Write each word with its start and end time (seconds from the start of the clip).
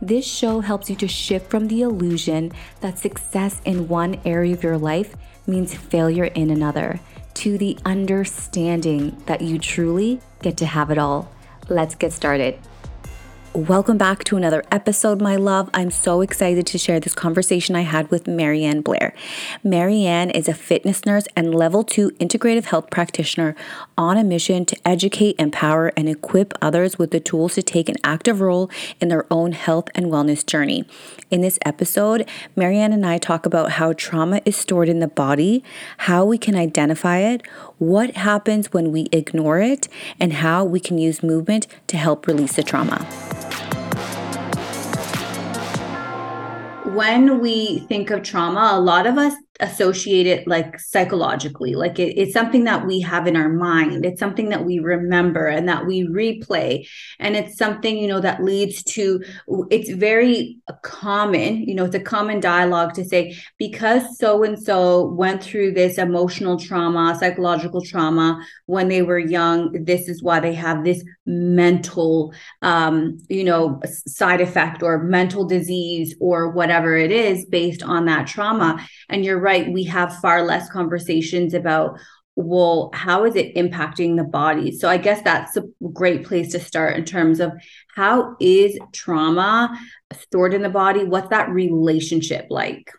this 0.00 0.26
show 0.26 0.60
helps 0.60 0.88
you 0.88 0.96
to 0.96 1.08
shift 1.08 1.50
from 1.50 1.68
the 1.68 1.82
illusion 1.82 2.52
that 2.80 2.98
success 2.98 3.60
in 3.64 3.88
one 3.88 4.20
area 4.24 4.54
of 4.54 4.62
your 4.62 4.78
life 4.78 5.14
means 5.46 5.74
failure 5.74 6.24
in 6.24 6.50
another 6.50 7.00
to 7.34 7.58
the 7.58 7.78
understanding 7.84 9.16
that 9.26 9.40
you 9.40 9.58
truly 9.58 10.20
get 10.42 10.56
to 10.56 10.66
have 10.66 10.90
it 10.90 10.98
all. 10.98 11.30
Let's 11.68 11.94
get 11.94 12.12
started. 12.12 12.58
Welcome 13.52 13.98
back 13.98 14.22
to 14.24 14.36
another 14.36 14.62
episode, 14.70 15.20
my 15.20 15.34
love. 15.34 15.70
I'm 15.74 15.90
so 15.90 16.20
excited 16.20 16.68
to 16.68 16.78
share 16.78 17.00
this 17.00 17.16
conversation 17.16 17.74
I 17.74 17.80
had 17.80 18.08
with 18.08 18.26
Maryann 18.26 18.84
Blair. 18.84 19.12
Maryann 19.64 20.30
is 20.30 20.46
a 20.46 20.54
fitness 20.54 21.04
nurse 21.04 21.26
and 21.34 21.52
level 21.52 21.82
two 21.82 22.12
integrative 22.20 22.66
health 22.66 22.90
practitioner 22.90 23.56
on 23.98 24.16
a 24.16 24.22
mission 24.22 24.64
to 24.66 24.76
educate, 24.84 25.34
empower, 25.40 25.88
and 25.96 26.08
equip 26.08 26.54
others 26.62 26.96
with 26.96 27.10
the 27.10 27.18
tools 27.18 27.56
to 27.56 27.62
take 27.62 27.88
an 27.88 27.96
active 28.04 28.40
role 28.40 28.70
in 29.00 29.08
their 29.08 29.26
own 29.32 29.50
health 29.50 29.88
and 29.96 30.06
wellness 30.06 30.46
journey. 30.46 30.84
In 31.28 31.40
this 31.40 31.58
episode, 31.66 32.28
Maryann 32.56 32.94
and 32.94 33.04
I 33.04 33.18
talk 33.18 33.46
about 33.46 33.72
how 33.72 33.94
trauma 33.94 34.40
is 34.44 34.56
stored 34.56 34.88
in 34.88 35.00
the 35.00 35.08
body, 35.08 35.64
how 35.98 36.24
we 36.24 36.38
can 36.38 36.54
identify 36.54 37.18
it, 37.18 37.44
what 37.78 38.12
happens 38.12 38.72
when 38.72 38.92
we 38.92 39.08
ignore 39.10 39.58
it, 39.58 39.88
and 40.20 40.34
how 40.34 40.64
we 40.64 40.78
can 40.78 40.98
use 40.98 41.20
movement 41.20 41.66
to 41.88 41.96
help 41.96 42.28
release 42.28 42.54
the 42.54 42.62
trauma. 42.62 43.08
When 46.94 47.40
we 47.40 47.80
think 47.80 48.10
of 48.10 48.22
trauma, 48.22 48.70
a 48.72 48.80
lot 48.80 49.06
of 49.06 49.16
us 49.18 49.34
associate 49.60 50.26
it 50.26 50.46
like 50.46 50.78
psychologically. 50.80 51.74
Like 51.74 51.98
it, 51.98 52.18
it's 52.18 52.32
something 52.32 52.64
that 52.64 52.86
we 52.86 53.00
have 53.00 53.26
in 53.26 53.36
our 53.36 53.48
mind. 53.48 54.04
It's 54.04 54.20
something 54.20 54.48
that 54.50 54.64
we 54.64 54.78
remember 54.78 55.46
and 55.46 55.68
that 55.68 55.86
we 55.86 56.06
replay. 56.06 56.88
And 57.18 57.36
it's 57.36 57.56
something 57.56 57.96
you 57.96 58.08
know 58.08 58.20
that 58.20 58.42
leads 58.42 58.82
to 58.84 59.22
it's 59.70 59.90
very 59.90 60.58
common 60.82 61.62
you 61.62 61.74
know 61.74 61.84
it's 61.84 61.94
a 61.94 62.00
common 62.00 62.40
dialogue 62.40 62.94
to 62.94 63.04
say 63.04 63.36
because 63.58 64.18
so 64.18 64.42
and 64.42 64.62
so 64.62 65.06
went 65.12 65.42
through 65.42 65.72
this 65.72 65.98
emotional 65.98 66.58
trauma 66.58 67.16
psychological 67.18 67.82
trauma 67.82 68.40
when 68.66 68.88
they 68.88 69.02
were 69.02 69.18
young 69.18 69.72
this 69.84 70.08
is 70.08 70.22
why 70.22 70.40
they 70.40 70.54
have 70.54 70.84
this 70.84 71.04
mental 71.26 72.32
um 72.62 73.18
you 73.28 73.44
know 73.44 73.80
side 74.06 74.40
effect 74.40 74.82
or 74.82 75.02
mental 75.02 75.44
disease 75.44 76.14
or 76.20 76.50
whatever 76.50 76.96
it 76.96 77.10
is 77.10 77.44
based 77.46 77.82
on 77.82 78.04
that 78.06 78.26
trauma. 78.26 78.86
And 79.08 79.24
you're 79.24 79.38
right 79.38 79.49
right, 79.50 79.72
we 79.72 79.84
have 79.84 80.20
far 80.20 80.42
less 80.42 80.70
conversations 80.70 81.54
about 81.54 81.98
well 82.36 82.90
how 82.94 83.24
is 83.24 83.34
it 83.34 83.54
impacting 83.56 84.16
the 84.16 84.24
body? 84.24 84.70
So 84.70 84.88
i 84.88 84.96
guess 84.96 85.20
that's 85.22 85.56
a 85.56 85.64
great 85.92 86.24
place 86.24 86.52
to 86.52 86.60
start 86.60 86.96
in 86.96 87.04
terms 87.04 87.40
of 87.40 87.52
how 87.96 88.36
is 88.40 88.78
trauma 88.92 89.76
stored 90.22 90.54
in 90.54 90.62
the 90.62 90.70
body? 90.70 91.04
What's 91.04 91.30
that 91.30 91.50
relationship 91.50 92.46
like? 92.48 92.90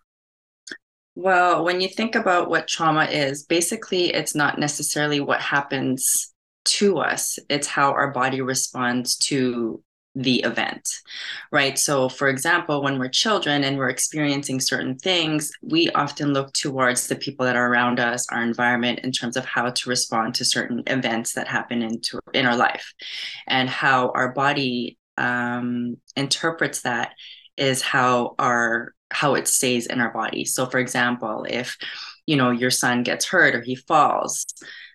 Well 1.15 1.63
when 1.63 1.79
you 1.81 1.87
think 1.87 2.15
about 2.15 2.49
what 2.49 2.67
trauma 2.67 3.05
is 3.05 3.43
basically 3.43 4.13
it's 4.13 4.35
not 4.35 4.59
necessarily 4.59 5.21
what 5.21 5.41
happens 5.41 6.33
to 6.63 6.99
us. 6.99 7.39
It's 7.49 7.67
how 7.67 7.91
our 7.93 8.11
body 8.11 8.41
responds 8.41 9.15
to 9.29 9.81
the 10.15 10.41
event, 10.41 10.89
right? 11.51 11.79
So, 11.79 12.09
for 12.09 12.27
example, 12.27 12.81
when 12.81 12.99
we're 12.99 13.07
children 13.07 13.63
and 13.63 13.77
we're 13.77 13.89
experiencing 13.89 14.59
certain 14.59 14.97
things, 14.97 15.51
we 15.61 15.89
often 15.91 16.33
look 16.33 16.51
towards 16.53 17.07
the 17.07 17.15
people 17.15 17.45
that 17.45 17.55
are 17.55 17.71
around 17.71 17.99
us, 17.99 18.27
our 18.29 18.43
environment, 18.43 18.99
in 18.99 19.11
terms 19.11 19.37
of 19.37 19.45
how 19.45 19.69
to 19.69 19.89
respond 19.89 20.35
to 20.35 20.45
certain 20.45 20.83
events 20.87 21.33
that 21.33 21.47
happen 21.47 21.81
into 21.81 22.19
in 22.33 22.45
our 22.45 22.57
life, 22.57 22.93
and 23.47 23.69
how 23.69 24.11
our 24.11 24.33
body 24.33 24.97
um, 25.17 25.97
interprets 26.15 26.81
that 26.81 27.13
is 27.57 27.81
how 27.81 28.35
our 28.37 28.93
how 29.11 29.35
it 29.35 29.47
stays 29.47 29.87
in 29.87 30.01
our 30.01 30.11
body. 30.11 30.45
So, 30.45 30.65
for 30.65 30.79
example, 30.79 31.45
if 31.49 31.77
you 32.25 32.35
know 32.35 32.51
your 32.51 32.71
son 32.71 33.03
gets 33.03 33.25
hurt 33.25 33.55
or 33.55 33.61
he 33.61 33.75
falls, 33.75 34.45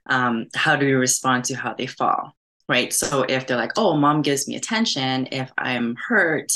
um, 0.07 0.47
how 0.55 0.77
do 0.77 0.85
we 0.85 0.93
respond 0.93 1.45
to 1.45 1.55
how 1.55 1.73
they 1.75 1.87
fall? 1.87 2.37
Right? 2.69 2.93
So 2.93 3.23
if 3.23 3.47
they're 3.47 3.57
like, 3.57 3.73
oh, 3.77 3.97
mom 3.97 4.23
gives 4.23 4.49
me 4.49 4.57
attention, 4.57 5.29
if 5.33 5.51
I'm 5.59 5.97
hurt, 6.09 6.53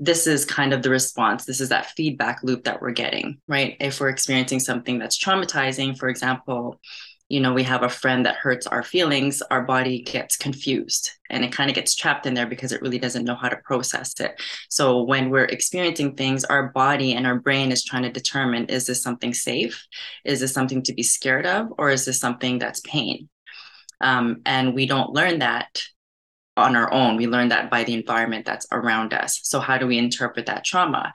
this 0.00 0.26
is 0.26 0.44
kind 0.44 0.72
of 0.72 0.82
the 0.82 0.90
response. 0.90 1.44
This 1.44 1.60
is 1.60 1.68
that 1.68 1.90
feedback 1.90 2.42
loop 2.42 2.64
that 2.64 2.80
we're 2.80 2.92
getting, 2.92 3.38
right? 3.46 3.76
If 3.80 4.00
we're 4.00 4.08
experiencing 4.08 4.60
something 4.60 4.98
that's 4.98 5.22
traumatizing, 5.22 5.96
for 5.96 6.08
example, 6.08 6.80
you 7.28 7.40
know, 7.40 7.54
we 7.54 7.62
have 7.62 7.82
a 7.82 7.88
friend 7.88 8.26
that 8.26 8.36
hurts 8.36 8.66
our 8.66 8.82
feelings, 8.82 9.40
our 9.50 9.62
body 9.62 10.02
gets 10.02 10.36
confused 10.36 11.10
and 11.30 11.42
it 11.42 11.52
kind 11.52 11.70
of 11.70 11.74
gets 11.74 11.94
trapped 11.94 12.26
in 12.26 12.34
there 12.34 12.46
because 12.46 12.70
it 12.70 12.82
really 12.82 12.98
doesn't 12.98 13.24
know 13.24 13.34
how 13.34 13.48
to 13.48 13.56
process 13.56 14.12
it. 14.20 14.40
So 14.68 15.02
when 15.02 15.30
we're 15.30 15.46
experiencing 15.46 16.16
things, 16.16 16.44
our 16.44 16.68
body 16.68 17.14
and 17.14 17.26
our 17.26 17.40
brain 17.40 17.72
is 17.72 17.82
trying 17.82 18.02
to 18.02 18.12
determine 18.12 18.66
is 18.66 18.86
this 18.86 19.02
something 19.02 19.32
safe? 19.32 19.86
Is 20.24 20.40
this 20.40 20.52
something 20.52 20.82
to 20.82 20.92
be 20.92 21.02
scared 21.02 21.46
of? 21.46 21.68
Or 21.78 21.90
is 21.90 22.04
this 22.04 22.20
something 22.20 22.58
that's 22.58 22.80
pain? 22.80 23.28
Um, 24.00 24.42
and 24.44 24.74
we 24.74 24.86
don't 24.86 25.12
learn 25.12 25.38
that 25.40 25.82
on 26.56 26.76
our 26.76 26.92
own. 26.92 27.16
We 27.16 27.26
learn 27.26 27.48
that 27.48 27.70
by 27.70 27.84
the 27.84 27.94
environment 27.94 28.44
that's 28.44 28.66
around 28.70 29.12
us. 29.12 29.40
So, 29.42 29.60
how 29.60 29.78
do 29.78 29.86
we 29.86 29.98
interpret 29.98 30.46
that 30.46 30.64
trauma? 30.64 31.12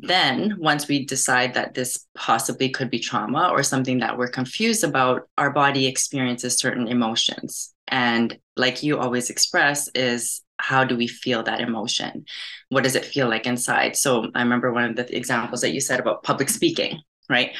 Then, 0.00 0.56
once 0.58 0.88
we 0.88 1.06
decide 1.06 1.54
that 1.54 1.74
this 1.74 2.06
possibly 2.16 2.68
could 2.68 2.90
be 2.90 2.98
trauma 2.98 3.48
or 3.50 3.62
something 3.62 3.98
that 4.00 4.18
we're 4.18 4.28
confused 4.28 4.84
about, 4.84 5.28
our 5.38 5.50
body 5.50 5.86
experiences 5.86 6.58
certain 6.58 6.88
emotions. 6.88 7.72
And, 7.88 8.38
like 8.56 8.82
you 8.82 8.98
always 8.98 9.30
express, 9.30 9.88
is 9.94 10.42
how 10.58 10.84
do 10.84 10.96
we 10.96 11.06
feel 11.06 11.42
that 11.44 11.60
emotion? 11.60 12.24
What 12.70 12.84
does 12.84 12.96
it 12.96 13.04
feel 13.04 13.28
like 13.28 13.46
inside? 13.46 13.96
So, 13.96 14.30
I 14.34 14.42
remember 14.42 14.72
one 14.72 14.84
of 14.84 14.96
the 14.96 15.16
examples 15.16 15.60
that 15.60 15.72
you 15.72 15.80
said 15.80 16.00
about 16.00 16.24
public 16.24 16.48
speaking, 16.48 17.00
right? 17.28 17.56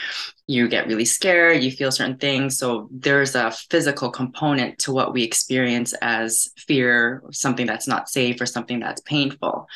You 0.46 0.68
get 0.68 0.86
really 0.86 1.04
scared, 1.04 1.62
you 1.62 1.70
feel 1.70 1.90
certain 1.90 2.18
things. 2.18 2.58
So 2.58 2.88
there's 2.92 3.34
a 3.34 3.50
physical 3.70 4.10
component 4.10 4.78
to 4.80 4.92
what 4.92 5.12
we 5.12 5.22
experience 5.22 5.92
as 6.00 6.48
fear, 6.56 7.22
something 7.32 7.66
that's 7.66 7.88
not 7.88 8.08
safe 8.08 8.40
or 8.40 8.46
something 8.46 8.80
that's 8.80 9.00
painful. 9.02 9.66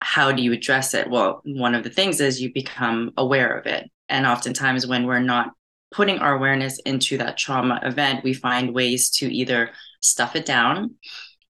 How 0.00 0.32
do 0.32 0.42
you 0.42 0.52
address 0.52 0.94
it? 0.94 1.10
Well, 1.10 1.40
one 1.44 1.74
of 1.74 1.84
the 1.84 1.90
things 1.90 2.20
is 2.20 2.40
you 2.40 2.52
become 2.52 3.12
aware 3.16 3.56
of 3.58 3.66
it. 3.66 3.90
And 4.08 4.26
oftentimes, 4.26 4.86
when 4.86 5.06
we're 5.06 5.18
not 5.18 5.52
putting 5.90 6.18
our 6.18 6.34
awareness 6.34 6.78
into 6.80 7.18
that 7.18 7.36
trauma 7.36 7.80
event, 7.82 8.22
we 8.24 8.32
find 8.32 8.74
ways 8.74 9.10
to 9.10 9.32
either 9.32 9.70
stuff 10.00 10.36
it 10.36 10.46
down 10.46 10.94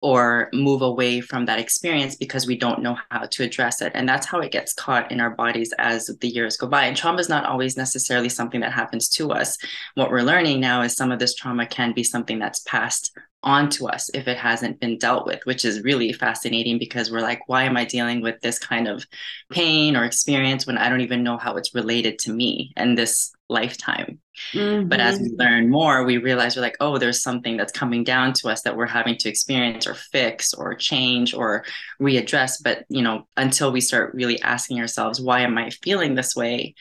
or 0.02 0.50
move 0.54 0.82
away 0.82 1.20
from 1.22 1.46
that 1.46 1.60
experience 1.60 2.16
because 2.16 2.46
we 2.46 2.56
don't 2.56 2.84
know 2.84 2.98
how 3.10 3.26
to 3.26 3.44
address 3.44 3.82
it. 3.82 3.92
And 3.96 4.08
that's 4.08 4.28
how 4.28 4.40
it 4.40 4.52
gets 4.52 4.74
caught 4.74 5.12
in 5.12 5.20
our 5.20 5.32
bodies 5.32 5.74
as 5.80 6.08
the 6.22 6.28
years 6.28 6.56
go 6.56 6.68
by. 6.68 6.86
And 6.86 6.96
trauma 6.96 7.20
is 7.20 7.30
not 7.30 7.46
always 7.46 7.78
necessarily 7.78 8.30
something 8.30 8.62
that 8.62 8.74
happens 8.74 9.10
to 9.10 9.32
us. 9.32 9.58
What 9.96 10.12
we're 10.12 10.22
learning 10.22 10.60
now 10.60 10.84
is 10.84 10.96
some 10.96 11.12
of 11.12 11.20
this 11.20 11.34
trauma 11.34 11.66
can 11.66 11.94
be 11.94 12.04
something 12.04 12.38
that's 12.38 12.60
passed 12.60 13.18
on 13.44 13.70
to 13.70 13.88
us 13.88 14.10
if 14.14 14.28
it 14.28 14.38
hasn't 14.38 14.80
been 14.80 14.98
dealt 14.98 15.26
with, 15.26 15.40
which 15.46 15.66
is 15.66 15.84
really 15.84 16.12
fascinating 16.14 16.78
because 16.78 17.12
we're 17.12 17.22
like, 17.22 17.42
why 17.48 17.64
am 17.64 17.78
I 17.78 17.86
dealing 17.86 18.22
with 18.22 18.40
this 18.42 18.60
kind 18.60 18.88
of 18.88 19.06
pain 19.52 19.96
or 19.96 20.04
experience 20.04 20.68
when 20.68 20.78
I 20.78 20.90
don't 20.90 21.02
even 21.02 21.24
know 21.24 21.38
how 21.38 21.56
it's 21.56 21.74
related 21.74 22.20
to 22.20 22.34
me 22.34 22.74
and 22.76 22.98
this 22.98 23.32
lifetime? 23.50 24.20
Mm-hmm. 24.54 24.88
But 24.88 25.00
as 25.00 25.20
we 25.20 25.30
mm-hmm. 25.30 25.42
learn 25.42 25.70
more, 25.70 26.04
we 26.04 26.18
realize 26.18 26.56
we're 26.56 26.62
like, 26.62 26.78
oh, 26.80 26.98
there's 26.98 27.22
something 27.22 27.58
that's 27.58 27.72
coming 27.72 28.04
down 28.04 28.34
to 28.34 28.50
us 28.50 28.62
that 28.64 28.76
we're 28.76 28.86
having 28.86 29.18
to 29.18 29.30
experience 29.30 29.88
or 29.88 29.94
fix 29.94 30.54
or 30.54 30.76
change 30.76 31.34
or 31.34 31.64
readdress. 32.02 32.62
But, 32.64 32.86
you 32.90 33.02
know, 33.02 33.28
until 33.36 33.72
we 33.72 33.82
start 33.82 34.14
really 34.14 34.42
asking 34.42 34.80
ourselves, 34.80 35.22
why 35.22 35.42
am 35.42 35.58
I 35.58 35.70
feeling 35.70 36.16
this 36.16 36.36
way? 36.36 36.76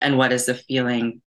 And 0.00 0.18
what 0.18 0.32
is 0.32 0.46
the 0.46 0.54
feeling 0.54 1.20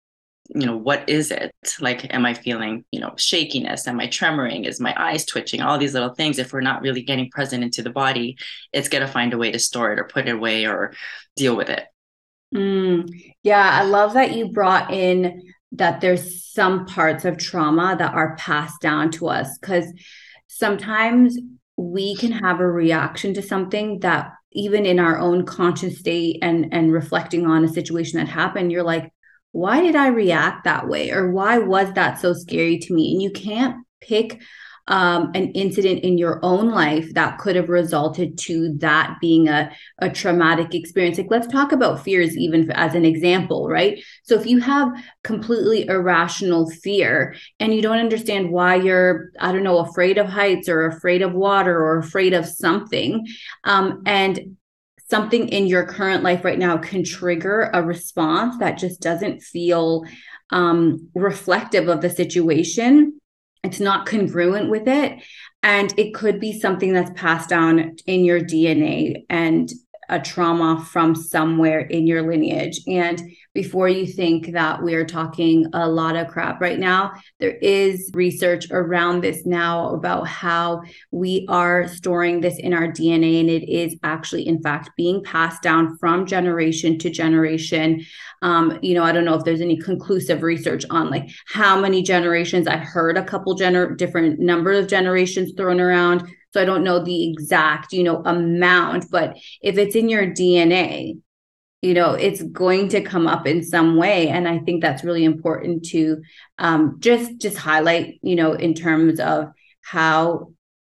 you 0.49 0.65
know 0.65 0.77
what 0.77 1.09
is 1.09 1.31
it 1.31 1.53
like 1.79 2.13
am 2.13 2.25
i 2.25 2.33
feeling 2.33 2.85
you 2.91 2.99
know 2.99 3.13
shakiness 3.17 3.88
am 3.88 3.99
i 3.99 4.07
tremoring 4.07 4.65
is 4.65 4.79
my 4.79 4.93
eyes 4.95 5.25
twitching 5.25 5.61
all 5.61 5.77
these 5.77 5.93
little 5.93 6.13
things 6.13 6.38
if 6.38 6.53
we're 6.53 6.61
not 6.61 6.81
really 6.81 7.01
getting 7.01 7.29
present 7.31 7.63
into 7.63 7.81
the 7.81 7.89
body 7.89 8.38
it's 8.71 8.89
going 8.89 9.05
to 9.05 9.11
find 9.11 9.33
a 9.33 9.38
way 9.38 9.51
to 9.51 9.57
store 9.57 9.91
it 9.91 9.99
or 9.99 10.03
put 10.03 10.27
it 10.27 10.35
away 10.35 10.65
or 10.67 10.93
deal 11.35 11.55
with 11.55 11.69
it 11.69 11.85
mm, 12.55 13.07
yeah 13.43 13.69
i 13.73 13.83
love 13.83 14.13
that 14.13 14.35
you 14.35 14.51
brought 14.51 14.91
in 14.91 15.41
that 15.71 16.01
there's 16.01 16.45
some 16.51 16.85
parts 16.85 17.25
of 17.25 17.37
trauma 17.37 17.95
that 17.97 18.13
are 18.13 18.35
passed 18.37 18.79
down 18.81 19.11
to 19.11 19.27
us 19.27 19.57
because 19.59 19.91
sometimes 20.47 21.37
we 21.77 22.15
can 22.15 22.31
have 22.31 22.59
a 22.61 22.71
reaction 22.71 23.33
to 23.33 23.41
something 23.41 23.99
that 23.99 24.31
even 24.53 24.85
in 24.85 24.99
our 24.99 25.19
own 25.19 25.45
conscious 25.45 25.99
state 25.99 26.39
and 26.41 26.73
and 26.73 26.93
reflecting 26.93 27.45
on 27.45 27.65
a 27.65 27.67
situation 27.67 28.17
that 28.19 28.29
happened 28.29 28.71
you're 28.71 28.83
like 28.83 29.11
why 29.55 29.79
did 29.79 29.95
i 29.95 30.07
react 30.07 30.65
that 30.65 30.89
way? 30.89 31.11
Or 31.11 31.31
why 31.31 31.59
was 31.59 31.93
that 31.93 32.19
so 32.19 32.33
scary 32.33 32.77
to 32.77 32.93
me? 32.93 33.13
And 33.13 33.21
you 33.21 33.31
can't 33.31 33.85
pick 34.01 34.41
um, 34.87 35.31
an 35.33 35.51
incident 35.53 36.03
in 36.03 36.17
your 36.17 36.39
own 36.43 36.69
life 36.69 37.13
that 37.15 37.39
could 37.39 37.55
have 37.55 37.69
resulted 37.69 38.37
to 38.37 38.73
that 38.77 39.17
being 39.19 39.47
a, 39.47 39.71
a 39.99 40.09
traumatic 40.09 40.75
experience. 40.75 41.17
Like, 41.17 41.31
let's 41.31 41.47
talk 41.47 41.71
about 41.71 42.03
fears, 42.03 42.37
even 42.37 42.71
as 42.71 42.93
an 42.93 43.03
example, 43.03 43.67
right? 43.67 44.03
So, 44.23 44.35
if 44.35 44.45
you 44.45 44.59
have 44.59 44.89
completely 45.23 45.87
irrational 45.87 46.69
fear 46.69 47.35
and 47.59 47.73
you 47.73 47.81
don't 47.81 47.97
understand 47.97 48.51
why 48.51 48.75
you're, 48.75 49.31
I 49.39 49.51
don't 49.51 49.63
know, 49.63 49.79
afraid 49.79 50.17
of 50.17 50.27
heights 50.27 50.69
or 50.69 50.85
afraid 50.85 51.23
of 51.23 51.33
water 51.33 51.77
or 51.77 51.97
afraid 51.97 52.33
of 52.33 52.45
something, 52.45 53.25
um, 53.63 54.03
and 54.05 54.57
something 55.09 55.49
in 55.49 55.67
your 55.67 55.85
current 55.85 56.23
life 56.23 56.43
right 56.43 56.59
now 56.59 56.77
can 56.77 57.03
trigger 57.03 57.69
a 57.73 57.81
response 57.81 58.57
that 58.57 58.77
just 58.77 59.01
doesn't 59.01 59.41
feel 59.41 60.03
um, 60.51 61.09
reflective 61.13 61.88
of 61.88 62.01
the 62.01 62.09
situation 62.09 63.19
it's 63.65 63.79
not 63.79 64.06
congruent 64.06 64.69
with 64.69 64.88
it 64.88 65.21
and 65.63 65.94
it 65.97 66.13
could 66.13 66.39
be 66.39 66.59
something 66.59 66.94
that's 66.94 67.12
passed 67.19 67.50
down 67.50 67.95
in 68.06 68.23
your 68.23 68.39
dna 68.39 69.25
and 69.29 69.71
a 70.09 70.19
trauma 70.19 70.85
from 70.89 71.15
somewhere 71.15 71.79
in 71.79 72.07
your 72.07 72.27
lineage. 72.29 72.81
And 72.88 73.21
before 73.55 73.87
you 73.87 74.05
think 74.05 74.51
that 74.51 74.83
we're 74.83 75.05
talking 75.05 75.65
a 75.73 75.87
lot 75.87 76.17
of 76.17 76.27
crap 76.27 76.59
right 76.59 76.77
now, 76.77 77.13
there 77.39 77.55
is 77.61 78.11
research 78.13 78.67
around 78.69 79.21
this 79.21 79.45
now 79.45 79.95
about 79.95 80.27
how 80.27 80.83
we 81.11 81.45
are 81.49 81.87
storing 81.87 82.41
this 82.41 82.59
in 82.59 82.73
our 82.73 82.87
DNA. 82.87 83.39
And 83.39 83.49
it 83.49 83.67
is 83.71 83.95
actually, 84.03 84.45
in 84.45 84.61
fact, 84.61 84.91
being 84.97 85.23
passed 85.23 85.63
down 85.63 85.97
from 85.97 86.25
generation 86.25 86.99
to 86.99 87.09
generation. 87.09 88.05
Um, 88.41 88.77
you 88.81 88.93
know, 88.93 89.03
I 89.03 89.13
don't 89.13 89.25
know 89.25 89.35
if 89.35 89.45
there's 89.45 89.61
any 89.61 89.77
conclusive 89.77 90.43
research 90.43 90.83
on 90.89 91.09
like 91.09 91.29
how 91.47 91.79
many 91.79 92.03
generations. 92.03 92.67
I've 92.67 92.85
heard 92.85 93.17
a 93.17 93.23
couple 93.23 93.57
gener- 93.57 93.97
different 93.97 94.37
number 94.37 94.73
of 94.73 94.87
generations 94.87 95.53
thrown 95.55 95.79
around 95.79 96.29
so 96.55 96.61
I 96.61 96.65
don't 96.65 96.85
know 96.85 97.03
the 97.03 97.29
exact, 97.29 97.91
you 97.91 98.01
know, 98.01 98.21
amount, 98.23 99.11
but 99.11 99.35
if 99.61 99.77
it's 99.77 99.93
in 99.93 100.07
your 100.07 100.25
DNA, 100.25 101.19
you 101.81 101.94
know, 101.94 102.13
it's 102.13 102.42
going 102.42 102.89
to 102.89 103.01
come 103.01 103.27
up 103.27 103.45
in 103.45 103.63
some 103.63 103.95
way. 103.95 104.30
And 104.30 104.48
I 104.48 104.60
think 104.60 104.81
that's 104.81 105.04
really 105.04 105.24
important 105.24 105.86
to 105.89 106.22
um, 106.57 106.98
just 107.00 107.38
just 107.38 107.57
highlight, 107.57 108.19
you 108.22 108.36
know, 108.36 108.54
in 108.54 108.74
terms 108.74 109.19
of 109.19 109.51
how 109.81 110.51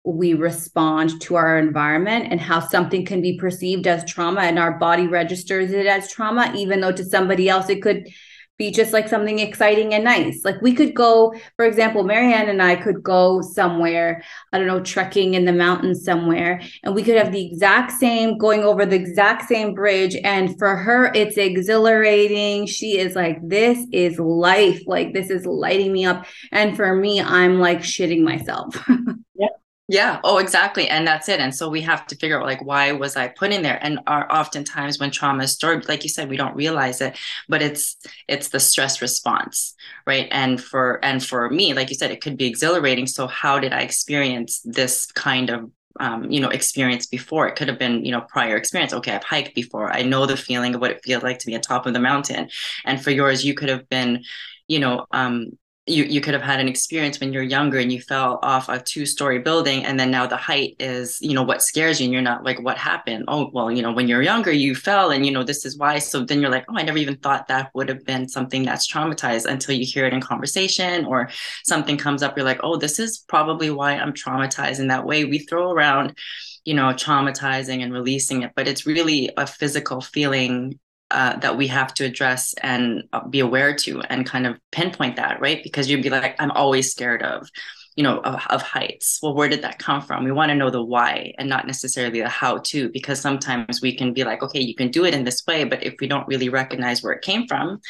we 0.05 0.34
respond 0.34 1.20
to 1.20 1.34
our 1.34 1.58
environment 1.58 2.28
and 2.31 2.40
how 2.40 2.61
something 2.61 3.05
can 3.05 3.20
be 3.20 3.37
perceived 3.38 3.88
as 3.88 4.05
trauma 4.05 4.43
and 4.43 4.58
our 4.58 4.78
body 4.78 5.08
registers 5.08 5.73
it 5.73 5.87
as 5.87 6.12
trauma, 6.12 6.52
even 6.55 6.81
though 6.81 6.93
to 6.93 7.05
somebody 7.05 7.49
else 7.49 7.69
it 7.69 7.82
could 7.82 8.08
be 8.58 8.70
just 8.70 8.92
like 8.92 9.08
something 9.08 9.38
exciting 9.38 9.92
and 9.92 10.04
nice. 10.04 10.44
Like 10.44 10.60
we 10.62 10.74
could 10.74 10.94
go, 10.94 11.34
for 11.56 11.64
example, 11.64 12.04
Maryann 12.04 12.48
and 12.48 12.62
I 12.62 12.76
could 12.76 13.02
go 13.02 13.42
somewhere, 13.42 14.22
I 14.52 14.58
don't 14.58 14.66
know, 14.66 14.80
trekking 14.80 15.34
in 15.34 15.44
the 15.44 15.52
mountains 15.52 16.04
somewhere, 16.04 16.62
and 16.82 16.94
we 16.94 17.02
could 17.02 17.16
have 17.16 17.32
the 17.32 17.44
exact 17.44 17.92
same 17.92 18.38
going 18.38 18.62
over 18.64 18.86
the 18.86 18.96
exact 18.96 19.48
same 19.48 19.74
bridge. 19.74 20.16
And 20.24 20.58
for 20.58 20.76
her, 20.76 21.12
it's 21.14 21.36
exhilarating. 21.36 22.66
She 22.66 22.98
is 22.98 23.14
like, 23.14 23.38
this 23.46 23.86
is 23.92 24.18
life. 24.18 24.82
Like 24.86 25.12
this 25.12 25.30
is 25.30 25.46
lighting 25.46 25.92
me 25.92 26.06
up. 26.06 26.26
And 26.52 26.76
for 26.76 26.94
me, 26.94 27.20
I'm 27.20 27.58
like 27.60 27.80
shitting 27.80 28.22
myself. 28.22 28.76
yeah. 29.34 29.48
Yeah. 29.88 30.18
Oh, 30.24 30.38
exactly. 30.38 30.88
And 30.88 31.06
that's 31.06 31.28
it. 31.28 31.38
And 31.38 31.54
so 31.54 31.68
we 31.68 31.80
have 31.82 32.08
to 32.08 32.16
figure 32.16 32.40
out 32.40 32.46
like 32.46 32.64
why 32.64 32.90
was 32.90 33.14
I 33.14 33.28
put 33.28 33.52
in 33.52 33.62
there? 33.62 33.78
And 33.80 34.00
are 34.08 34.30
oftentimes 34.32 34.98
when 34.98 35.12
trauma 35.12 35.44
is 35.44 35.52
stored, 35.52 35.88
like 35.88 36.02
you 36.02 36.08
said, 36.08 36.28
we 36.28 36.36
don't 36.36 36.56
realize 36.56 37.00
it, 37.00 37.16
but 37.48 37.62
it's 37.62 37.96
it's 38.26 38.48
the 38.48 38.58
stress 38.58 39.00
response, 39.00 39.74
right? 40.04 40.26
And 40.32 40.60
for 40.60 40.98
and 41.04 41.24
for 41.24 41.48
me, 41.50 41.72
like 41.72 41.88
you 41.88 41.94
said, 41.94 42.10
it 42.10 42.20
could 42.20 42.36
be 42.36 42.46
exhilarating. 42.46 43.06
So 43.06 43.28
how 43.28 43.60
did 43.60 43.72
I 43.72 43.82
experience 43.82 44.60
this 44.64 45.06
kind 45.12 45.50
of 45.50 45.70
um, 46.00 46.30
you 46.32 46.40
know 46.40 46.50
experience 46.50 47.06
before 47.06 47.46
it 47.46 47.54
could 47.54 47.68
have 47.68 47.78
been 47.78 48.04
you 48.04 48.10
know 48.12 48.20
prior 48.20 48.54
experience 48.56 48.92
okay 48.92 49.12
i've 49.12 49.24
hiked 49.24 49.54
before 49.54 49.90
i 49.90 50.02
know 50.02 50.26
the 50.26 50.36
feeling 50.36 50.74
of 50.74 50.80
what 50.82 50.90
it 50.90 51.00
feels 51.02 51.22
like 51.22 51.38
to 51.38 51.46
be 51.46 51.54
on 51.54 51.62
top 51.62 51.86
of 51.86 51.94
the 51.94 51.98
mountain 52.00 52.50
and 52.84 53.02
for 53.02 53.10
yours 53.10 53.46
you 53.46 53.54
could 53.54 53.70
have 53.70 53.88
been 53.88 54.22
you 54.68 54.78
know 54.78 55.06
um, 55.12 55.52
you 55.86 56.04
you 56.04 56.20
could 56.20 56.34
have 56.34 56.42
had 56.42 56.58
an 56.58 56.68
experience 56.68 57.20
when 57.20 57.32
you're 57.32 57.42
younger 57.42 57.78
and 57.78 57.92
you 57.92 58.00
fell 58.00 58.40
off 58.42 58.68
a 58.68 58.80
two 58.80 59.06
story 59.06 59.38
building 59.38 59.84
and 59.84 59.98
then 59.98 60.10
now 60.10 60.26
the 60.26 60.36
height 60.36 60.74
is 60.80 61.20
you 61.20 61.32
know 61.32 61.44
what 61.44 61.62
scares 61.62 62.00
you 62.00 62.04
and 62.04 62.12
you're 62.12 62.22
not 62.22 62.44
like 62.44 62.60
what 62.62 62.76
happened? 62.76 63.24
Oh 63.28 63.50
well 63.52 63.70
you 63.70 63.82
know 63.82 63.92
when 63.92 64.08
you're 64.08 64.22
younger 64.22 64.50
you 64.50 64.74
fell 64.74 65.10
and 65.10 65.24
you 65.24 65.32
know 65.32 65.44
this 65.44 65.64
is 65.64 65.78
why. 65.78 65.98
So 66.00 66.24
then 66.24 66.40
you're 66.40 66.50
like 66.50 66.64
oh 66.68 66.76
i 66.76 66.82
never 66.82 66.98
even 66.98 67.16
thought 67.16 67.46
that 67.48 67.70
would 67.74 67.88
have 67.88 68.04
been 68.04 68.28
something 68.28 68.64
that's 68.64 68.90
traumatized 68.90 69.46
until 69.46 69.74
you 69.76 69.86
hear 69.86 70.06
it 70.06 70.12
in 70.12 70.20
conversation 70.20 71.04
or 71.04 71.30
something 71.64 71.96
comes 71.96 72.22
up 72.22 72.36
you're 72.36 72.44
like 72.44 72.60
oh 72.62 72.76
this 72.76 72.98
is 72.98 73.18
probably 73.18 73.70
why 73.70 73.92
i'm 73.92 74.12
traumatized 74.12 74.80
in 74.80 74.88
that 74.88 75.04
way. 75.04 75.24
We 75.24 75.38
throw 75.38 75.70
around 75.70 76.16
you 76.64 76.74
know 76.74 76.86
traumatizing 76.86 77.82
and 77.82 77.92
releasing 77.92 78.42
it 78.42 78.52
but 78.56 78.66
it's 78.66 78.86
really 78.86 79.30
a 79.36 79.46
physical 79.46 80.00
feeling 80.00 80.78
uh, 81.10 81.36
that 81.36 81.56
we 81.56 81.66
have 81.68 81.94
to 81.94 82.04
address 82.04 82.54
and 82.62 83.04
uh, 83.12 83.26
be 83.28 83.40
aware 83.40 83.74
to 83.74 84.00
and 84.02 84.26
kind 84.26 84.46
of 84.46 84.56
pinpoint 84.72 85.16
that 85.16 85.40
right? 85.40 85.62
Because 85.62 85.88
you'd 85.88 86.02
be 86.02 86.10
like 86.10 86.34
i'm 86.38 86.50
always 86.50 86.90
scared 86.90 87.22
of 87.22 87.48
you 87.96 88.02
know 88.02 88.18
of, 88.18 88.40
of 88.50 88.62
heights. 88.62 89.18
Well 89.22 89.34
where 89.34 89.48
did 89.48 89.62
that 89.62 89.78
come 89.78 90.02
from? 90.02 90.24
We 90.24 90.32
want 90.32 90.50
to 90.50 90.54
know 90.54 90.70
the 90.70 90.82
why 90.82 91.32
and 91.38 91.48
not 91.48 91.66
necessarily 91.66 92.20
the 92.20 92.28
how 92.28 92.58
to 92.58 92.90
because 92.90 93.20
sometimes 93.20 93.80
we 93.80 93.96
can 93.96 94.12
be 94.12 94.24
like 94.24 94.42
okay 94.42 94.60
you 94.60 94.74
can 94.74 94.90
do 94.90 95.04
it 95.04 95.14
in 95.14 95.24
this 95.24 95.42
way 95.46 95.64
but 95.64 95.82
if 95.82 95.94
we 96.00 96.06
don't 96.06 96.28
really 96.28 96.48
recognize 96.48 97.02
where 97.02 97.12
it 97.12 97.22
came 97.22 97.46
from 97.46 97.80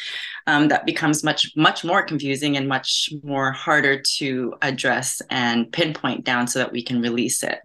um, 0.47 0.69
that 0.69 0.85
becomes 0.85 1.23
much 1.23 1.51
much 1.55 1.83
more 1.83 2.03
confusing 2.03 2.55
and 2.55 2.67
much 2.67 3.11
more 3.23 3.51
harder 3.51 4.01
to 4.17 4.53
address 4.61 5.21
and 5.29 5.71
pinpoint 5.71 6.23
down 6.23 6.47
so 6.47 6.59
that 6.59 6.71
we 6.71 6.83
can 6.83 7.01
release 7.01 7.43
it. 7.43 7.59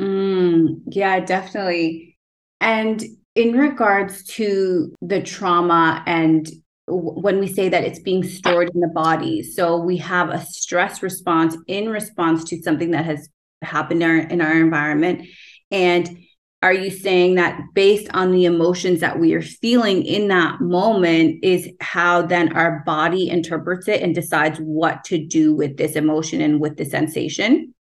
Mm, 0.00 0.82
yeah 0.88 1.20
definitely. 1.20 2.18
And 2.60 3.02
in 3.34 3.56
regards 3.56 4.24
to 4.24 4.94
the 5.00 5.22
trauma 5.22 6.02
and 6.06 6.48
when 6.88 7.38
we 7.38 7.46
say 7.46 7.68
that 7.68 7.84
it's 7.84 8.00
being 8.00 8.22
stored 8.24 8.70
in 8.74 8.80
the 8.80 8.88
body 8.88 9.42
so 9.42 9.78
we 9.78 9.96
have 9.96 10.30
a 10.30 10.44
stress 10.44 11.02
response 11.02 11.56
in 11.66 11.88
response 11.88 12.44
to 12.44 12.60
something 12.60 12.90
that 12.90 13.04
has 13.04 13.28
happened 13.62 14.02
in 14.02 14.10
our, 14.10 14.16
in 14.16 14.40
our 14.40 14.60
environment. 14.60 15.26
And 15.70 16.18
are 16.60 16.72
you 16.72 16.90
saying 16.90 17.36
that 17.36 17.60
based 17.74 18.08
on 18.14 18.30
the 18.30 18.44
emotions 18.44 19.00
that 19.00 19.18
we 19.18 19.34
are 19.34 19.42
feeling 19.42 20.04
in 20.04 20.28
that 20.28 20.60
moment 20.60 21.42
is 21.42 21.68
how 21.80 22.22
then 22.22 22.54
our 22.54 22.82
body 22.86 23.28
interprets 23.28 23.88
it 23.88 24.00
and 24.00 24.14
decides 24.14 24.58
what 24.58 25.02
to 25.04 25.26
do 25.26 25.54
with 25.54 25.76
this 25.76 25.96
emotion 25.96 26.40
and 26.40 26.60
with 26.60 26.76
the 26.76 26.84
sensation 26.84 27.74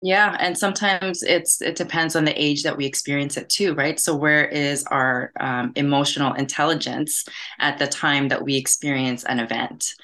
yeah, 0.00 0.36
and 0.38 0.56
sometimes 0.56 1.22
it's 1.22 1.60
it 1.60 1.74
depends 1.74 2.14
on 2.14 2.24
the 2.24 2.42
age 2.42 2.62
that 2.62 2.76
we 2.76 2.86
experience 2.86 3.36
it 3.36 3.48
too, 3.48 3.74
right? 3.74 3.98
So 3.98 4.14
where 4.14 4.46
is 4.46 4.84
our 4.84 5.32
um, 5.40 5.72
emotional 5.74 6.34
intelligence 6.34 7.24
at 7.58 7.78
the 7.78 7.86
time 7.88 8.28
that 8.28 8.42
we 8.44 8.56
experience 8.56 9.24
an 9.24 9.40
event? 9.40 9.94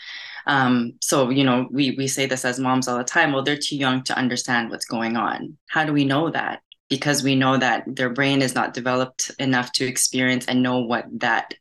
Um, 0.47 0.95
so 1.01 1.31
you 1.31 1.45
know, 1.45 1.69
we 1.71 1.93
we 1.93 2.09
say 2.09 2.27
this 2.27 2.45
as 2.45 2.59
moms 2.59 2.89
all 2.89 2.99
the 2.99 3.05
time. 3.05 3.33
Well, 3.33 3.45
they're 3.45 3.57
too 3.57 3.77
young 3.77 4.03
to 4.05 4.19
understand 4.19 4.71
what's 4.71 4.85
going 4.85 5.17
on. 5.17 5.57
How 5.69 5.85
do 5.85 5.93
we 5.93 6.05
know 6.05 6.29
that? 6.31 6.61
Because 6.89 7.23
we 7.23 7.37
know 7.37 7.57
that 7.57 7.85
their 7.87 8.11
brain 8.11 8.43
is 8.43 8.55
not 8.55 8.75
developed 8.75 9.31
enough 9.39 9.71
to 9.73 9.87
experience 9.87 10.47
and 10.47 10.63
know 10.63 10.81
what 10.81 11.07
that 11.21 11.55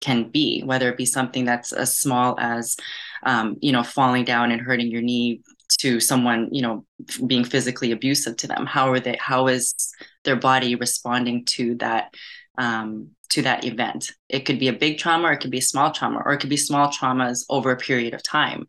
can 0.00 0.30
be, 0.30 0.62
whether 0.62 0.88
it 0.88 0.96
be 0.96 1.06
something 1.06 1.44
that's 1.44 1.72
as 1.72 1.98
small 1.98 2.38
as 2.38 2.76
um, 3.24 3.56
you 3.60 3.72
know, 3.72 3.82
falling 3.82 4.24
down 4.24 4.50
and 4.52 4.62
hurting 4.62 4.90
your 4.90 5.02
knee 5.02 5.42
to 5.80 5.98
someone 5.98 6.48
you 6.52 6.62
know 6.62 6.84
being 7.26 7.44
physically 7.44 7.92
abusive 7.92 8.36
to 8.38 8.46
them? 8.46 8.66
How 8.66 8.90
are 8.90 9.00
they 9.00 9.16
how 9.20 9.48
is 9.48 9.74
their 10.24 10.36
body 10.36 10.74
responding 10.74 11.44
to 11.46 11.74
that 11.76 12.14
um, 12.58 13.10
to 13.30 13.42
that 13.42 13.64
event? 13.64 14.12
It 14.28 14.40
could 14.40 14.58
be 14.58 14.68
a 14.68 14.72
big 14.72 14.98
trauma 14.98 15.28
or 15.28 15.32
it 15.32 15.40
could 15.40 15.50
be 15.50 15.58
a 15.58 15.72
small 15.72 15.90
trauma 15.90 16.22
or 16.24 16.32
it 16.32 16.38
could 16.38 16.50
be 16.50 16.56
small 16.56 16.88
traumas 16.88 17.44
over 17.48 17.70
a 17.70 17.76
period 17.76 18.14
of 18.14 18.22
time. 18.22 18.66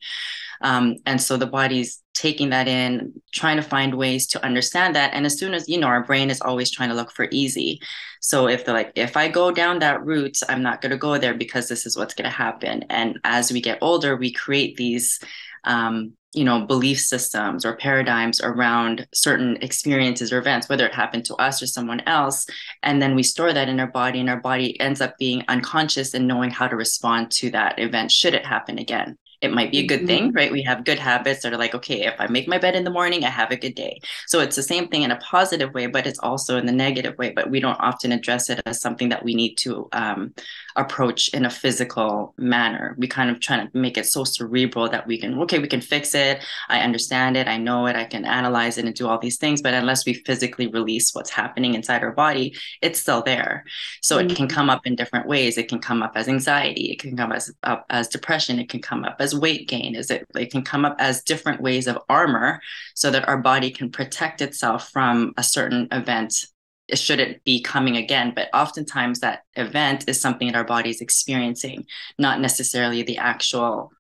Um, 0.62 0.98
and 1.06 1.20
so 1.20 1.38
the 1.38 1.48
body's 1.48 2.04
taking 2.14 2.52
that 2.52 2.68
in 2.68 3.20
trying 3.34 3.58
to 3.58 3.64
find 3.64 3.96
ways 3.96 4.28
to 4.28 4.46
understand 4.46 4.96
that. 4.96 5.14
And 5.14 5.26
as 5.26 5.38
soon 5.38 5.54
as 5.54 5.68
you 5.68 5.80
know 5.80 5.88
our 5.88 6.04
brain 6.04 6.30
is 6.30 6.42
always 6.42 6.72
trying 6.72 6.90
to 6.90 6.96
look 6.96 7.12
for 7.12 7.28
easy. 7.32 7.82
So 8.22 8.48
if 8.48 8.64
they're 8.64 8.76
like 8.76 8.92
if 8.96 9.18
i 9.18 9.28
go 9.28 9.52
down 9.52 9.80
that 9.80 10.06
route 10.06 10.38
i'm 10.48 10.62
not 10.62 10.82
going 10.82 10.92
to 10.92 10.98
go 10.98 11.18
there 11.18 11.34
because 11.34 11.68
this 11.68 11.86
is 11.86 11.98
what's 11.98 12.14
going 12.14 12.30
to 12.30 12.38
happen. 12.46 12.86
And 12.90 13.20
as 13.24 13.52
we 13.52 13.60
get 13.60 13.80
older 13.82 14.16
we 14.16 14.32
create 14.32 14.78
these 14.78 15.20
um, 15.64 16.14
you 16.34 16.44
know 16.44 16.66
belief 16.66 17.00
systems 17.00 17.66
or 17.66 17.76
paradigms 17.76 18.40
around 18.42 19.08
certain 19.14 19.58
experiences 19.62 20.32
or 20.32 20.40
events 20.40 20.70
whether 20.70 20.86
it 20.86 20.94
happened 20.94 21.26
to 21.26 21.36
us 21.36 21.62
or 21.62 21.68
someone 21.68 22.00
else 22.02 22.46
and 22.84 23.02
then 23.02 23.16
we 23.16 23.24
store 23.24 23.52
that 23.54 23.68
in 23.68 23.80
our 23.80 23.88
body 23.88 24.20
and 24.20 24.30
our 24.30 24.40
body 24.40 24.80
ends 24.80 25.02
up 25.02 25.18
being 25.18 25.44
unconscious 25.48 26.14
and 26.14 26.28
knowing 26.28 26.50
how 26.50 26.68
to 26.68 26.76
respond 26.76 27.30
to 27.30 27.50
that 27.52 27.78
event 27.80 28.12
should 28.12 28.34
it 28.34 28.46
happen 28.46 28.80
again 28.80 29.18
it 29.42 29.52
might 29.52 29.72
be 29.72 29.80
a 29.80 29.86
good 29.86 30.00
mm-hmm. 30.00 30.08
thing 30.08 30.32
right? 30.34 30.52
We 30.52 30.62
have 30.64 30.86
good 30.86 31.00
habits 31.00 31.44
that 31.44 31.54
are 31.54 31.58
like 31.58 31.76
okay 31.76 32.06
if 32.06 32.16
i 32.20 32.28
make 32.28 32.48
my 32.48 32.58
bed 32.58 32.76
in 32.76 32.84
the 32.84 32.90
morning 32.90 33.24
i 33.24 33.30
have 33.30 33.52
a 33.52 33.56
good 33.56 33.76
day. 33.76 34.00
So 34.28 34.40
it's 34.40 34.56
the 34.56 34.64
same 34.64 34.88
thing 34.88 35.04
in 35.04 35.12
a 35.12 35.18
positive 35.18 35.74
way 35.74 35.88
but 35.88 36.08
it's 36.08 36.20
also 36.20 36.58
in 36.58 36.66
the 36.66 36.72
negative 36.72 37.18
way 37.18 37.32
but 37.32 37.50
we 37.50 37.60
don't 37.60 37.80
often 37.80 38.12
address 38.12 38.50
it 38.50 38.62
as 38.66 38.82
something 38.82 39.10
that 39.10 39.24
we 39.24 39.36
need 39.36 39.56
to 39.56 39.88
um, 39.92 40.34
approach 40.76 41.30
in 41.30 41.46
a 41.46 41.50
physical 41.50 42.34
manner. 42.38 42.96
We 42.98 43.08
kind 43.08 43.30
of 43.30 43.40
try 43.40 43.58
to 43.58 43.70
make 43.78 43.98
it 43.98 44.06
so 44.06 44.24
cerebral 44.24 44.90
that 44.90 45.08
we 45.08 45.20
can 45.20 45.38
okay 45.42 45.60
we 45.60 45.68
can 45.68 45.82
fix 45.82 46.16
it. 46.16 46.44
I 46.70 46.80
understand 46.80 47.38
it. 47.38 47.48
I 47.48 47.58
know 47.58 47.88
it. 47.88 47.96
I 47.96 48.06
can 48.06 48.26
analyze 48.26 48.78
it 48.78 48.86
and 48.86 48.96
do 48.96 49.08
all 49.08 49.20
these 49.20 49.38
things 49.38 49.62
but 49.62 49.74
unless 49.74 50.06
we 50.06 50.14
physically 50.14 50.68
release 50.68 51.14
what's 51.14 51.30
happening 51.30 51.74
inside 51.74 52.04
our 52.04 52.12
body 52.12 52.56
it's 52.82 53.00
still 53.00 53.22
there. 53.22 53.66
So 54.02 54.18
mm-hmm. 54.18 54.30
it 54.30 54.36
can 54.36 54.48
mm-hmm. 54.48 54.56
come 54.56 54.70
up 54.70 54.86
in 54.86 54.96
different 54.96 55.28
ways. 55.28 55.58
It 55.58 55.68
can 55.70 55.80
come 55.80 56.04
up 56.04 56.14
as 56.16 56.28
anxiety. 56.28 56.92
It 56.92 57.00
can 57.00 57.16
come 57.18 57.32
as 57.32 57.52
up 57.64 57.86
as 57.90 58.08
depression. 58.08 58.60
It 58.60 58.70
can 58.70 58.82
come 58.82 59.04
up 59.04 59.18
as 59.20 59.31
weight 59.36 59.68
gain 59.68 59.96
is 59.96 60.12
it 60.12 60.26
it 60.36 60.52
can 60.52 60.64
come 60.64 60.86
up 60.86 60.96
as 61.00 61.24
different 61.24 61.62
ways 61.62 61.88
of 61.88 61.98
armor 62.10 62.62
so 62.96 63.12
that 63.12 63.28
our 63.28 63.38
body 63.38 63.72
can 63.72 63.92
protect 63.92 64.42
itself 64.42 64.90
from 64.90 65.34
a 65.38 65.44
certain 65.44 65.88
event. 65.92 66.46
Should 66.94 67.20
it 67.20 67.44
be 67.46 67.62
coming 67.62 67.96
again 67.98 68.34
but 68.36 68.50
oftentimes 68.54 69.22
that 69.22 69.44
event 69.56 70.10
is 70.10 70.20
something 70.20 70.48
that 70.48 70.58
our 70.58 70.66
body 70.66 70.90
is 70.90 71.00
experiencing 71.00 71.86
not 72.18 72.42
necessarily 72.42 73.02
the 73.04 73.18
actual 73.18 73.92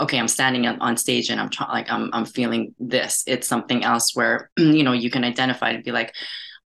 okay 0.00 0.18
i'm 0.18 0.28
standing 0.28 0.66
on 0.66 0.96
stage 0.96 1.30
and 1.30 1.40
i'm 1.40 1.50
trying 1.50 1.70
like 1.70 1.90
I'm, 1.90 2.10
I'm 2.12 2.24
feeling 2.24 2.74
this. 2.78 3.22
It's 3.26 3.46
something 3.46 3.84
else 3.84 4.16
where 4.16 4.50
you 4.58 4.82
know 4.82 4.92
you 4.92 5.10
can 5.10 5.24
identify 5.24 5.70
and 5.70 5.84
be 5.84 5.92
like 5.92 6.14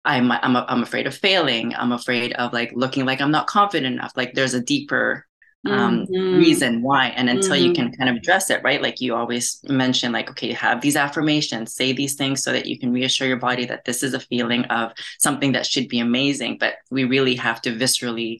i'm 0.04 0.32
i'm 0.32 0.56
i'm 0.56 0.82
afraid 0.82 1.06
of 1.06 1.14
failing. 1.14 1.74
I'm 1.74 1.92
afraid 1.92 2.32
of 2.32 2.52
like 2.52 2.72
looking 2.74 3.04
like 3.04 3.20
i'm 3.20 3.30
not 3.30 3.46
confident 3.46 3.94
enough. 3.94 4.12
Like 4.16 4.34
there's 4.34 4.54
a 4.54 4.62
deeper 4.62 5.26
um, 5.66 6.06
mm-hmm. 6.06 6.36
reason 6.36 6.82
why 6.82 7.08
and 7.08 7.28
until 7.28 7.52
mm-hmm. 7.52 7.66
you 7.66 7.72
can 7.72 7.92
kind 7.92 8.08
of 8.08 8.16
address 8.16 8.48
it 8.48 8.62
right 8.62 8.80
like 8.80 9.00
you 9.00 9.14
always 9.14 9.60
mention 9.68 10.12
like 10.12 10.30
okay 10.30 10.52
have 10.52 10.80
these 10.80 10.94
affirmations 10.94 11.74
say 11.74 11.92
these 11.92 12.14
things 12.14 12.42
so 12.42 12.52
that 12.52 12.66
you 12.66 12.78
can 12.78 12.92
reassure 12.92 13.26
your 13.26 13.38
body 13.38 13.64
that 13.66 13.84
this 13.84 14.02
is 14.02 14.14
a 14.14 14.20
feeling 14.20 14.64
of 14.66 14.92
something 15.18 15.52
that 15.52 15.66
should 15.66 15.88
be 15.88 15.98
amazing 15.98 16.56
but 16.58 16.74
we 16.90 17.04
really 17.04 17.34
have 17.34 17.60
to 17.60 17.72
viscerally 17.72 18.38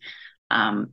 um, 0.50 0.90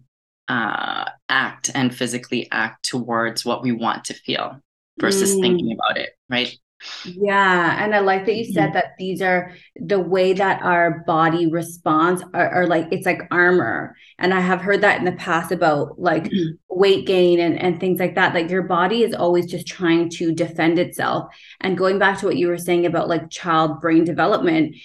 uh, 0.47 1.05
act 1.29 1.69
and 1.75 1.95
physically 1.95 2.47
act 2.51 2.83
towards 2.83 3.45
what 3.45 3.61
we 3.61 3.71
want 3.71 4.05
to 4.05 4.13
feel 4.13 4.59
versus 4.99 5.35
mm. 5.35 5.41
thinking 5.41 5.71
about 5.73 5.97
it 5.97 6.09
right 6.27 6.57
yeah. 7.05 7.83
And 7.83 7.93
I 7.93 7.99
like 7.99 8.25
that 8.25 8.35
you 8.35 8.45
said 8.45 8.65
mm-hmm. 8.65 8.73
that 8.73 8.95
these 8.97 9.21
are 9.21 9.53
the 9.75 9.99
way 9.99 10.33
that 10.33 10.61
our 10.61 11.03
body 11.05 11.47
responds 11.47 12.23
are, 12.33 12.49
are, 12.49 12.67
like 12.67 12.87
it's 12.91 13.05
like 13.05 13.21
armor. 13.31 13.95
And 14.17 14.33
I 14.33 14.39
have 14.39 14.61
heard 14.61 14.81
that 14.81 14.99
in 14.99 15.05
the 15.05 15.11
past 15.13 15.51
about 15.51 15.99
like 15.99 16.25
mm-hmm. 16.25 16.55
weight 16.69 17.05
gain 17.05 17.39
and, 17.39 17.59
and 17.59 17.79
things 17.79 17.99
like 17.99 18.15
that. 18.15 18.33
Like 18.33 18.49
your 18.49 18.63
body 18.63 19.03
is 19.03 19.13
always 19.13 19.45
just 19.45 19.67
trying 19.67 20.09
to 20.11 20.33
defend 20.33 20.79
itself. 20.79 21.33
And 21.61 21.77
going 21.77 21.99
back 21.99 22.19
to 22.19 22.25
what 22.25 22.37
you 22.37 22.47
were 22.47 22.57
saying 22.57 22.85
about 22.85 23.09
like 23.09 23.29
child 23.29 23.81
brain 23.81 24.03
development, 24.03 24.75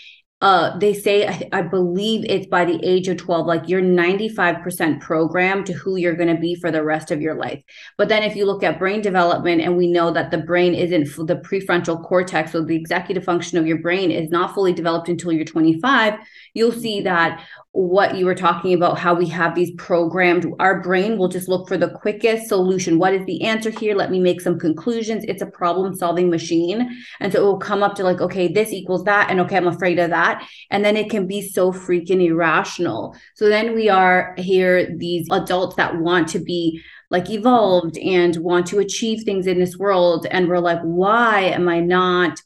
uh, 0.40 0.78
they 0.78 0.94
say 0.94 1.26
I, 1.28 1.49
I, 1.52 1.62
believe 1.62 2.25
it's 2.26 2.47
by 2.47 2.64
the 2.64 2.80
age 2.82 3.09
of 3.09 3.18
12 3.18 3.47
like 3.47 3.68
you're 3.68 3.82
95% 3.82 4.99
programmed 5.00 5.66
to 5.66 5.75
who 5.75 5.97
you're 5.97 6.14
going 6.14 6.35
to 6.35 6.40
be 6.40 6.54
for 6.54 6.70
the 6.70 6.82
rest 6.82 7.11
of 7.11 7.20
your 7.20 7.35
life. 7.35 7.62
But 7.99 8.09
then 8.09 8.23
if 8.23 8.35
you 8.35 8.47
look 8.47 8.64
at 8.64 8.78
brain 8.78 9.02
development 9.02 9.61
and 9.61 9.76
we 9.76 9.87
know 9.87 10.11
that 10.11 10.30
the 10.30 10.38
brain 10.38 10.75
isn't 10.75 11.26
the 11.26 11.37
prefrontal 11.37 12.02
cortex 12.02 12.52
so 12.52 12.62
the 12.62 12.76
executive 12.76 13.23
function 13.23 13.59
of 13.59 13.66
your 13.66 13.78
brain 13.78 14.11
is 14.11 14.30
not 14.30 14.54
fully 14.54 14.73
developed 14.73 15.11
until 15.11 15.30
you're 15.30 15.44
25 15.44 16.14
you'll 16.54 16.73
see 16.73 17.02
that 17.02 17.44
what 17.73 18.17
you 18.17 18.27
were 18.27 18.35
talking 18.35 18.75
about 18.75 18.99
how 18.99 19.15
we 19.15 19.27
have 19.27 19.55
these 19.55 19.71
programmed 19.73 20.45
our 20.59 20.81
brain 20.81 21.17
will 21.17 21.29
just 21.29 21.49
look 21.49 21.69
for 21.69 21.79
the 21.79 21.91
quickest 21.91 22.49
solution. 22.49 22.99
What 22.99 23.15
is 23.15 23.25
the 23.27 23.43
answer 23.43 23.71
here? 23.71 23.95
Let 23.95 24.11
me 24.11 24.19
make 24.19 24.41
some 24.41 24.59
conclusions. 24.59 25.25
It's 25.29 25.43
a 25.43 25.47
problem 25.47 25.95
solving 25.95 26.31
machine. 26.31 26.91
And 27.21 27.33
so 27.33 27.41
it 27.41 27.45
will 27.45 27.59
come 27.59 27.85
up 27.85 27.95
to 27.97 28.03
like 28.03 28.21
okay 28.21 28.49
this 28.49 28.73
equals 28.73 29.05
that 29.05 29.31
and 29.31 29.39
okay 29.41 29.57
i'm 29.57 29.69
afraid 29.69 30.00
of 30.00 30.11
that. 30.11 30.45
And 30.71 30.85
then 30.85 30.97
it 30.97 31.11
can 31.11 31.29
be 31.29 31.49
so 31.49 31.73
freaking 31.73 32.27
irrational. 32.27 33.17
So 33.35 33.49
then 33.49 33.75
we 33.75 33.89
are 33.89 34.35
here 34.37 34.93
these 34.97 35.29
adults 35.31 35.77
that 35.77 35.97
want 35.97 36.27
to 36.31 36.41
be 36.41 36.83
like 37.09 37.31
evolved 37.31 37.99
and 37.99 38.37
want 38.39 38.67
to 38.69 38.81
achieve 38.81 39.23
things 39.23 39.47
in 39.47 39.61
this 39.61 39.77
world. 39.77 40.27
And 40.29 40.49
we're 40.49 40.59
like 40.59 40.81
why 40.81 41.43
am 41.43 41.69
i 41.69 41.79
not 41.79 42.41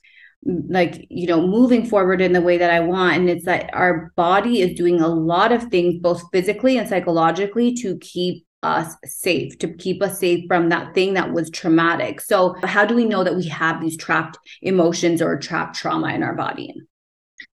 like 0.47 1.07
you 1.11 1.27
know 1.27 1.47
moving 1.47 1.87
forward 1.87 2.21
in 2.21 2.33
the 2.33 2.41
way 2.41 2.59
that 2.59 2.71
i 2.71 2.81
want. 2.81 3.17
And 3.17 3.31
it's 3.31 3.45
that 3.45 3.71
our 3.73 4.13
body 4.17 4.61
is 4.61 4.77
doing 4.77 5.01
a 5.01 5.09
lot 5.09 5.53
of 5.53 5.65
things 5.65 6.01
both 6.01 6.23
physically 6.33 6.77
and 6.79 6.89
psychologically 6.89 7.75
to 7.75 7.97
keep 7.99 8.47
us 8.63 8.95
safe 9.05 9.59
to 9.59 9.69
keep 9.75 10.03
us 10.03 10.19
safe 10.19 10.47
from 10.49 10.71
that 10.71 10.95
thing 10.95 11.15
that 11.15 11.33
was 11.33 11.51
traumatic. 11.51 12.21
So 12.21 12.55
how 12.63 12.87
do 12.87 12.95
we 12.95 13.05
know 13.05 13.23
that 13.23 13.37
we 13.37 13.47
have 13.49 13.81
these 13.81 13.97
trapped 13.97 14.39
emotions 14.63 15.21
or 15.21 15.39
trapped 15.39 15.77
trauma 15.77 16.15
in 16.15 16.23
our 16.23 16.35
body 16.35 16.75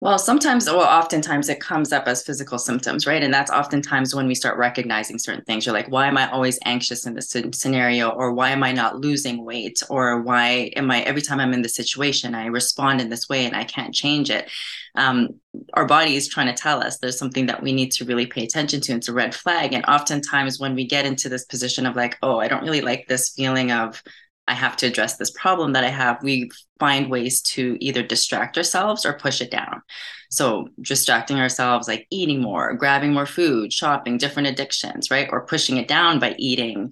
well, 0.01 0.17
sometimes, 0.17 0.65
well, 0.65 0.81
oftentimes 0.81 1.49
it 1.49 1.59
comes 1.59 1.91
up 1.91 2.07
as 2.07 2.23
physical 2.23 2.57
symptoms, 2.57 3.07
right? 3.07 3.23
And 3.23 3.33
that's 3.33 3.51
oftentimes 3.51 4.13
when 4.13 4.27
we 4.27 4.35
start 4.35 4.57
recognizing 4.57 5.17
certain 5.17 5.43
things. 5.45 5.65
You're 5.65 5.73
like, 5.73 5.89
why 5.89 6.07
am 6.07 6.17
I 6.17 6.29
always 6.31 6.59
anxious 6.65 7.05
in 7.05 7.15
this 7.15 7.35
scenario? 7.53 8.09
Or 8.09 8.33
why 8.33 8.51
am 8.51 8.63
I 8.63 8.71
not 8.71 8.99
losing 8.99 9.43
weight? 9.43 9.81
Or 9.89 10.21
why 10.21 10.71
am 10.75 10.91
I, 10.91 11.01
every 11.01 11.21
time 11.21 11.39
I'm 11.39 11.53
in 11.53 11.61
this 11.61 11.75
situation, 11.75 12.35
I 12.35 12.47
respond 12.47 13.01
in 13.01 13.09
this 13.09 13.29
way 13.29 13.45
and 13.45 13.55
I 13.55 13.63
can't 13.63 13.93
change 13.93 14.29
it? 14.29 14.49
Um, 14.95 15.39
our 15.73 15.85
body 15.85 16.15
is 16.15 16.27
trying 16.27 16.53
to 16.53 16.61
tell 16.61 16.83
us 16.83 16.97
there's 16.97 17.19
something 17.19 17.45
that 17.45 17.63
we 17.63 17.71
need 17.71 17.91
to 17.93 18.05
really 18.05 18.25
pay 18.25 18.43
attention 18.43 18.81
to. 18.81 18.93
It's 18.93 19.07
a 19.07 19.13
red 19.13 19.33
flag. 19.33 19.73
And 19.73 19.85
oftentimes 19.85 20.59
when 20.59 20.75
we 20.75 20.85
get 20.85 21.05
into 21.05 21.29
this 21.29 21.45
position 21.45 21.85
of 21.85 21.95
like, 21.95 22.17
oh, 22.21 22.39
I 22.39 22.47
don't 22.47 22.63
really 22.63 22.81
like 22.81 23.07
this 23.07 23.29
feeling 23.29 23.71
of, 23.71 24.01
I 24.49 24.53
have 24.53 24.75
to 24.77 24.87
address 24.87 25.17
this 25.17 25.29
problem 25.29 25.73
that 25.73 25.83
I 25.83 25.89
have, 25.89 26.23
we 26.23 26.49
find 26.79 27.09
ways 27.09 27.41
to 27.41 27.77
either 27.79 28.01
distract 28.01 28.57
ourselves 28.57 29.05
or 29.05 29.13
push 29.13 29.41
it 29.41 29.51
down. 29.51 29.83
So, 30.31 30.69
distracting 30.81 31.39
ourselves, 31.39 31.87
like 31.87 32.07
eating 32.09 32.41
more, 32.41 32.73
grabbing 32.73 33.13
more 33.13 33.25
food, 33.25 33.71
shopping, 33.71 34.17
different 34.17 34.47
addictions, 34.47 35.11
right? 35.11 35.29
Or 35.31 35.45
pushing 35.45 35.77
it 35.77 35.87
down 35.87 36.19
by 36.19 36.35
eating, 36.37 36.91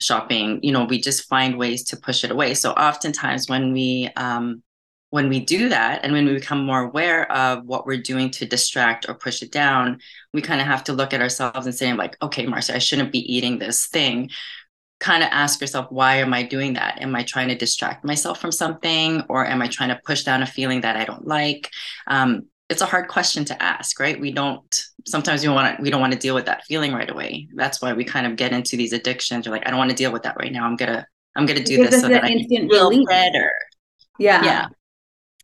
shopping, 0.00 0.60
you 0.62 0.70
know, 0.70 0.84
we 0.84 1.00
just 1.00 1.28
find 1.28 1.58
ways 1.58 1.84
to 1.84 1.96
push 1.96 2.24
it 2.24 2.30
away. 2.30 2.54
So, 2.54 2.72
oftentimes 2.72 3.48
when 3.48 3.72
we, 3.72 4.10
um, 4.16 4.62
when 5.10 5.30
we 5.30 5.40
do 5.40 5.70
that 5.70 6.04
and 6.04 6.12
when 6.12 6.26
we 6.26 6.34
become 6.34 6.64
more 6.64 6.82
aware 6.82 7.30
of 7.32 7.64
what 7.64 7.86
we're 7.86 8.02
doing 8.02 8.30
to 8.32 8.44
distract 8.46 9.08
or 9.08 9.14
push 9.14 9.42
it 9.42 9.50
down, 9.50 10.00
we 10.34 10.42
kind 10.42 10.60
of 10.60 10.66
have 10.66 10.84
to 10.84 10.92
look 10.92 11.14
at 11.14 11.22
ourselves 11.22 11.64
and 11.64 11.74
say, 11.74 11.90
like, 11.94 12.16
okay, 12.20 12.46
Marcia, 12.46 12.74
I 12.74 12.78
shouldn't 12.78 13.12
be 13.12 13.34
eating 13.34 13.58
this 13.58 13.86
thing 13.86 14.30
kind 15.00 15.22
of 15.22 15.28
ask 15.30 15.60
yourself 15.60 15.86
why 15.90 16.16
am 16.16 16.34
i 16.34 16.42
doing 16.42 16.74
that? 16.74 17.00
Am 17.00 17.14
i 17.14 17.22
trying 17.22 17.48
to 17.48 17.54
distract 17.54 18.04
myself 18.04 18.40
from 18.40 18.52
something 18.52 19.22
or 19.28 19.46
am 19.46 19.62
i 19.62 19.68
trying 19.68 19.90
to 19.90 20.00
push 20.04 20.24
down 20.24 20.42
a 20.42 20.46
feeling 20.46 20.80
that 20.82 20.96
i 20.96 21.04
don't 21.04 21.26
like? 21.26 21.70
Um, 22.06 22.46
it's 22.68 22.82
a 22.82 22.86
hard 22.86 23.08
question 23.08 23.44
to 23.46 23.62
ask 23.62 23.98
right? 23.98 24.20
We 24.20 24.30
don't 24.30 24.82
sometimes 25.06 25.42
we 25.42 25.48
want 25.48 25.76
to 25.76 25.82
we 25.82 25.90
don't 25.90 26.00
want 26.00 26.12
to 26.12 26.18
deal 26.18 26.34
with 26.34 26.46
that 26.46 26.64
feeling 26.64 26.92
right 26.92 27.10
away. 27.10 27.48
That's 27.54 27.80
why 27.80 27.92
we 27.92 28.04
kind 28.04 28.26
of 28.26 28.36
get 28.36 28.52
into 28.52 28.76
these 28.76 28.92
addictions. 28.92 29.46
You're 29.46 29.54
like 29.54 29.66
i 29.66 29.70
don't 29.70 29.78
want 29.78 29.90
to 29.90 29.96
deal 29.96 30.12
with 30.12 30.22
that 30.24 30.36
right 30.36 30.52
now. 30.52 30.66
I'm 30.66 30.76
gonna 30.76 31.06
i'm 31.36 31.46
gonna 31.46 31.64
do 31.64 31.78
because 31.78 31.90
this 31.92 32.02
so 32.02 32.08
that 32.08 32.24
i 32.24 32.28
can 32.28 32.48
feel 32.48 32.66
relief. 32.68 33.08
better. 33.08 33.52
Yeah. 34.18 34.44
Yeah 34.44 34.68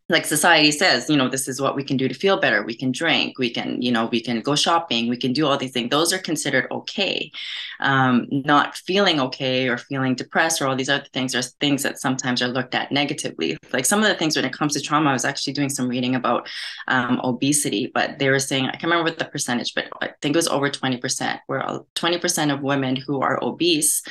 like 0.07 0.25
society 0.25 0.71
says 0.71 1.09
you 1.09 1.17
know 1.17 1.27
this 1.27 1.47
is 1.47 1.59
what 1.59 1.75
we 1.75 1.83
can 1.83 1.97
do 1.97 2.07
to 2.07 2.13
feel 2.13 2.39
better. 2.39 2.63
We 2.63 2.75
can 2.75 2.91
drink 2.91 3.39
we 3.39 3.49
can 3.49 3.81
you 3.81 3.91
know 3.91 4.05
we 4.05 4.21
can 4.21 4.41
go 4.41 4.55
shopping 4.55 5.09
we 5.09 5.17
can 5.17 5.33
do 5.33 5.47
all 5.47 5.57
these 5.57 5.71
things. 5.71 5.89
Those 5.89 6.13
are 6.13 6.19
considered 6.19 6.67
okay. 6.71 7.31
Um, 7.79 8.27
not 8.29 8.75
feeling 8.75 9.19
okay 9.19 9.67
or 9.67 9.77
feeling 9.77 10.15
depressed 10.15 10.61
or 10.61 10.67
all 10.67 10.75
these 10.75 10.89
other 10.89 11.05
things 11.11 11.35
are 11.35 11.41
things 11.41 11.83
that 11.83 11.99
sometimes 11.99 12.41
are 12.41 12.47
looked 12.47 12.75
at 12.75 12.91
negatively. 12.91 13.57
Like 13.73 13.85
some 13.85 14.01
of 14.01 14.07
the 14.07 14.15
things 14.15 14.35
when 14.35 14.45
it 14.45 14.53
comes 14.53 14.73
to 14.73 14.81
trauma 14.81 15.09
i 15.09 15.13
was 15.13 15.25
actually 15.25 15.53
doing 15.53 15.69
some 15.69 15.87
reading 15.87 16.15
about 16.15 16.47
um, 16.87 17.19
obesity 17.23 17.91
but 17.93 18.19
they 18.19 18.29
were 18.29 18.39
saying 18.39 18.65
i 18.65 18.71
can't 18.71 18.83
remember 18.83 19.03
what 19.03 19.19
the 19.19 19.25
percentage 19.25 19.73
but 19.73 19.85
i 20.01 20.09
think 20.21 20.35
it 20.35 20.37
was 20.37 20.47
over 20.47 20.69
20% 20.69 21.39
where 21.47 21.61
20% 21.95 22.53
of 22.53 22.61
women 22.61 22.95
who 22.95 23.21
are 23.21 23.43
obese 23.43 24.03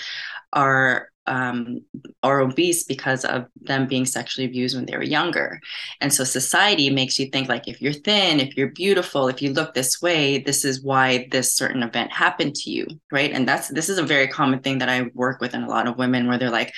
are 0.52 1.08
um, 1.26 1.81
are 2.23 2.40
obese 2.40 2.85
because 2.85 3.25
of 3.25 3.47
them 3.61 3.87
being 3.87 4.04
sexually 4.04 4.47
abused 4.47 4.76
when 4.76 4.87
they 4.87 4.97
were 4.97 5.02
younger. 5.02 5.61
And 6.00 6.12
so 6.12 6.25
society 6.25 6.90
makes 6.90 7.19
you 7.19 7.26
think 7.26 7.49
like 7.49 7.66
if 7.69 7.81
you're 7.81 7.93
thin, 7.93 8.40
if 8.40 8.57
you're 8.57 8.71
beautiful, 8.73 9.28
if 9.28 9.40
you 9.40 9.52
look 9.52 9.75
this 9.75 10.02
way, 10.02 10.38
this 10.38 10.64
is 10.64 10.83
why 10.83 11.28
this 11.31 11.54
certain 11.54 11.83
event 11.83 12.12
happened 12.12 12.54
to 12.57 12.71
you, 12.71 12.87
right? 13.11 13.33
And 13.33 13.49
that's 13.49 13.69
this 13.69 13.88
is 13.88 13.99
a 13.99 14.02
very 14.02 14.28
common 14.28 14.61
thing 14.61 14.78
that 14.78 14.88
I 14.88 15.11
work 15.14 15.40
with 15.40 15.54
in 15.54 15.62
a 15.62 15.69
lot 15.69 15.87
of 15.87 15.99
women 15.99 16.28
where 16.28 16.38
they're 16.38 16.50
like 16.50 16.73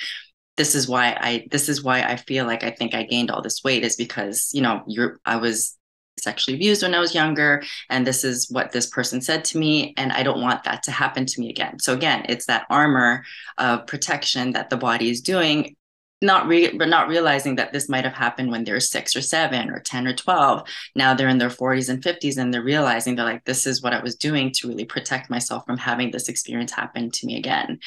this 0.57 0.73
is 0.73 0.87
why 0.87 1.15
I 1.19 1.47
this 1.51 1.69
is 1.69 1.83
why 1.83 2.01
I 2.01 2.15
feel 2.17 2.45
like 2.45 2.63
I 2.63 2.71
think 2.71 2.95
I 2.95 3.03
gained 3.03 3.29
all 3.31 3.41
this 3.41 3.63
weight 3.63 3.83
is 3.83 3.95
because, 3.95 4.49
you 4.53 4.61
know, 4.61 4.83
you're 4.87 5.19
I 5.23 5.37
was 5.37 5.77
sexually 6.19 6.55
abused 6.55 6.83
when 6.83 6.95
I 6.95 6.99
was 6.99 7.15
younger, 7.15 7.63
and 7.89 8.05
this 8.05 8.23
is 8.23 8.49
what 8.49 8.71
this 8.71 8.87
person 8.87 9.21
said 9.21 9.43
to 9.45 9.57
me, 9.57 9.93
and 9.97 10.11
I 10.11 10.23
don't 10.23 10.41
want 10.41 10.63
that 10.63 10.83
to 10.83 10.91
happen 10.91 11.25
to 11.25 11.41
me 11.41 11.49
again. 11.49 11.79
So 11.79 11.93
again, 11.93 12.25
it's 12.29 12.45
that 12.45 12.65
armor 12.69 13.23
of 13.57 13.87
protection 13.87 14.53
that 14.53 14.69
the 14.69 14.77
body 14.77 15.09
is 15.09 15.21
doing, 15.21 15.75
not 16.21 16.47
re- 16.47 16.75
but 16.75 16.89
not 16.89 17.07
realizing 17.07 17.55
that 17.55 17.73
this 17.73 17.89
might 17.89 18.03
have 18.03 18.13
happened 18.13 18.49
when 18.51 18.63
they're 18.63 18.79
six 18.79 19.15
or 19.15 19.21
seven 19.21 19.69
or 19.69 19.79
ten 19.79 20.07
or 20.07 20.13
twelve. 20.13 20.67
Now 20.95 21.13
they're 21.13 21.29
in 21.29 21.37
their 21.37 21.49
forties 21.49 21.89
and 21.89 22.03
fifties, 22.03 22.37
and 22.37 22.53
they're 22.53 22.63
realizing 22.63 23.15
they're 23.15 23.25
like, 23.25 23.45
this 23.45 23.67
is 23.67 23.81
what 23.83 23.93
I 23.93 24.01
was 24.01 24.15
doing 24.15 24.51
to 24.53 24.67
really 24.67 24.85
protect 24.85 25.29
myself 25.29 25.65
from 25.65 25.77
having 25.77 26.11
this 26.11 26.29
experience 26.29 26.71
happen 26.71 27.11
to 27.11 27.25
me 27.25 27.37
again 27.37 27.79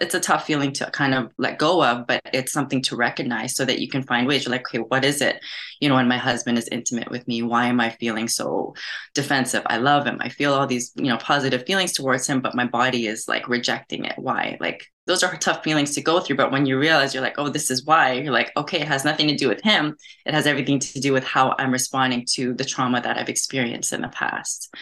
it's 0.00 0.14
a 0.14 0.20
tough 0.20 0.46
feeling 0.46 0.72
to 0.72 0.86
kind 0.90 1.14
of 1.14 1.32
let 1.38 1.58
go 1.58 1.84
of 1.84 2.06
but 2.06 2.20
it's 2.32 2.52
something 2.52 2.82
to 2.82 2.96
recognize 2.96 3.54
so 3.56 3.64
that 3.64 3.80
you 3.80 3.88
can 3.88 4.02
find 4.02 4.26
ways. 4.26 4.44
You're 4.44 4.52
like 4.52 4.66
okay 4.68 4.78
what 4.78 5.04
is 5.04 5.20
it? 5.20 5.40
You 5.80 5.88
know 5.88 5.94
when 5.94 6.08
my 6.08 6.18
husband 6.18 6.58
is 6.58 6.68
intimate 6.68 7.10
with 7.10 7.26
me 7.28 7.42
why 7.42 7.66
am 7.66 7.80
i 7.80 7.90
feeling 7.90 8.28
so 8.28 8.74
defensive? 9.14 9.62
I 9.66 9.78
love 9.78 10.06
him. 10.06 10.18
I 10.20 10.28
feel 10.28 10.54
all 10.54 10.66
these 10.66 10.92
you 10.96 11.04
know 11.04 11.18
positive 11.18 11.64
feelings 11.66 11.92
towards 11.92 12.26
him 12.26 12.40
but 12.40 12.54
my 12.54 12.66
body 12.66 13.06
is 13.06 13.28
like 13.28 13.48
rejecting 13.48 14.04
it. 14.04 14.18
Why? 14.18 14.56
Like 14.60 14.86
those 15.06 15.22
are 15.22 15.34
tough 15.36 15.64
feelings 15.64 15.94
to 15.94 16.02
go 16.02 16.20
through 16.20 16.36
but 16.36 16.52
when 16.52 16.66
you 16.66 16.78
realize 16.78 17.14
you're 17.14 17.22
like 17.22 17.38
oh 17.38 17.48
this 17.48 17.70
is 17.70 17.84
why 17.84 18.12
you're 18.12 18.32
like 18.32 18.52
okay 18.56 18.80
it 18.80 18.88
has 18.88 19.04
nothing 19.04 19.28
to 19.28 19.36
do 19.36 19.48
with 19.48 19.62
him. 19.62 19.96
It 20.26 20.34
has 20.34 20.46
everything 20.46 20.78
to 20.78 21.00
do 21.00 21.12
with 21.12 21.24
how 21.24 21.54
i'm 21.58 21.72
responding 21.72 22.26
to 22.34 22.54
the 22.54 22.64
trauma 22.64 23.00
that 23.00 23.16
i've 23.16 23.28
experienced 23.28 23.92
in 23.92 24.02
the 24.02 24.08
past. 24.08 24.74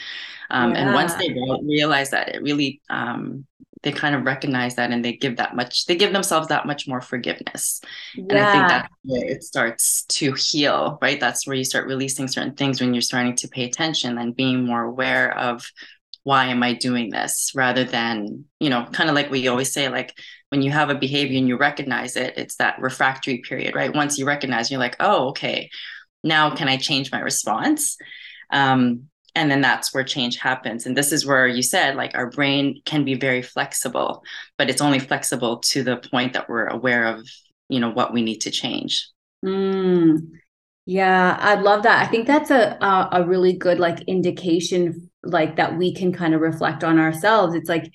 Um, 0.51 0.73
yeah. 0.73 0.79
and 0.79 0.95
once 0.95 1.15
they 1.15 1.35
realize 1.63 2.11
that 2.11 2.35
it 2.35 2.43
really 2.43 2.81
um, 2.89 3.47
they 3.87 3.93
kind 3.93 4.17
of 4.17 4.25
recognize 4.25 4.75
that 4.75 4.91
and 4.91 5.05
they 5.05 5.13
give 5.13 5.37
that 5.37 5.55
much 5.55 5.87
they 5.87 5.95
give 5.95 6.13
themselves 6.13 6.49
that 6.49 6.67
much 6.67 6.89
more 6.89 7.01
forgiveness. 7.01 7.81
Yeah. 8.17 8.25
and 8.31 8.39
i 8.39 8.53
think 8.53 8.69
that's 8.69 8.89
where 9.05 9.29
it 9.31 9.43
starts 9.45 10.05
to 10.09 10.33
heal 10.33 10.99
right? 11.01 11.21
That's 11.21 11.47
where 11.47 11.57
you 11.57 11.65
start 11.65 11.87
releasing 11.87 12.27
certain 12.27 12.55
things 12.55 12.81
when 12.81 12.95
you're 12.95 13.01
starting 13.01 13.37
to 13.37 13.49
pay 13.49 13.65
attention 13.65 14.19
and 14.19 14.35
being 14.35 14.67
more 14.67 14.83
aware 14.83 15.39
of 15.39 15.71
why 16.25 16.47
am 16.47 16.65
i 16.65 16.73
doing 16.73 17.11
this? 17.11 17.53
rather 17.55 17.85
than 17.85 18.45
you 18.59 18.71
know 18.71 18.85
kind 18.93 19.09
of 19.09 19.15
like 19.15 19.31
we 19.31 19.47
always 19.47 19.73
say 19.73 19.89
like 19.89 20.19
when 20.49 20.63
you 20.63 20.73
have 20.73 20.91
a 20.91 20.97
behavior 20.97 21.39
and 21.39 21.47
you 21.47 21.57
recognize 21.57 22.17
it 22.17 22.37
it's 22.37 22.57
that 22.57 22.81
refractory 22.81 23.39
period 23.39 23.77
right? 23.77 23.95
Once 23.95 24.19
you 24.19 24.27
recognize 24.27 24.69
you're 24.69 24.81
like 24.81 24.97
oh 24.99 25.29
okay. 25.29 25.71
Now 26.25 26.51
can 26.57 26.67
i 26.67 26.77
change 26.77 27.13
my 27.13 27.21
response? 27.21 27.97
Um, 28.51 29.11
and 29.37 29.51
then 29.51 29.61
that's 29.61 29.95
where 29.95 30.03
change 30.03 30.37
happens. 30.39 30.87
And 30.87 30.97
this 30.97 31.13
is 31.13 31.27
where 31.27 31.47
you 31.47 31.63
said 31.63 31.95
like 31.95 32.17
our 32.17 32.31
brain 32.31 32.81
can 32.85 33.05
be 33.05 33.15
very 33.15 33.43
flexible 33.43 34.25
but 34.59 34.71
it's 34.71 34.81
only 34.81 34.99
flexible 34.99 35.59
to 35.59 35.83
the 35.83 35.99
point 35.99 36.33
that 36.33 36.49
we're 36.49 36.67
aware 36.67 37.05
of 37.07 37.29
you 37.69 37.81
know 37.81 37.91
what 37.91 38.13
we 38.13 38.23
need 38.23 38.41
to 38.43 38.51
change. 38.51 39.09
Mm, 39.45 40.31
yeah 40.87 41.37
i 41.41 41.55
love 41.55 41.83
that. 41.83 42.07
I 42.07 42.11
think 42.11 42.27
that's 42.27 42.51
a, 42.51 42.79
a 42.81 43.09
a 43.13 43.27
really 43.27 43.53
good 43.53 43.79
like 43.79 44.01
indication 44.03 45.11
like 45.23 45.57
that 45.57 45.77
we 45.77 45.93
can 45.95 46.13
kind 46.13 46.35
of 46.35 46.41
reflect 46.41 46.85
on 46.85 46.99
ourselves. 46.99 47.55
It's 47.55 47.69
like 47.69 47.93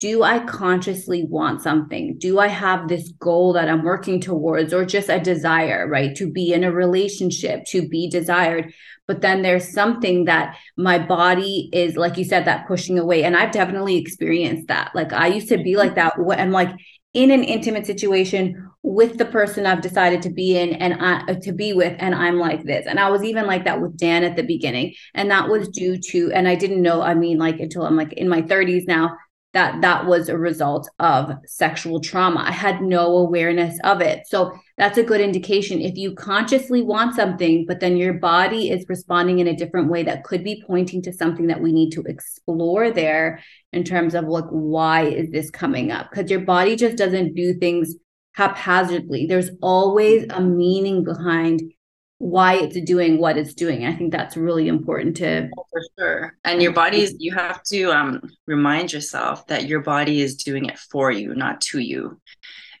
do 0.00 0.22
I 0.22 0.38
consciously 0.38 1.24
want 1.24 1.60
something? 1.60 2.18
Do 2.18 2.38
I 2.38 2.46
have 2.46 2.86
this 2.86 3.10
goal 3.18 3.52
that 3.54 3.68
I'm 3.68 3.82
working 3.82 4.20
towards, 4.20 4.72
or 4.72 4.84
just 4.84 5.08
a 5.08 5.18
desire, 5.18 5.88
right? 5.88 6.14
To 6.16 6.30
be 6.30 6.52
in 6.52 6.62
a 6.62 6.70
relationship, 6.70 7.64
to 7.66 7.88
be 7.88 8.08
desired. 8.08 8.72
But 9.08 9.22
then 9.22 9.42
there's 9.42 9.72
something 9.72 10.26
that 10.26 10.56
my 10.76 10.98
body 10.98 11.68
is 11.72 11.96
like 11.96 12.16
you 12.16 12.24
said 12.24 12.44
that 12.44 12.68
pushing 12.68 12.98
away. 12.98 13.24
And 13.24 13.36
i've 13.36 13.52
definitely 13.52 13.96
experienced 13.96 14.68
that. 14.68 14.94
Like 14.94 15.12
i 15.12 15.26
used 15.26 15.48
to 15.48 15.58
be 15.58 15.76
like 15.76 15.94
that 15.96 16.14
and 16.36 16.52
like 16.52 16.70
in 17.14 17.30
an 17.30 17.42
intimate 17.42 17.86
situation 17.86 18.70
with 18.82 19.16
the 19.18 19.24
person 19.24 19.66
i've 19.66 19.80
decided 19.80 20.22
to 20.22 20.30
be 20.30 20.56
in 20.56 20.74
and 20.74 20.94
I, 21.00 21.34
to 21.34 21.52
be 21.52 21.72
with 21.72 21.96
and 21.98 22.14
i'm 22.14 22.38
like 22.38 22.64
this. 22.64 22.86
And 22.86 23.00
i 23.00 23.10
was 23.10 23.24
even 23.24 23.46
like 23.46 23.64
that 23.64 23.80
with 23.80 23.96
dan 23.96 24.22
at 24.24 24.36
the 24.36 24.42
beginning. 24.44 24.94
And 25.14 25.30
that 25.30 25.48
was 25.48 25.68
due 25.68 25.98
to 26.10 26.30
and 26.32 26.46
i 26.46 26.54
didn't 26.54 26.82
know 26.82 27.00
i 27.00 27.14
mean 27.14 27.38
like 27.38 27.58
until 27.58 27.84
i'm 27.86 27.96
like 27.96 28.12
in 28.12 28.28
my 28.28 28.42
30s 28.42 28.86
now 28.86 29.16
that 29.54 29.80
that 29.80 30.06
was 30.06 30.28
a 30.28 30.36
result 30.36 30.88
of 30.98 31.32
sexual 31.46 32.00
trauma. 32.00 32.44
I 32.46 32.52
had 32.52 32.82
no 32.82 33.16
awareness 33.16 33.78
of 33.82 34.02
it. 34.02 34.26
So 34.26 34.52
that's 34.76 34.98
a 34.98 35.02
good 35.02 35.22
indication. 35.22 35.80
If 35.80 35.96
you 35.96 36.14
consciously 36.14 36.82
want 36.82 37.16
something, 37.16 37.64
but 37.66 37.80
then 37.80 37.96
your 37.96 38.14
body 38.14 38.70
is 38.70 38.84
responding 38.88 39.38
in 39.38 39.48
a 39.48 39.56
different 39.56 39.90
way, 39.90 40.02
that 40.02 40.24
could 40.24 40.44
be 40.44 40.62
pointing 40.66 41.00
to 41.02 41.12
something 41.12 41.46
that 41.46 41.62
we 41.62 41.72
need 41.72 41.90
to 41.92 42.02
explore 42.02 42.90
there 42.90 43.42
in 43.72 43.84
terms 43.84 44.14
of 44.14 44.24
like, 44.26 44.44
why 44.50 45.04
is 45.04 45.30
this 45.30 45.50
coming 45.50 45.90
up? 45.90 46.10
Because 46.10 46.30
your 46.30 46.40
body 46.40 46.76
just 46.76 46.96
doesn't 46.96 47.34
do 47.34 47.54
things 47.54 47.94
haphazardly. 48.34 49.26
There's 49.26 49.50
always 49.62 50.26
a 50.30 50.40
meaning 50.40 51.04
behind 51.04 51.62
why 52.18 52.54
it's 52.54 52.80
doing 52.80 53.18
what 53.18 53.36
it's 53.36 53.54
doing. 53.54 53.86
I 53.86 53.94
think 53.94 54.12
that's 54.12 54.36
really 54.36 54.68
important 54.68 55.16
to 55.18 55.48
oh, 55.56 55.64
for 55.70 55.82
sure. 55.98 56.36
And 56.44 56.60
your 56.60 56.72
body's 56.72 57.14
you 57.18 57.32
have 57.34 57.62
to 57.64 57.92
um 57.92 58.20
remind 58.46 58.92
yourself 58.92 59.46
that 59.46 59.66
your 59.66 59.80
body 59.80 60.20
is 60.20 60.36
doing 60.36 60.66
it 60.66 60.78
for 60.78 61.10
you, 61.12 61.34
not 61.34 61.60
to 61.62 61.78
you. 61.78 62.20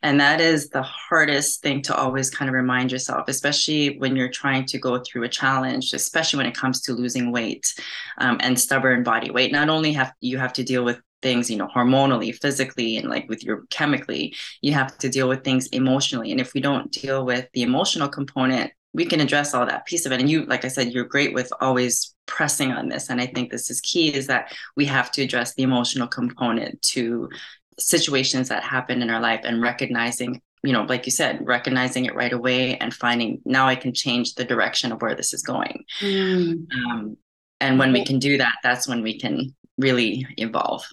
And 0.02 0.20
that 0.20 0.40
is 0.40 0.68
the 0.68 0.82
hardest 0.82 1.60
thing 1.60 1.82
to 1.82 1.96
always 1.96 2.30
kind 2.30 2.48
of 2.48 2.54
remind 2.54 2.92
yourself, 2.92 3.28
especially 3.28 3.98
when 3.98 4.14
you're 4.14 4.28
trying 4.28 4.64
to 4.66 4.78
go 4.78 5.00
through 5.00 5.24
a 5.24 5.28
challenge, 5.28 5.92
especially 5.92 6.36
when 6.36 6.46
it 6.46 6.54
comes 6.54 6.80
to 6.82 6.92
losing 6.92 7.32
weight 7.32 7.74
um, 8.18 8.38
and 8.40 8.58
stubborn 8.58 9.02
body 9.02 9.30
weight. 9.30 9.50
Not 9.50 9.68
only 9.68 9.92
have 9.92 10.12
you 10.20 10.38
have 10.38 10.52
to 10.54 10.64
deal 10.64 10.84
with 10.84 11.00
things 11.20 11.50
you 11.50 11.56
know 11.56 11.66
hormonally 11.66 12.32
physically 12.32 12.96
and 12.96 13.08
like 13.08 13.28
with 13.28 13.42
your 13.42 13.64
chemically 13.70 14.32
you 14.60 14.72
have 14.72 14.96
to 14.98 15.08
deal 15.08 15.28
with 15.28 15.42
things 15.42 15.66
emotionally 15.68 16.30
and 16.30 16.40
if 16.40 16.54
we 16.54 16.60
don't 16.60 16.92
deal 16.92 17.24
with 17.24 17.48
the 17.54 17.62
emotional 17.62 18.08
component 18.08 18.70
we 18.98 19.06
can 19.06 19.20
address 19.20 19.54
all 19.54 19.64
that 19.64 19.86
piece 19.86 20.06
of 20.06 20.12
it. 20.12 20.20
And 20.20 20.28
you 20.28 20.44
like 20.46 20.64
i 20.64 20.68
said 20.68 20.92
you're 20.92 21.04
great 21.04 21.32
with 21.32 21.50
always 21.60 22.14
pressing 22.26 22.72
on 22.72 22.88
this. 22.88 23.08
And 23.08 23.20
i 23.20 23.26
think 23.26 23.50
this 23.50 23.70
is 23.70 23.80
key 23.80 24.12
is 24.12 24.26
that 24.26 24.52
we 24.76 24.84
have 24.86 25.10
to 25.12 25.22
address 25.22 25.54
the 25.54 25.62
emotional 25.62 26.08
component 26.08 26.82
to 26.94 27.28
situations 27.78 28.48
that 28.48 28.64
happen 28.64 29.00
in 29.00 29.08
our 29.08 29.20
life 29.20 29.42
and 29.44 29.62
recognizing 29.62 30.42
you 30.64 30.72
know 30.72 30.82
like 30.82 31.06
you 31.06 31.12
said 31.12 31.38
recognizing 31.46 32.06
it 32.06 32.16
right 32.16 32.32
away 32.32 32.76
and 32.78 32.92
finding 32.92 33.40
now 33.44 33.68
i 33.68 33.76
can 33.76 33.94
change 33.94 34.34
the 34.34 34.44
direction 34.44 34.90
of 34.90 35.00
where 35.00 35.14
this 35.14 35.32
is 35.32 35.42
going. 35.42 35.84
Mm. 36.00 36.66
um, 36.78 37.16
and 37.60 37.78
when 37.78 37.92
we 37.92 38.04
can 38.04 38.18
do 38.18 38.36
that 38.36 38.56
that's 38.64 38.88
when 38.88 39.00
we 39.00 39.16
can 39.16 39.54
really 39.86 40.26
evolve 40.38 40.84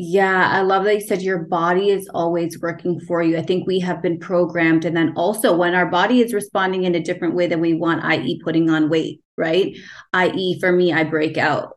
yeah, 0.00 0.48
I 0.50 0.62
love 0.62 0.84
that 0.84 0.94
you 0.94 1.00
said 1.00 1.22
your 1.22 1.44
body 1.44 1.90
is 1.90 2.08
always 2.14 2.60
working 2.60 3.00
for 3.00 3.22
you. 3.22 3.36
I 3.36 3.42
think 3.42 3.66
we 3.66 3.80
have 3.80 4.02
been 4.02 4.18
programmed. 4.18 4.84
And 4.84 4.96
then 4.96 5.12
also, 5.16 5.56
when 5.56 5.74
our 5.74 5.86
body 5.86 6.20
is 6.20 6.34
responding 6.34 6.84
in 6.84 6.94
a 6.94 7.02
different 7.02 7.34
way 7.34 7.46
than 7.46 7.60
we 7.60 7.74
want, 7.74 8.04
i.e., 8.04 8.40
putting 8.42 8.70
on 8.70 8.88
weight, 8.88 9.20
right? 9.36 9.76
I.e., 10.12 10.58
for 10.60 10.72
me, 10.72 10.92
I 10.92 11.04
break 11.04 11.38
out. 11.38 11.76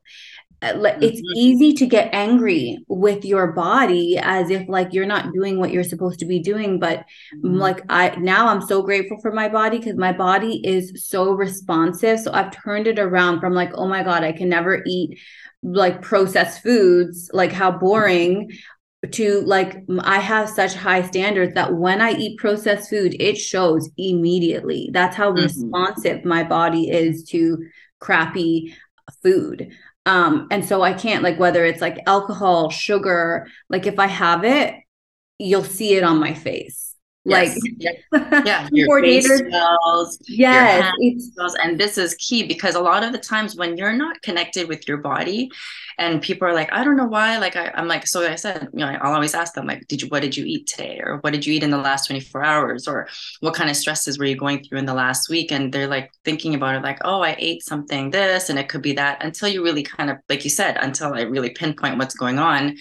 Uh, 0.63 0.95
it's 1.01 1.19
mm-hmm. 1.19 1.35
easy 1.35 1.73
to 1.73 1.85
get 1.85 2.09
angry 2.13 2.77
with 2.87 3.25
your 3.25 3.51
body 3.51 4.17
as 4.21 4.49
if 4.49 4.67
like 4.69 4.93
you're 4.93 5.05
not 5.05 5.33
doing 5.33 5.59
what 5.59 5.71
you're 5.71 5.83
supposed 5.83 6.19
to 6.19 6.25
be 6.25 6.39
doing 6.39 6.79
but 6.79 6.99
mm-hmm. 7.35 7.57
like 7.57 7.81
i 7.89 8.15
now 8.15 8.47
i'm 8.47 8.61
so 8.61 8.81
grateful 8.81 9.19
for 9.21 9.31
my 9.31 9.49
body 9.49 9.77
because 9.77 9.97
my 9.97 10.13
body 10.13 10.65
is 10.65 11.05
so 11.05 11.33
responsive 11.33 12.19
so 12.19 12.31
i've 12.31 12.51
turned 12.51 12.87
it 12.87 12.97
around 12.97 13.39
from 13.41 13.53
like 13.53 13.71
oh 13.75 13.87
my 13.87 14.03
god 14.03 14.23
i 14.23 14.31
can 14.31 14.47
never 14.47 14.81
eat 14.85 15.19
like 15.63 16.01
processed 16.01 16.61
foods, 16.61 17.29
like 17.33 17.51
how 17.51 17.71
boring 17.71 18.51
to 19.11 19.41
like 19.41 19.83
I 19.99 20.19
have 20.19 20.49
such 20.49 20.73
high 20.73 21.01
standards 21.01 21.55
that 21.55 21.73
when 21.73 22.01
I 22.01 22.11
eat 22.11 22.37
processed 22.37 22.89
food, 22.89 23.15
it 23.19 23.37
shows 23.37 23.89
immediately. 23.97 24.89
That's 24.93 25.15
how 25.15 25.31
mm-hmm. 25.31 25.43
responsive 25.43 26.25
my 26.25 26.43
body 26.43 26.89
is 26.89 27.23
to 27.29 27.65
crappy 27.99 28.75
food. 29.21 29.71
Um, 30.05 30.47
and 30.51 30.65
so 30.65 30.81
I 30.81 30.93
can't 30.93 31.23
like 31.23 31.39
whether 31.39 31.63
it's 31.65 31.81
like 31.81 31.99
alcohol, 32.07 32.69
sugar, 32.69 33.47
like 33.69 33.87
if 33.87 33.99
I 33.99 34.07
have 34.07 34.43
it, 34.43 34.75
you'll 35.39 35.63
see 35.63 35.95
it 35.95 36.03
on 36.03 36.19
my 36.19 36.33
face 36.33 36.92
like 37.25 37.51
yeah 38.11 38.67
your 38.71 39.01
face 39.01 39.25
smells 39.25 40.17
yes 40.27 40.91
your 40.99 41.19
smells 41.19 41.55
and 41.63 41.79
this 41.79 41.97
is 41.97 42.15
key 42.15 42.45
because 42.45 42.75
a 42.75 42.81
lot 42.81 43.03
of 43.03 43.13
the 43.13 43.17
times 43.17 43.55
when 43.55 43.77
you're 43.77 43.93
not 43.93 44.21
connected 44.21 44.67
with 44.67 44.87
your 44.87 44.97
body 44.97 45.49
and 45.99 46.21
people 46.21 46.45
are 46.45 46.53
like 46.53 46.71
i 46.73 46.83
don't 46.83 46.97
know 46.97 47.05
why 47.05 47.37
like 47.37 47.55
I, 47.55 47.71
am 47.75 47.87
like 47.87 48.05
so 48.07 48.29
i 48.29 48.35
said 48.35 48.67
you 48.73 48.79
know 48.79 48.87
i'll 49.01 49.13
always 49.13 49.33
ask 49.33 49.53
them 49.53 49.65
like 49.65 49.87
did 49.87 50.01
you 50.01 50.09
what 50.09 50.21
did 50.21 50.35
you 50.35 50.43
eat 50.45 50.67
today? 50.67 50.99
or 51.01 51.19
what 51.19 51.31
did 51.31 51.45
you 51.45 51.53
eat 51.53 51.63
in 51.63 51.69
the 51.69 51.77
last 51.77 52.07
24 52.07 52.43
hours? 52.43 52.87
or 52.87 53.07
what 53.39 53.53
kind 53.53 53.69
of 53.69 53.77
stresses 53.77 54.19
were 54.19 54.25
you 54.25 54.35
going 54.35 54.63
through 54.63 54.79
in 54.79 54.85
the 54.85 54.93
last 54.93 55.29
week? 55.29 55.51
and 55.51 55.71
they're 55.73 55.87
like 55.87 56.11
thinking 56.25 56.55
about 56.55 56.75
it 56.75 56.83
like 56.83 56.99
oh 57.05 57.21
i 57.21 57.35
ate 57.39 57.63
something 57.63 58.09
this 58.09 58.49
and 58.49 58.59
it 58.59 58.67
could 58.67 58.81
be 58.81 58.93
that 58.93 59.23
until 59.23 59.47
you 59.47 59.63
really 59.63 59.83
kind 59.83 60.09
of 60.09 60.17
like 60.29 60.43
you 60.43 60.49
said 60.49 60.77
until 60.81 61.13
i 61.13 61.21
really 61.21 61.51
pinpoint 61.51 61.97
what's 61.97 62.15
going 62.15 62.39
on 62.39 62.75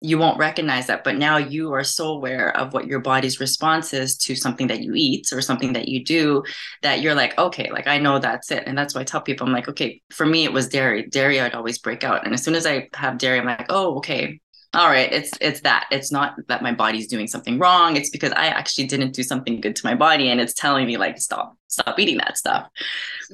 you 0.00 0.16
won't 0.16 0.38
recognize 0.38 0.86
that 0.86 1.02
but 1.02 1.16
now 1.16 1.36
you 1.36 1.72
are 1.72 1.82
so 1.82 2.10
aware 2.10 2.56
of 2.56 2.72
what 2.72 2.86
your 2.86 3.00
body's 3.00 3.40
response 3.40 3.92
is 3.92 4.16
to 4.16 4.36
something 4.36 4.68
that 4.68 4.80
you 4.80 4.94
eat 4.94 5.32
or 5.32 5.40
something 5.40 5.72
that 5.72 5.88
you 5.88 6.04
do 6.04 6.42
that 6.82 7.00
you're 7.00 7.14
like 7.14 7.36
okay 7.36 7.70
like 7.72 7.88
i 7.88 7.98
know 7.98 8.18
that's 8.18 8.50
it. 8.52 8.62
And 8.66 8.78
that's 8.78 8.94
why 8.94 9.00
i 9.00 9.04
tell 9.04 9.20
people 9.20 9.46
i'm 9.46 9.52
like 9.52 9.68
okay 9.68 10.00
for 10.10 10.24
me 10.24 10.44
it 10.44 10.52
was 10.52 10.68
dairy. 10.68 11.06
Dairy 11.08 11.40
i'd 11.40 11.54
always 11.54 11.78
break 11.78 12.04
out. 12.04 12.24
And 12.24 12.32
as 12.32 12.42
soon 12.44 12.54
as 12.54 12.64
i 12.64 12.88
have 12.94 13.18
dairy 13.18 13.40
i'm 13.40 13.46
like 13.46 13.66
oh 13.70 13.96
okay 13.96 14.40
all 14.74 14.88
right 14.88 15.12
it's 15.12 15.30
it's 15.40 15.60
that. 15.60 15.86
It's 15.90 16.10
not 16.10 16.34
that 16.48 16.62
my 16.62 16.72
body's 16.72 17.06
doing 17.06 17.26
something 17.26 17.58
wrong. 17.58 17.96
It's 17.96 18.08
because 18.10 18.32
i 18.32 18.46
actually 18.46 18.86
didn't 18.86 19.12
do 19.12 19.22
something 19.22 19.60
good 19.60 19.76
to 19.76 19.86
my 19.86 19.94
body 19.94 20.30
and 20.30 20.40
it's 20.40 20.54
telling 20.54 20.86
me 20.86 20.96
like 20.96 21.18
stop 21.18 21.56
stop 21.68 21.98
eating 21.98 22.16
that 22.18 22.38
stuff. 22.38 22.68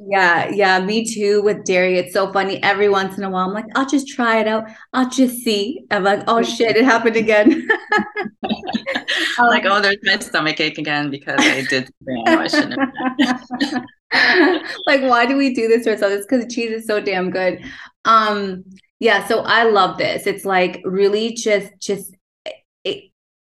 Yeah 0.09 0.49
yeah 0.49 0.81
me 0.81 1.05
too 1.05 1.43
with 1.43 1.65
dairy. 1.65 1.99
It's 1.99 2.13
so 2.13 2.33
funny. 2.33 2.61
Every 2.63 2.89
once 2.89 3.19
in 3.19 3.25
a 3.25 3.31
while 3.31 3.47
i'm 3.47 3.55
like 3.55 3.67
i'll 3.77 3.89
just 3.89 4.09
try 4.09 4.41
it 4.41 4.49
out. 4.49 4.65
I'll 4.93 5.09
just 5.09 5.37
see. 5.39 5.85
I'm 5.93 6.03
like 6.03 6.25
oh 6.27 6.43
shit 6.43 6.77
it 6.77 6.85
happened 6.85 7.17
again. 7.17 7.69
Um, 8.43 8.51
like 9.47 9.65
oh 9.65 9.81
there's 9.81 9.99
my 10.03 10.19
stomach 10.19 10.59
ache 10.59 10.79
again 10.79 11.09
because 11.11 11.39
i 11.39 11.65
did 11.71 11.89
I 12.27 12.49
shouldn't 12.49 12.81
like 14.87 15.03
why 15.03 15.27
do 15.27 15.37
we 15.37 15.55
do 15.55 15.69
this 15.69 15.85
to 15.85 15.91
ourselves? 15.91 16.17
It's 16.17 16.27
because 16.27 16.53
cheese 16.53 16.71
is 16.71 16.87
so 16.87 17.01
damn 17.01 17.31
good. 17.31 17.63
Um 18.05 18.65
yeah, 19.01 19.27
so 19.27 19.41
I 19.41 19.65
love 19.65 19.99
this. 19.99 20.27
It's 20.27 20.45
like 20.45 20.83
really 20.85 21.35
just 21.35 21.71
just 21.81 22.15
it, 22.85 23.11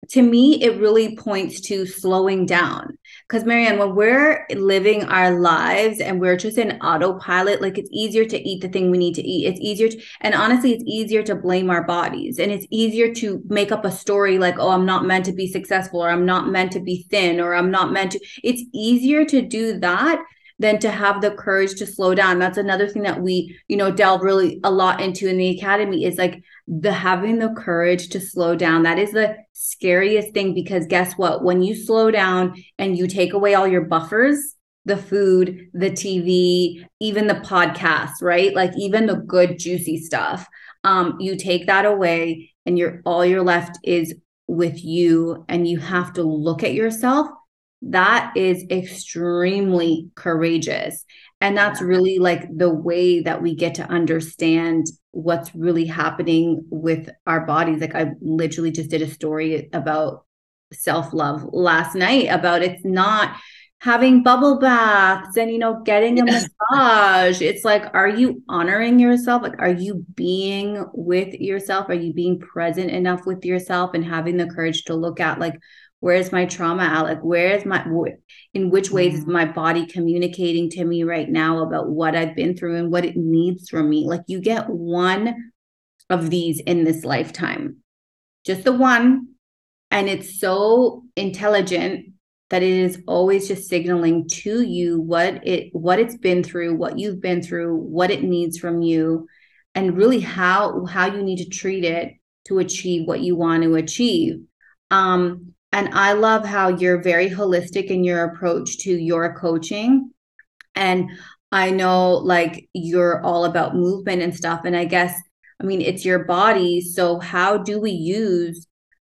to 0.09 0.21
me, 0.21 0.61
it 0.63 0.79
really 0.79 1.15
points 1.15 1.61
to 1.61 1.85
slowing 1.85 2.45
down. 2.45 2.97
Because, 3.27 3.43
Maryann, 3.43 3.79
when 3.79 3.95
we're 3.95 4.45
living 4.53 5.03
our 5.05 5.39
lives 5.39 5.99
and 5.99 6.21
we're 6.21 6.37
just 6.37 6.59
in 6.59 6.79
autopilot, 6.79 7.61
like 7.61 7.77
it's 7.77 7.89
easier 7.91 8.25
to 8.25 8.37
eat 8.37 8.61
the 8.61 8.69
thing 8.69 8.91
we 8.91 8.99
need 8.99 9.15
to 9.15 9.23
eat. 9.23 9.47
It's 9.47 9.59
easier 9.59 9.89
to, 9.89 10.01
and 10.21 10.35
honestly, 10.35 10.73
it's 10.73 10.83
easier 10.85 11.23
to 11.23 11.35
blame 11.35 11.71
our 11.71 11.83
bodies. 11.83 12.37
And 12.37 12.51
it's 12.51 12.67
easier 12.69 13.13
to 13.15 13.41
make 13.47 13.71
up 13.71 13.83
a 13.83 13.91
story 13.91 14.37
like, 14.37 14.59
oh, 14.59 14.69
I'm 14.69 14.85
not 14.85 15.05
meant 15.05 15.25
to 15.25 15.33
be 15.33 15.47
successful, 15.47 16.03
or 16.03 16.09
I'm 16.09 16.25
not 16.25 16.49
meant 16.49 16.71
to 16.73 16.79
be 16.79 17.07
thin, 17.09 17.39
or 17.39 17.55
I'm 17.55 17.71
not 17.71 17.91
meant 17.91 18.11
to. 18.11 18.19
It's 18.43 18.63
easier 18.73 19.25
to 19.25 19.41
do 19.41 19.79
that 19.79 20.23
than 20.59 20.79
to 20.79 20.89
have 20.89 21.21
the 21.21 21.31
courage 21.31 21.75
to 21.75 21.85
slow 21.85 22.15
down. 22.15 22.39
That's 22.39 22.57
another 22.57 22.87
thing 22.87 23.03
that 23.03 23.21
we, 23.21 23.57
you 23.67 23.75
know, 23.75 23.91
delve 23.91 24.21
really 24.21 24.59
a 24.63 24.71
lot 24.71 25.01
into 25.01 25.27
in 25.27 25.37
the 25.37 25.57
academy 25.57 26.05
is 26.05 26.17
like 26.17 26.41
the 26.67 26.93
having 26.93 27.39
the 27.39 27.53
courage 27.57 28.09
to 28.09 28.21
slow 28.21 28.55
down. 28.55 28.83
That 28.83 28.97
is 28.97 29.11
the 29.11 29.35
scariest 29.53 30.33
thing 30.33 30.53
because 30.53 30.87
guess 30.87 31.13
what? 31.13 31.43
When 31.43 31.61
you 31.61 31.75
slow 31.75 32.09
down 32.09 32.55
and 32.77 32.97
you 32.97 33.07
take 33.07 33.33
away 33.33 33.53
all 33.53 33.67
your 33.67 33.85
buffers, 33.85 34.55
the 34.85 34.97
food, 34.97 35.69
the 35.73 35.89
TV, 35.89 36.85
even 36.99 37.27
the 37.27 37.35
podcast, 37.35 38.21
right? 38.21 38.55
Like 38.55 38.71
even 38.77 39.07
the 39.07 39.15
good 39.15 39.59
juicy 39.59 39.97
stuff. 39.97 40.47
Um, 40.83 41.17
you 41.19 41.35
take 41.35 41.65
that 41.67 41.85
away 41.85 42.53
and 42.65 42.77
you're 42.77 43.01
all 43.05 43.25
you're 43.25 43.43
left 43.43 43.77
is 43.83 44.15
with 44.47 44.83
you 44.85 45.43
and 45.49 45.67
you 45.67 45.79
have 45.79 46.13
to 46.13 46.23
look 46.23 46.63
at 46.63 46.73
yourself 46.73 47.27
that 47.81 48.33
is 48.35 48.65
extremely 48.69 50.09
courageous. 50.15 51.05
And 51.41 51.57
that's 51.57 51.81
really 51.81 52.17
like 52.17 52.47
the 52.55 52.73
way 52.73 53.21
that 53.21 53.41
we 53.41 53.55
get 53.55 53.75
to 53.75 53.89
understand 53.89 54.87
what's 55.11 55.53
really 55.53 55.85
happening 55.85 56.65
with 56.69 57.09
our 57.27 57.45
bodies. 57.45 57.81
Like, 57.81 57.95
I 57.95 58.11
literally 58.21 58.71
just 58.71 58.89
did 58.89 59.01
a 59.01 59.11
story 59.11 59.69
about 59.73 60.25
self 60.73 61.13
love 61.13 61.43
last 61.51 61.95
night 61.95 62.27
about 62.27 62.63
it's 62.63 62.83
not 62.83 63.35
having 63.79 64.23
bubble 64.23 64.57
baths 64.59 65.37
and 65.37 65.51
you 65.51 65.59
know 65.59 65.81
getting 65.83 66.19
a 66.19 66.25
massage. 66.71 67.41
It's 67.41 67.63
like 67.63 67.93
are 67.93 68.09
you 68.09 68.41
honoring 68.49 68.99
yourself? 68.99 69.43
Like 69.43 69.59
are 69.59 69.71
you 69.71 70.05
being 70.15 70.83
with 70.93 71.33
yourself? 71.35 71.87
Are 71.89 71.93
you 71.93 72.13
being 72.13 72.39
present 72.39 72.89
enough 72.91 73.25
with 73.25 73.45
yourself 73.45 73.91
and 73.93 74.03
having 74.03 74.37
the 74.37 74.47
courage 74.47 74.85
to 74.85 74.95
look 74.95 75.19
at 75.19 75.39
like 75.39 75.59
where's 76.05 76.31
my 76.31 76.45
trauma 76.45 76.83
at? 76.83 77.01
Like 77.01 77.23
where 77.23 77.55
is 77.55 77.65
my 77.65 77.83
in 78.53 78.69
which 78.69 78.91
ways 78.91 79.15
is 79.15 79.21
mm-hmm. 79.21 79.31
my 79.31 79.45
body 79.45 79.87
communicating 79.87 80.69
to 80.69 80.85
me 80.85 81.01
right 81.01 81.27
now 81.27 81.63
about 81.63 81.89
what 81.89 82.15
i've 82.15 82.35
been 82.35 82.55
through 82.55 82.75
and 82.75 82.91
what 82.91 83.05
it 83.05 83.17
needs 83.17 83.69
from 83.69 83.89
me? 83.89 84.05
Like 84.05 84.21
you 84.27 84.39
get 84.39 84.69
one 84.69 85.51
of 86.11 86.29
these 86.29 86.59
in 86.59 86.83
this 86.83 87.03
lifetime. 87.03 87.77
Just 88.45 88.65
the 88.65 88.71
one. 88.71 89.29
And 89.89 90.07
it's 90.07 90.39
so 90.39 91.05
intelligent 91.15 92.13
that 92.51 92.61
it 92.61 92.69
is 92.69 93.01
always 93.07 93.47
just 93.47 93.67
signaling 93.67 94.29
to 94.29 94.61
you 94.61 95.01
what 95.01 95.47
it 95.47 95.69
what 95.73 95.97
it's 95.97 96.17
been 96.17 96.43
through 96.43 96.75
what 96.75 96.99
you've 96.99 97.19
been 97.19 97.41
through 97.41 97.77
what 97.77 98.11
it 98.11 98.21
needs 98.21 98.59
from 98.59 98.83
you 98.83 99.25
and 99.73 99.97
really 99.97 100.19
how 100.19 100.85
how 100.85 101.07
you 101.07 101.23
need 101.23 101.37
to 101.37 101.49
treat 101.49 101.83
it 101.83 102.13
to 102.45 102.59
achieve 102.59 103.07
what 103.07 103.21
you 103.21 103.35
want 103.35 103.63
to 103.63 103.73
achieve. 103.73 104.41
Um 104.91 105.54
and 105.75 105.89
I 105.93 106.13
love 106.13 106.45
how 106.45 106.69
you're 106.69 107.01
very 107.01 107.29
holistic 107.29 107.87
in 107.87 108.05
your 108.05 108.23
approach 108.23 108.77
to 108.79 108.91
your 108.91 109.35
coaching. 109.35 110.09
And 110.73 111.09
I 111.51 111.71
know 111.71 112.13
like 112.13 112.69
you're 112.71 113.21
all 113.23 113.43
about 113.43 113.75
movement 113.75 114.21
and 114.21 114.33
stuff. 114.33 114.61
And 114.63 114.73
I 114.73 114.85
guess, 114.85 115.13
I 115.61 115.65
mean, 115.65 115.81
it's 115.81 116.05
your 116.05 116.19
body. 116.23 116.79
So 116.79 117.19
how 117.19 117.57
do 117.57 117.81
we 117.81 117.91
use 117.91 118.65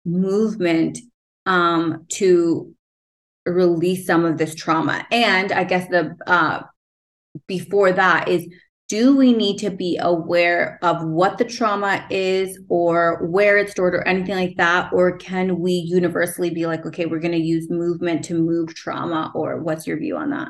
movement 0.05 0.99
um, 1.47 2.07
to 2.15 2.75
release 3.47 4.05
some 4.05 4.25
of 4.25 4.37
this 4.37 4.57
trauma? 4.57 5.07
And 5.13 5.53
I 5.53 5.63
guess 5.63 5.87
the 5.87 6.17
uh, 6.27 6.63
before 7.47 7.93
that 7.93 8.27
is 8.27 8.49
do 8.89 9.17
we 9.17 9.35
need 9.35 9.59
to 9.59 9.71
be 9.71 9.99
aware 10.01 10.79
of 10.83 11.05
what 11.05 11.37
the 11.37 11.45
trauma 11.45 12.07
is 12.11 12.59
or 12.69 13.27
where 13.27 13.59
it's 13.59 13.73
stored 13.73 13.95
or 13.95 14.07
anything 14.09 14.35
like 14.35 14.57
that? 14.57 14.91
Or 14.93 15.19
can 15.19 15.59
we 15.61 15.73
universally 15.73 16.51
be 16.51 16.67
like 16.67 16.87
okay 16.87 17.07
we're 17.07 17.21
going 17.21 17.33
to 17.33 17.39
use 17.39 17.71
movement 17.71 18.25
to 18.27 18.35
move 18.35 18.75
trauma? 18.75 19.31
Or 19.35 19.61
what's 19.61 19.87
your 19.87 19.99
view 19.99 20.17
on 20.17 20.31
that? 20.31 20.49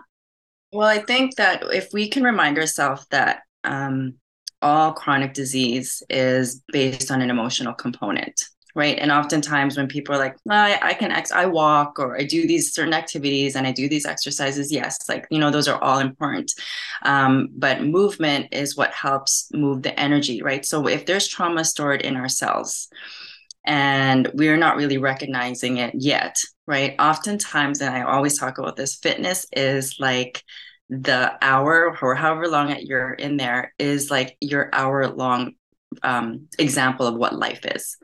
Well 0.73 0.89
i 0.89 0.99
think 0.99 1.37
that 1.37 1.63
if 1.73 1.89
we 1.93 2.09
can 2.09 2.23
remind 2.23 2.59
ourselves 2.59 3.07
that 3.11 3.41
um, 3.65 4.15
all 4.61 4.93
chronic 4.93 5.35
disease 5.35 6.03
is 6.11 6.63
based 6.73 7.11
on 7.11 7.23
an 7.23 7.31
emotional 7.31 7.73
component 7.73 8.41
right? 8.79 8.97
And 8.97 9.11
oftentimes 9.11 9.77
when 9.77 9.89
people 9.89 10.15
are 10.15 10.19
like 10.19 10.37
I, 10.49 10.79
I 10.81 10.95
can 10.95 11.11
ex 11.11 11.33
i 11.33 11.45
walk 11.47 11.99
or 11.99 12.17
i 12.17 12.23
do 12.23 12.47
these 12.47 12.73
certain 12.73 12.95
activities 12.95 13.57
and 13.57 13.67
i 13.67 13.73
do 13.73 13.89
these 13.89 14.07
exercises 14.07 14.71
yes 14.71 14.97
like 15.09 15.27
you 15.31 15.41
know 15.41 15.51
those 15.51 15.67
are 15.69 15.83
all 15.83 15.99
important. 15.99 16.53
Um, 17.03 17.49
but 17.57 17.83
movement 17.83 18.47
is 18.53 18.77
what 18.77 18.93
helps 18.95 19.51
move 19.53 19.83
the 19.83 19.99
energy 19.99 20.43
right? 20.43 20.65
So 20.65 20.87
if 20.87 21.05
there's 21.07 21.27
trauma 21.27 21.65
stored 21.65 22.03
in 22.03 22.17
our 22.17 22.29
cells 22.29 22.89
and 23.67 24.31
we're 24.33 24.57
not 24.57 24.77
really 24.77 24.99
recognizing 24.99 25.79
it 25.79 25.95
yet 25.95 26.37
right? 26.69 26.95
Oftentimes 27.01 27.81
and 27.81 27.97
i 27.97 28.03
always 28.03 28.39
talk 28.39 28.59
about 28.59 28.77
this 28.77 28.95
fitness 28.97 29.45
is 29.53 29.97
like 29.99 30.45
the 30.89 31.33
hour 31.43 31.97
or 32.01 32.15
however 32.15 32.47
long 32.47 32.69
that 32.69 32.85
you're 32.85 33.13
in 33.13 33.37
there 33.37 33.75
is 33.79 34.11
like 34.11 34.37
your 34.41 34.71
hour 34.73 35.09
long 35.09 35.55
um, 36.03 36.49
example 36.59 37.07
of 37.07 37.15
what 37.15 37.35
life 37.35 37.65
is 37.65 37.97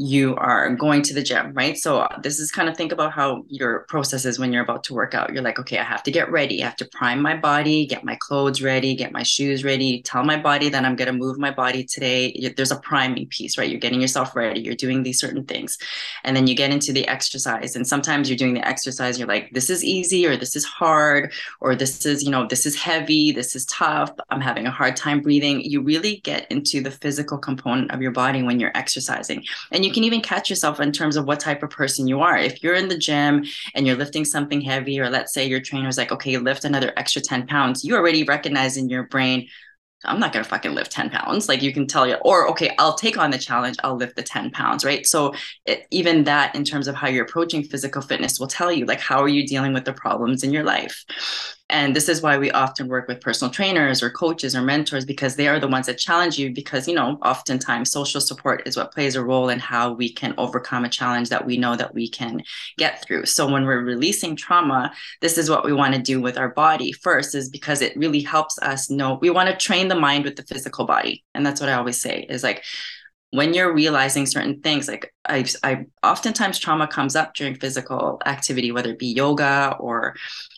you 0.00 0.34
are 0.36 0.74
going 0.74 1.02
to 1.02 1.12
the 1.12 1.22
gym, 1.22 1.52
right? 1.52 1.76
So 1.76 1.98
uh, 1.98 2.20
this 2.22 2.40
is 2.40 2.50
kind 2.50 2.70
of 2.70 2.76
think 2.76 2.90
about 2.90 3.12
how 3.12 3.44
your 3.48 3.80
process 3.80 4.24
is 4.24 4.38
when 4.38 4.50
you're 4.50 4.62
about 4.62 4.82
to 4.84 4.94
work 4.94 5.12
out. 5.14 5.30
You're 5.30 5.42
like, 5.42 5.58
okay, 5.58 5.76
I 5.76 5.84
have 5.84 6.02
to 6.04 6.10
get 6.10 6.30
ready. 6.30 6.62
I 6.62 6.64
have 6.64 6.76
to 6.76 6.86
prime 6.86 7.20
my 7.20 7.36
body, 7.36 7.84
get 7.84 8.02
my 8.02 8.16
clothes 8.18 8.62
ready, 8.62 8.94
get 8.94 9.12
my 9.12 9.22
shoes 9.22 9.62
ready, 9.62 10.00
tell 10.00 10.24
my 10.24 10.38
body 10.38 10.70
that 10.70 10.86
I'm 10.86 10.96
going 10.96 11.08
to 11.08 11.12
move 11.12 11.38
my 11.38 11.50
body 11.50 11.84
today. 11.84 12.50
There's 12.56 12.70
a 12.70 12.80
priming 12.80 13.26
piece, 13.26 13.58
right? 13.58 13.68
You're 13.68 13.78
getting 13.78 14.00
yourself 14.00 14.34
ready. 14.34 14.60
You're 14.60 14.74
doing 14.74 15.02
these 15.02 15.20
certain 15.20 15.44
things. 15.44 15.76
And 16.24 16.34
then 16.34 16.46
you 16.46 16.54
get 16.54 16.70
into 16.70 16.94
the 16.94 17.06
exercise. 17.06 17.76
And 17.76 17.86
sometimes 17.86 18.30
you're 18.30 18.38
doing 18.38 18.54
the 18.54 18.66
exercise, 18.66 19.18
you're 19.18 19.28
like, 19.28 19.50
this 19.52 19.68
is 19.68 19.84
easy 19.84 20.26
or 20.26 20.34
this 20.34 20.56
is 20.56 20.64
hard 20.64 21.30
or 21.60 21.74
this 21.74 22.06
is, 22.06 22.24
you 22.24 22.30
know, 22.30 22.46
this 22.46 22.64
is 22.64 22.74
heavy, 22.74 23.32
this 23.32 23.54
is 23.54 23.66
tough. 23.66 24.12
I'm 24.30 24.40
having 24.40 24.66
a 24.66 24.70
hard 24.70 24.96
time 24.96 25.20
breathing. 25.20 25.60
You 25.60 25.82
really 25.82 26.22
get 26.24 26.50
into 26.50 26.80
the 26.80 26.90
physical 26.90 27.36
component 27.36 27.90
of 27.90 28.00
your 28.00 28.12
body 28.12 28.42
when 28.42 28.58
you're 28.58 28.74
exercising. 28.74 29.44
And 29.70 29.84
you 29.84 29.89
you 29.90 29.94
can 29.94 30.04
even 30.04 30.20
catch 30.20 30.48
yourself 30.48 30.78
in 30.78 30.92
terms 30.92 31.16
of 31.16 31.24
what 31.24 31.40
type 31.40 31.64
of 31.64 31.70
person 31.70 32.06
you 32.06 32.20
are. 32.20 32.38
If 32.38 32.62
you're 32.62 32.76
in 32.76 32.86
the 32.86 32.96
gym 32.96 33.44
and 33.74 33.88
you're 33.88 33.96
lifting 33.96 34.24
something 34.24 34.60
heavy, 34.60 35.00
or 35.00 35.10
let's 35.10 35.34
say 35.34 35.48
your 35.48 35.58
trainer's 35.58 35.98
like, 35.98 36.12
okay, 36.12 36.38
lift 36.38 36.64
another 36.64 36.92
extra 36.96 37.20
10 37.20 37.48
pounds, 37.48 37.84
you 37.84 37.96
already 37.96 38.22
recognize 38.22 38.76
in 38.76 38.88
your 38.88 39.08
brain, 39.08 39.48
I'm 40.04 40.20
not 40.20 40.32
going 40.32 40.44
to 40.44 40.48
fucking 40.48 40.74
lift 40.76 40.92
10 40.92 41.10
pounds. 41.10 41.48
Like 41.48 41.60
you 41.60 41.72
can 41.72 41.88
tell 41.88 42.06
you, 42.06 42.14
or 42.22 42.48
okay, 42.50 42.72
I'll 42.78 42.94
take 42.94 43.18
on 43.18 43.32
the 43.32 43.38
challenge. 43.38 43.78
I'll 43.82 43.96
lift 43.96 44.14
the 44.14 44.22
10 44.22 44.52
pounds. 44.52 44.84
Right. 44.84 45.04
So 45.04 45.34
it, 45.66 45.88
even 45.90 46.22
that 46.24 46.54
in 46.54 46.62
terms 46.62 46.86
of 46.86 46.94
how 46.94 47.08
you're 47.08 47.24
approaching 47.24 47.64
physical 47.64 48.00
fitness 48.00 48.38
will 48.38 48.46
tell 48.46 48.70
you 48.70 48.86
like, 48.86 49.00
how 49.00 49.20
are 49.20 49.28
you 49.28 49.44
dealing 49.44 49.72
with 49.72 49.84
the 49.84 49.92
problems 49.92 50.44
in 50.44 50.52
your 50.52 50.64
life? 50.64 51.04
And 51.70 51.94
this 51.94 52.08
is 52.08 52.20
why 52.20 52.36
we 52.36 52.50
often 52.50 52.88
work 52.88 53.08
with 53.08 53.20
personal 53.20 53.52
trainers 53.52 54.02
or 54.02 54.10
coaches 54.10 54.54
or 54.54 54.62
mentors 54.62 55.04
because 55.04 55.36
they 55.36 55.48
are 55.48 55.58
the 55.58 55.68
ones 55.68 55.86
that 55.86 55.98
challenge 55.98 56.38
you 56.38 56.52
because 56.52 56.86
you 56.86 56.94
know 56.94 57.18
oftentimes 57.24 57.90
social 57.90 58.20
support 58.20 58.62
is 58.66 58.76
what 58.76 58.92
plays 58.92 59.16
a 59.16 59.24
role 59.24 59.48
in 59.48 59.58
how 59.58 59.92
we 59.92 60.12
can 60.12 60.34
overcome 60.36 60.84
a 60.84 60.88
challenge 60.88 61.28
that 61.28 61.46
we 61.46 61.56
know 61.56 61.76
that 61.76 61.94
we 61.94 62.08
can 62.08 62.42
get 62.76 63.02
through. 63.04 63.24
So 63.26 63.50
when 63.50 63.64
we're 63.64 63.82
releasing 63.82 64.36
trauma 64.36 64.92
this 65.20 65.38
is 65.38 65.48
what 65.48 65.64
we 65.64 65.72
want 65.72 65.94
to 65.94 66.02
do 66.02 66.20
with 66.20 66.36
our 66.36 66.50
body. 66.50 66.92
First 66.92 67.34
is 67.34 67.48
because 67.48 67.80
it 67.80 67.96
really 67.96 68.20
helps 68.20 68.58
us 68.60 68.90
know 68.90 69.18
we 69.20 69.30
want 69.30 69.48
to 69.48 69.56
train 69.56 69.88
the 69.88 69.94
mind 69.94 70.24
with 70.24 70.36
the 70.36 70.42
physical 70.42 70.84
body. 70.84 71.24
And 71.34 71.46
that's 71.46 71.60
what 71.60 71.70
i 71.70 71.74
always 71.74 72.00
say 72.00 72.26
is 72.28 72.42
like 72.42 72.64
when 73.30 73.54
you're 73.54 73.72
realizing 73.72 74.26
certain 74.26 74.60
things 74.60 74.88
like 74.88 75.14
I, 75.24 75.44
I 75.62 75.86
oftentimes 76.02 76.58
trauma 76.58 76.88
comes 76.88 77.14
up 77.14 77.34
during 77.34 77.54
physical 77.54 78.20
activity 78.26 78.72
whether 78.72 78.90
it 78.90 78.98
be 78.98 79.06
yoga 79.08 79.76
or 79.78 80.16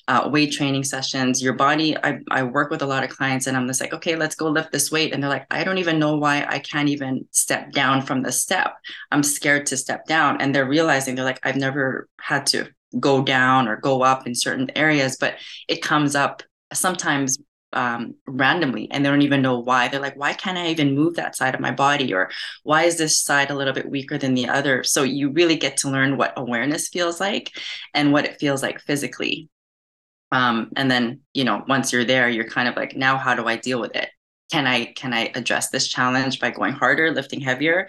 uh, 0.08 0.28
weight 0.32 0.52
training 0.52 0.84
sessions 0.84 1.42
your 1.42 1.52
body 1.52 1.96
I, 1.96 2.20
I 2.30 2.42
work 2.42 2.70
with 2.70 2.82
a 2.82 2.86
lot 2.86 3.04
of 3.04 3.10
clients 3.10 3.46
and 3.46 3.56
i'm 3.56 3.66
just 3.66 3.80
like 3.80 3.92
okay 3.92 4.16
let's 4.16 4.34
go 4.34 4.48
lift 4.48 4.72
this 4.72 4.90
weight 4.90 5.12
and 5.12 5.22
they're 5.22 5.30
like 5.30 5.46
i 5.50 5.64
don't 5.64 5.78
even 5.78 5.98
know 5.98 6.16
why 6.16 6.44
i 6.48 6.58
can't 6.58 6.88
even 6.88 7.26
step 7.30 7.72
down 7.72 8.02
from 8.02 8.22
the 8.22 8.32
step 8.32 8.74
i'm 9.10 9.22
scared 9.22 9.66
to 9.66 9.76
step 9.76 10.06
down 10.06 10.40
and 10.40 10.54
they're 10.54 10.68
realizing 10.68 11.14
they're 11.14 11.24
like 11.24 11.40
i've 11.44 11.56
never 11.56 12.08
had 12.20 12.46
to 12.46 12.68
go 13.00 13.22
down 13.22 13.68
or 13.68 13.76
go 13.76 14.02
up 14.02 14.26
in 14.26 14.34
certain 14.34 14.70
areas 14.76 15.16
but 15.18 15.36
it 15.68 15.82
comes 15.82 16.14
up 16.14 16.42
sometimes 16.72 17.38
um, 17.72 18.14
randomly 18.26 18.90
and 18.90 19.04
they 19.04 19.08
don't 19.08 19.22
even 19.22 19.42
know 19.42 19.58
why. 19.58 19.88
They're 19.88 20.00
like, 20.00 20.16
why 20.16 20.32
can't 20.32 20.58
I 20.58 20.68
even 20.68 20.94
move 20.94 21.14
that 21.14 21.36
side 21.36 21.54
of 21.54 21.60
my 21.60 21.70
body? 21.70 22.12
Or 22.12 22.30
why 22.62 22.84
is 22.84 22.98
this 22.98 23.20
side 23.20 23.50
a 23.50 23.54
little 23.54 23.72
bit 23.72 23.88
weaker 23.88 24.18
than 24.18 24.34
the 24.34 24.48
other? 24.48 24.84
So 24.84 25.02
you 25.02 25.30
really 25.30 25.56
get 25.56 25.76
to 25.78 25.90
learn 25.90 26.16
what 26.16 26.34
awareness 26.36 26.88
feels 26.88 27.20
like 27.20 27.52
and 27.94 28.12
what 28.12 28.24
it 28.24 28.38
feels 28.38 28.62
like 28.62 28.80
physically. 28.80 29.48
Um, 30.32 30.70
and 30.76 30.90
then, 30.90 31.20
you 31.34 31.44
know, 31.44 31.64
once 31.68 31.92
you're 31.92 32.04
there, 32.04 32.28
you're 32.28 32.48
kind 32.48 32.68
of 32.68 32.76
like, 32.76 32.96
now 32.96 33.18
how 33.18 33.34
do 33.34 33.46
I 33.46 33.56
deal 33.56 33.80
with 33.80 33.94
it? 33.94 34.10
Can 34.50 34.66
I 34.66 34.86
can 34.86 35.14
I 35.14 35.30
address 35.34 35.70
this 35.70 35.88
challenge 35.88 36.40
by 36.40 36.50
going 36.50 36.72
harder, 36.72 37.10
lifting 37.10 37.40
heavier? 37.40 37.88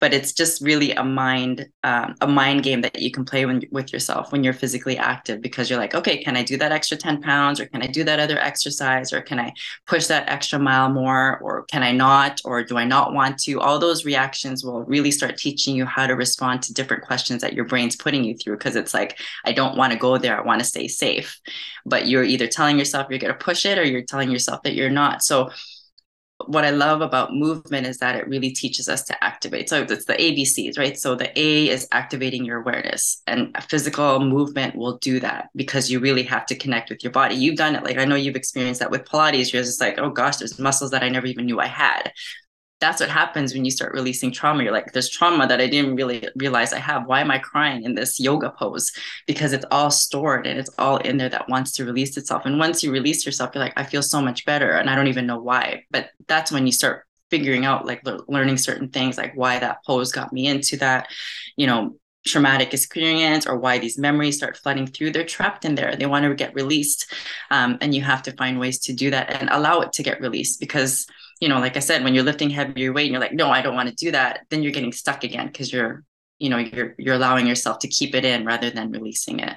But 0.00 0.12
it's 0.12 0.32
just 0.32 0.60
really 0.62 0.92
a 0.92 1.04
mind 1.04 1.66
um, 1.84 2.14
a 2.20 2.26
mind 2.26 2.62
game 2.62 2.80
that 2.80 3.00
you 3.00 3.10
can 3.10 3.24
play 3.24 3.46
when, 3.46 3.62
with 3.70 3.92
yourself 3.92 4.32
when 4.32 4.44
you're 4.44 4.52
physically 4.52 4.96
active 4.96 5.40
because 5.40 5.68
you're 5.68 5.78
like 5.78 5.94
okay 5.94 6.22
can 6.22 6.36
i 6.36 6.42
do 6.42 6.56
that 6.56 6.72
extra 6.72 6.96
10 6.96 7.22
pounds 7.22 7.60
or 7.60 7.66
can 7.66 7.82
i 7.82 7.86
do 7.86 8.04
that 8.04 8.20
other 8.20 8.38
exercise 8.38 9.12
or 9.12 9.20
can 9.20 9.38
i 9.38 9.52
push 9.86 10.06
that 10.06 10.28
extra 10.28 10.58
mile 10.58 10.88
more 10.88 11.38
or 11.38 11.64
can 11.64 11.82
i 11.82 11.92
not 11.92 12.40
or 12.44 12.62
do 12.62 12.76
i 12.76 12.84
not 12.84 13.12
want 13.12 13.38
to? 13.38 13.60
All 13.60 13.78
those 13.78 14.04
reactions 14.04 14.64
will 14.64 14.84
really 14.84 15.10
start 15.10 15.36
teaching 15.36 15.76
you 15.76 15.84
how 15.86 16.06
to 16.06 16.14
respond 16.14 16.62
to 16.62 16.74
different 16.74 17.04
questions 17.04 17.42
that 17.42 17.52
your 17.52 17.64
brain's 17.64 17.96
putting 17.96 18.24
you 18.24 18.36
through 18.36 18.56
because 18.56 18.76
it's 18.76 18.94
like 18.94 19.18
i 19.44 19.52
don't 19.52 19.76
want 19.76 19.92
to 19.92 19.98
go 19.98 20.18
there 20.18 20.38
i 20.38 20.44
want 20.44 20.60
to 20.60 20.66
stay 20.66 20.88
safe. 20.88 21.40
But 21.84 22.08
you're 22.08 22.24
either 22.24 22.46
telling 22.46 22.78
yourself 22.78 23.06
you're 23.10 23.18
going 23.18 23.32
to 23.32 23.38
push 23.38 23.64
it 23.64 23.78
or 23.78 23.84
you're 23.84 24.02
telling 24.02 24.30
yourself 24.30 24.62
that 24.62 24.74
you're 24.74 24.90
not. 24.90 25.22
So 25.22 25.50
what 26.48 26.64
I 26.64 26.70
love 26.70 27.00
about 27.00 27.34
movement 27.34 27.86
is 27.86 27.98
that 27.98 28.16
it 28.16 28.28
really 28.28 28.50
teaches 28.50 28.88
us 28.88 29.02
to 29.04 29.24
activate. 29.24 29.68
So 29.68 29.82
it's 29.82 30.04
the 30.04 30.14
ABCs, 30.14 30.78
right? 30.78 30.98
So 30.98 31.14
the 31.14 31.36
A 31.38 31.68
is 31.68 31.88
activating 31.92 32.44
your 32.44 32.60
awareness, 32.60 33.22
and 33.26 33.56
physical 33.68 34.20
movement 34.20 34.76
will 34.76 34.98
do 34.98 35.20
that 35.20 35.50
because 35.54 35.90
you 35.90 36.00
really 36.00 36.22
have 36.24 36.46
to 36.46 36.54
connect 36.54 36.90
with 36.90 37.02
your 37.02 37.12
body. 37.12 37.34
You've 37.34 37.56
done 37.56 37.74
it. 37.74 37.84
Like 37.84 37.98
I 37.98 38.04
know 38.04 38.16
you've 38.16 38.36
experienced 38.36 38.80
that 38.80 38.90
with 38.90 39.04
Pilates. 39.04 39.52
You're 39.52 39.62
just 39.62 39.80
like, 39.80 39.98
oh 39.98 40.10
gosh, 40.10 40.36
there's 40.36 40.58
muscles 40.58 40.90
that 40.92 41.02
I 41.02 41.08
never 41.08 41.26
even 41.26 41.46
knew 41.46 41.60
I 41.60 41.66
had 41.66 42.12
that's 42.86 43.00
what 43.00 43.10
happens 43.10 43.52
when 43.52 43.64
you 43.64 43.70
start 43.72 43.94
releasing 43.94 44.30
trauma. 44.30 44.62
You're 44.62 44.72
like, 44.72 44.92
there's 44.92 45.08
trauma 45.08 45.48
that 45.48 45.60
I 45.60 45.66
didn't 45.66 45.96
really 45.96 46.28
realize 46.36 46.72
I 46.72 46.78
have. 46.78 47.06
Why 47.06 47.20
am 47.20 47.32
I 47.32 47.38
crying 47.38 47.82
in 47.82 47.96
this 47.96 48.20
yoga 48.20 48.50
pose? 48.50 48.92
Because 49.26 49.52
it's 49.52 49.64
all 49.72 49.90
stored 49.90 50.46
and 50.46 50.56
it's 50.56 50.70
all 50.78 50.98
in 50.98 51.16
there 51.16 51.28
that 51.30 51.48
wants 51.48 51.72
to 51.72 51.84
release 51.84 52.16
itself. 52.16 52.46
And 52.46 52.60
once 52.60 52.84
you 52.84 52.92
release 52.92 53.26
yourself, 53.26 53.50
you're 53.52 53.64
like, 53.64 53.76
I 53.76 53.82
feel 53.82 54.02
so 54.02 54.22
much 54.22 54.44
better. 54.44 54.70
And 54.70 54.88
I 54.88 54.94
don't 54.94 55.08
even 55.08 55.26
know 55.26 55.40
why. 55.40 55.84
But 55.90 56.10
that's 56.28 56.52
when 56.52 56.64
you 56.64 56.70
start 56.70 57.06
figuring 57.28 57.64
out, 57.64 57.86
like 57.86 58.02
learning 58.28 58.58
certain 58.58 58.88
things, 58.88 59.18
like 59.18 59.32
why 59.34 59.58
that 59.58 59.84
pose 59.84 60.12
got 60.12 60.32
me 60.32 60.46
into 60.46 60.76
that, 60.76 61.08
you 61.56 61.66
know, 61.66 61.96
traumatic 62.24 62.72
experience 62.72 63.48
or 63.48 63.58
why 63.58 63.78
these 63.78 63.98
memories 63.98 64.36
start 64.36 64.56
flooding 64.56 64.84
through 64.84 65.12
they're 65.12 65.22
trapped 65.22 65.64
in 65.64 65.76
there 65.76 65.94
they 65.94 66.06
want 66.06 66.24
to 66.24 66.34
get 66.34 66.52
released 66.54 67.14
um, 67.52 67.78
and 67.80 67.94
you 67.94 68.02
have 68.02 68.20
to 68.20 68.32
find 68.32 68.58
ways 68.58 68.80
to 68.80 68.92
do 68.92 69.12
that 69.12 69.30
and 69.40 69.48
allow 69.52 69.78
it 69.78 69.92
to 69.92 70.02
get 70.02 70.20
released 70.20 70.58
because 70.58 71.06
you 71.40 71.48
know, 71.48 71.58
like 71.58 71.76
I 71.76 71.80
said, 71.80 72.02
when 72.02 72.14
you're 72.14 72.24
lifting 72.24 72.50
heavier 72.50 72.92
weight 72.92 73.04
and 73.04 73.12
you're 73.12 73.20
like, 73.20 73.34
no, 73.34 73.50
I 73.50 73.60
don't 73.62 73.74
want 73.74 73.88
to 73.88 73.94
do 73.94 74.10
that, 74.12 74.40
then 74.50 74.62
you're 74.62 74.72
getting 74.72 74.92
stuck 74.92 75.22
again 75.24 75.46
because 75.46 75.72
you're, 75.72 76.04
you 76.38 76.48
know, 76.48 76.58
you're 76.58 76.94
you're 76.98 77.14
allowing 77.14 77.46
yourself 77.46 77.78
to 77.80 77.88
keep 77.88 78.14
it 78.14 78.24
in 78.24 78.44
rather 78.46 78.70
than 78.70 78.90
releasing 78.90 79.40
it. 79.40 79.54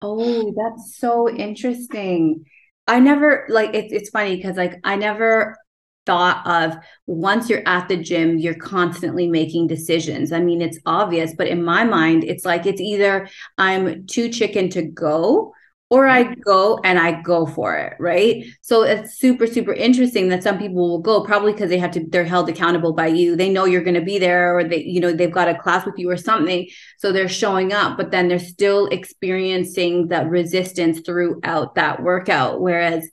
Oh, 0.00 0.52
that's 0.56 0.98
so 0.98 1.28
interesting. 1.30 2.44
I 2.88 2.98
never 2.98 3.46
like 3.48 3.74
it's 3.74 3.92
it's 3.92 4.10
funny 4.10 4.36
because 4.36 4.56
like 4.56 4.80
I 4.82 4.96
never 4.96 5.56
thought 6.04 6.44
of 6.46 6.76
once 7.06 7.48
you're 7.48 7.66
at 7.66 7.88
the 7.88 7.96
gym, 7.96 8.38
you're 8.38 8.54
constantly 8.54 9.28
making 9.28 9.68
decisions. 9.68 10.32
I 10.32 10.40
mean, 10.40 10.60
it's 10.60 10.80
obvious, 10.84 11.32
but 11.38 11.46
in 11.46 11.62
my 11.62 11.84
mind, 11.84 12.24
it's 12.24 12.44
like 12.44 12.66
it's 12.66 12.80
either 12.80 13.28
I'm 13.56 14.06
too 14.06 14.28
chicken 14.28 14.68
to 14.70 14.82
go 14.82 15.54
or 15.92 16.08
I 16.08 16.34
go 16.36 16.80
and 16.84 16.98
I 16.98 17.20
go 17.20 17.44
for 17.44 17.76
it, 17.76 17.96
right? 17.98 18.46
So 18.62 18.82
it's 18.82 19.18
super 19.18 19.46
super 19.46 19.74
interesting 19.74 20.30
that 20.30 20.42
some 20.42 20.56
people 20.58 20.88
will 20.88 21.00
go 21.00 21.22
probably 21.22 21.52
because 21.52 21.68
they 21.68 21.76
have 21.76 21.90
to 21.90 22.06
they're 22.08 22.24
held 22.24 22.48
accountable 22.48 22.94
by 22.94 23.08
you. 23.08 23.36
They 23.36 23.50
know 23.50 23.66
you're 23.66 23.84
going 23.84 24.00
to 24.00 24.00
be 24.00 24.18
there 24.18 24.56
or 24.56 24.64
they 24.64 24.82
you 24.84 25.00
know 25.00 25.12
they've 25.12 25.30
got 25.30 25.50
a 25.50 25.58
class 25.58 25.84
with 25.84 25.98
you 25.98 26.08
or 26.08 26.16
something, 26.16 26.66
so 26.96 27.12
they're 27.12 27.28
showing 27.28 27.74
up, 27.74 27.98
but 27.98 28.10
then 28.10 28.26
they're 28.28 28.38
still 28.38 28.86
experiencing 28.86 30.08
that 30.08 30.30
resistance 30.30 31.00
throughout 31.00 31.74
that 31.74 32.02
workout 32.02 32.62
whereas 32.62 33.06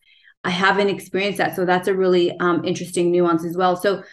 I 0.46 0.52
haven't 0.52 0.88
experienced 0.88 1.40
that. 1.40 1.58
So 1.58 1.66
that's 1.66 1.90
a 1.90 1.94
really 1.94 2.32
um 2.40 2.64
interesting 2.64 3.12
nuance 3.12 3.44
as 3.44 3.58
well. 3.58 3.76
So 3.76 4.04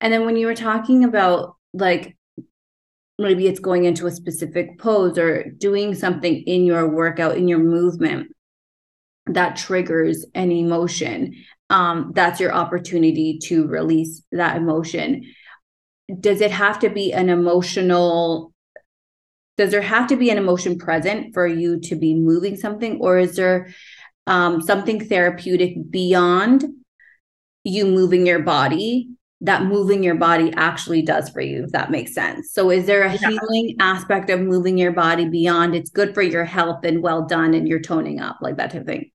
and 0.00 0.12
then 0.12 0.24
when 0.26 0.36
you 0.36 0.46
were 0.46 0.54
talking 0.54 1.02
about 1.02 1.56
like 1.74 2.16
maybe 3.18 3.46
it's 3.46 3.60
going 3.60 3.84
into 3.84 4.06
a 4.06 4.10
specific 4.10 4.78
pose 4.78 5.18
or 5.18 5.44
doing 5.58 5.94
something 5.94 6.42
in 6.42 6.64
your 6.64 6.88
workout 6.88 7.36
in 7.36 7.48
your 7.48 7.58
movement 7.58 8.34
that 9.26 9.56
triggers 9.56 10.26
an 10.34 10.50
emotion 10.50 11.34
um, 11.72 12.12
that's 12.14 12.38
your 12.38 12.52
opportunity 12.52 13.38
to 13.44 13.66
release 13.66 14.22
that 14.30 14.58
emotion. 14.58 15.24
Does 16.20 16.42
it 16.42 16.50
have 16.50 16.78
to 16.80 16.90
be 16.90 17.14
an 17.14 17.30
emotional 17.30 18.52
does 19.58 19.70
there 19.70 19.82
have 19.82 20.06
to 20.08 20.16
be 20.16 20.30
an 20.30 20.38
emotion 20.38 20.78
present 20.78 21.34
for 21.34 21.46
you 21.46 21.78
to 21.78 21.94
be 21.94 22.14
moving 22.14 22.56
something 22.56 22.98
or 23.00 23.18
is 23.18 23.36
there 23.36 23.68
um, 24.26 24.62
something 24.62 25.06
therapeutic 25.06 25.74
beyond 25.90 26.64
you 27.62 27.84
moving 27.84 28.26
your 28.26 28.38
body 28.38 29.10
that 29.42 29.64
moving 29.64 30.02
your 30.02 30.14
body 30.14 30.52
actually 30.56 31.02
does 31.02 31.28
for 31.28 31.40
you, 31.40 31.64
if 31.64 31.72
that 31.72 31.90
makes 31.90 32.14
sense. 32.14 32.52
So, 32.52 32.70
is 32.70 32.86
there 32.86 33.02
a 33.02 33.14
yeah. 33.14 33.30
healing 33.30 33.76
aspect 33.80 34.30
of 34.30 34.40
moving 34.40 34.78
your 34.78 34.92
body 34.92 35.28
beyond 35.28 35.74
it's 35.74 35.90
good 35.90 36.14
for 36.14 36.22
your 36.22 36.44
health 36.44 36.84
and 36.84 37.02
well 37.02 37.26
done 37.26 37.52
and 37.52 37.68
you're 37.68 37.80
toning 37.80 38.20
up, 38.20 38.38
like 38.40 38.56
that 38.56 38.70
type 38.70 38.82
of 38.82 38.86
thing? 38.86 39.10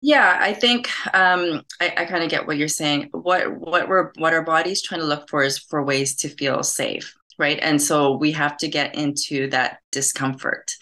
Yeah, 0.00 0.38
I 0.40 0.52
think 0.54 0.90
um, 1.14 1.62
I, 1.80 1.94
I 1.96 2.04
kind 2.04 2.22
of 2.22 2.30
get 2.30 2.46
what 2.46 2.56
you're 2.56 2.68
saying. 2.68 3.08
What 3.12 3.58
what 3.58 3.88
we're 3.88 4.12
what 4.16 4.32
our 4.32 4.42
body's 4.42 4.82
trying 4.82 5.00
to 5.00 5.06
look 5.06 5.28
for 5.28 5.42
is 5.42 5.58
for 5.58 5.82
ways 5.82 6.14
to 6.16 6.28
feel 6.28 6.62
safe, 6.62 7.14
right? 7.38 7.58
And 7.60 7.80
so 7.82 8.16
we 8.16 8.30
have 8.32 8.56
to 8.58 8.68
get 8.68 8.94
into 8.94 9.48
that 9.50 9.78
discomfort 9.90 10.74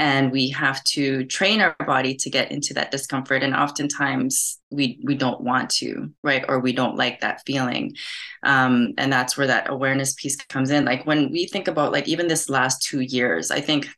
and 0.00 0.32
we 0.32 0.48
have 0.48 0.82
to 0.84 1.26
train 1.26 1.60
our 1.60 1.76
body 1.84 2.14
to 2.14 2.30
get 2.30 2.50
into 2.50 2.72
that 2.72 2.90
discomfort. 2.90 3.42
And 3.42 3.54
oftentimes 3.54 4.58
we 4.70 4.98
we 5.04 5.14
don't 5.14 5.42
want 5.42 5.68
to 5.70 6.10
right? 6.22 6.42
Or 6.48 6.58
we 6.58 6.72
don't 6.72 6.96
like 6.96 7.20
that 7.20 7.42
feeling. 7.44 7.94
Um, 8.42 8.94
and 8.96 9.12
that's 9.12 9.36
where 9.36 9.48
that 9.48 9.68
awareness 9.68 10.14
piece 10.14 10.36
comes 10.36 10.70
in. 10.70 10.86
Like 10.86 11.04
when 11.06 11.30
we 11.30 11.46
think 11.46 11.68
about 11.68 11.92
like 11.92 12.08
even 12.08 12.28
this 12.28 12.48
last 12.48 12.82
two 12.82 13.00
years 13.00 13.50
i 13.50 13.60
think 13.60 13.88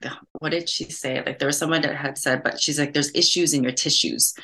what 0.41 0.51
did 0.51 0.69
she 0.69 0.85
say? 0.85 1.23
Like 1.25 1.39
there 1.39 1.47
was 1.47 1.57
someone 1.57 1.83
that 1.83 1.95
had 1.95 2.19
said 2.19 2.43
but 2.43 2.61
she's 2.61 2.81
like 2.81 2.93
there's 2.93 3.15
issues 3.15 3.55
in 3.55 3.63
your 3.63 3.73
tissues 3.73 4.35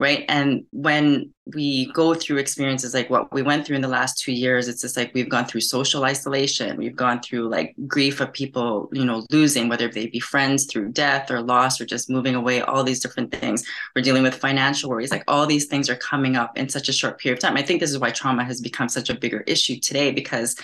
right? 0.00 0.24
And 0.28 0.64
when 0.70 1.32
we 1.54 1.90
go 1.92 2.14
through 2.14 2.36
experiences 2.36 2.92
like 2.92 3.08
what 3.08 3.32
we 3.32 3.42
went 3.42 3.66
through 3.66 3.76
in 3.76 3.82
the 3.82 3.88
last 3.88 4.22
two 4.22 4.32
years 4.32 4.68
it's 4.68 4.82
just 4.82 4.98
like 4.98 5.10
we've 5.14 5.30
gone 5.30 5.46
through 5.46 5.62
social 5.62 6.04
isolation. 6.04 6.76
We've 6.76 6.94
gone 6.94 7.20
through 7.20 7.48
like 7.48 7.74
grief 7.86 8.20
of 8.20 8.32
people 8.32 8.88
you 8.92 9.04
know 9.04 9.24
losing 9.30 9.68
whether 9.68 9.88
they 9.88 10.06
be 10.06 10.20
friends 10.20 10.66
through 10.66 10.92
death 10.92 11.30
or 11.30 11.40
loss 11.40 11.80
or 11.80 11.86
just 11.86 12.10
moving 12.10 12.34
away 12.34 12.60
all 12.60 12.84
these 12.84 13.00
different 13.00 13.32
things. 13.32 13.64
We're 13.96 14.02
dealing 14.02 14.22
with 14.22 14.34
financial 14.34 14.90
worries. 14.90 15.10
Like 15.10 15.24
all 15.26 15.46
these 15.46 15.66
things 15.66 15.88
are 15.88 15.96
coming 15.96 16.36
up 16.36 16.56
in 16.56 16.68
such 16.68 16.88
a 16.88 16.92
short 16.92 17.18
period 17.18 17.38
of 17.38 17.42
time. 17.42 17.56
I 17.56 17.62
think 17.62 17.80
this 17.80 17.90
is 17.90 17.98
why 17.98 18.10
trauma 18.10 18.44
has 18.44 18.60
become 18.60 18.88
such 18.88 19.10
a 19.10 19.14
bigger 19.14 19.40
issue 19.46 19.80
today 19.80 20.12
because 20.12 20.54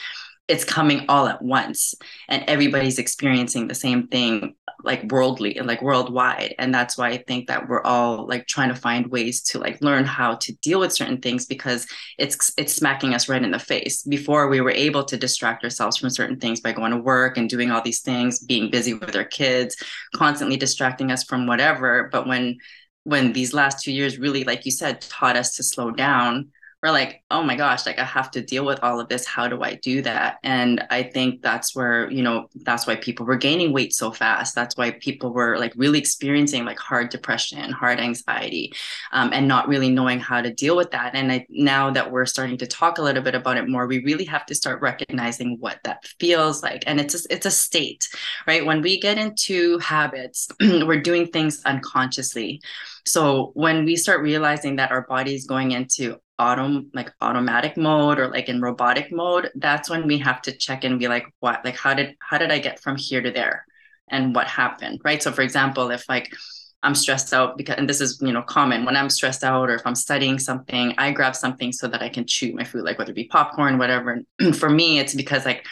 it's 0.47 0.65
coming 0.65 1.07
all 1.09 1.27
at 1.27 1.41
once 1.41 1.95
and 2.29 2.45
everybody's 2.49 2.99
experiencing 2.99 3.67
the 3.67 3.75
same 3.75 4.09
thing 4.09 4.55
like 4.83 5.11
worldly 5.11 5.57
and 5.57 5.67
like 5.67 5.81
worldwide. 5.81 6.55
And 6.59 6.75
that's 6.75 6.99
why 6.99 7.09
i 7.09 7.17
think 7.17 7.47
that 7.47 7.69
we're 7.69 7.83
all 7.83 8.27
like 8.27 8.47
trying 8.47 8.69
to 8.69 8.75
find 8.75 9.07
ways 9.07 9.43
to 9.45 9.59
like 9.59 9.81
learn 9.81 10.05
how 10.05 10.35
to 10.35 10.53
deal 10.57 10.81
with 10.81 10.93
certain 10.93 11.19
things 11.19 11.47
because 11.47 11.87
it's 12.19 12.53
it's 12.59 12.75
smacking 12.75 13.15
us 13.15 13.29
right 13.29 13.43
in 13.43 13.53
the 13.53 13.59
face. 13.59 14.03
Before 14.03 14.49
we 14.49 14.61
were 14.61 14.71
able 14.71 15.05
to 15.05 15.17
distract 15.17 15.65
ourselves 15.65 15.97
from 15.97 16.11
certain 16.11 16.39
things 16.39 16.61
by 16.61 16.73
going 16.73 16.93
to 16.93 16.99
work 16.99 17.39
and 17.39 17.49
doing 17.49 17.71
all 17.71 17.81
these 17.83 18.03
things 18.03 18.39
being 18.39 18.71
busy 18.71 18.93
with 18.93 19.17
our 19.17 19.25
kids 19.25 19.77
constantly 20.15 20.59
distracting 20.59 21.11
us 21.11 21.25
from 21.25 21.47
whatever. 21.47 22.11
But 22.13 22.27
when 22.27 22.59
when 23.05 23.33
these 23.33 23.55
last 23.55 23.83
two 23.83 23.93
years 23.93 24.19
really 24.19 24.45
like 24.45 24.67
you 24.67 24.71
said 24.71 25.01
taught 25.01 25.37
us 25.37 25.57
to 25.57 25.63
slow 25.63 25.91
down 25.91 26.51
we're 26.85 26.90
like, 26.90 27.25
oh 27.31 27.42
my 27.42 27.57
gosh, 27.57 27.87
like 27.87 27.99
I 27.99 28.05
have 28.05 28.31
to 28.33 28.42
deal 28.42 28.66
with 28.66 28.79
all 28.83 29.01
of 29.01 29.09
this. 29.09 29.25
How 29.25 29.49
do 29.49 29.62
I 29.62 29.77
do 29.77 30.03
that? 30.03 30.37
And 30.42 30.85
I 30.90 31.03
think 31.03 31.40
that's 31.40 31.75
where, 31.75 32.11
you 32.11 32.23
know, 32.23 32.51
that's 32.57 32.87
why 32.87 32.97
people 32.97 33.25
were 33.25 33.37
gaining 33.37 33.73
weight 33.73 33.94
so 33.94 34.11
fast. 34.11 34.55
That's 34.55 34.77
why 34.77 34.90
people 34.90 35.33
were 35.33 35.57
like 35.57 35.73
really 35.77 35.99
experiencing 35.99 36.66
like 36.66 36.79
hard 36.79 37.09
depression, 37.09 37.73
hard 37.73 38.01
anxiety, 38.01 38.75
um, 39.12 39.31
and 39.33 39.49
not 39.49 39.66
really 39.66 39.88
knowing 39.88 40.20
how 40.20 40.42
to 40.42 40.53
deal 40.53 40.77
with 40.77 40.90
that. 40.90 41.14
And 41.14 41.33
I, 41.33 41.47
now 41.49 41.90
that 41.90 42.12
we're 42.12 42.27
starting 42.27 42.59
to 42.59 42.66
talk 42.66 42.99
a 42.99 43.03
little 43.03 43.23
bit 43.23 43.35
about 43.35 43.57
it 43.57 43.66
more, 43.66 43.87
we 43.87 44.05
really 44.05 44.27
have 44.27 44.44
to 44.44 44.55
start 44.55 44.83
recognizing 44.83 45.57
what 45.61 45.79
that 45.85 46.05
feels 46.20 46.62
like. 46.62 46.85
And 46.87 47.01
it's 47.01 47.14
a, 47.14 47.33
it's 47.33 47.47
a 47.47 47.51
state, 47.51 48.11
right? 48.47 48.66
When 48.66 48.83
we 48.83 49.01
get 49.01 49.16
into 49.16 49.79
habits, 49.79 50.49
we're 50.61 51.01
doing 51.01 51.29
things 51.29 51.62
unconsciously. 51.64 52.61
So 53.07 53.51
when 53.55 53.85
we 53.85 53.97
start 53.97 54.23
realizing 54.23 54.77
that 54.77 54.90
our 54.90 55.03
body 55.03 55.35
is 55.35 55.47
going 55.47 55.73
into 55.73 56.17
autom 56.40 56.87
like 56.95 57.12
automatic 57.21 57.77
mode 57.77 58.19
or 58.19 58.29
like 58.29 58.49
in 58.49 58.61
robotic 58.61 59.12
mode 59.12 59.51
that's 59.55 59.88
when 59.88 60.05
we 60.05 60.19
have 60.19 60.43
to 60.43 60.51
check 60.51 60.83
and 60.83 60.99
be 60.99 61.07
like 61.07 61.27
what 61.38 61.64
like 61.64 61.77
how 61.77 61.95
did 61.95 62.17
how 62.19 62.37
did 62.37 62.51
i 62.51 62.59
get 62.59 62.81
from 62.81 62.97
here 62.97 63.21
to 63.21 63.31
there? 63.31 63.64
And 64.11 64.35
what 64.35 64.47
happened? 64.49 65.01
Right? 65.05 65.23
So 65.23 65.31
for 65.33 65.43
example 65.43 65.90
if 65.90 66.09
like 66.09 66.35
i'm 66.83 66.95
stressed 66.95 67.33
out 67.33 67.57
because 67.57 67.77
and 67.77 67.88
this 67.88 68.01
is 68.01 68.21
you 68.21 68.33
know 68.33 68.43
common 68.43 68.85
when 68.85 68.97
i'm 68.97 69.09
stressed 69.09 69.43
out 69.43 69.71
or 69.71 69.75
if 69.75 69.87
i'm 69.87 69.95
studying 69.95 70.38
something 70.38 70.95
i 70.99 71.11
grab 71.11 71.35
something 71.35 71.73
so 71.73 71.88
that 71.88 72.03
i 72.03 72.11
can 72.11 72.27
chew 72.27 72.53
my 72.53 72.62
food 72.62 72.85
like 72.85 72.99
whether 72.99 73.12
it 73.12 73.14
be 73.14 73.25
popcorn 73.25 73.79
whatever. 73.79 74.23
And 74.40 74.57
for 74.61 74.69
me 74.69 74.99
it's 74.99 75.14
because 75.14 75.47
like 75.47 75.64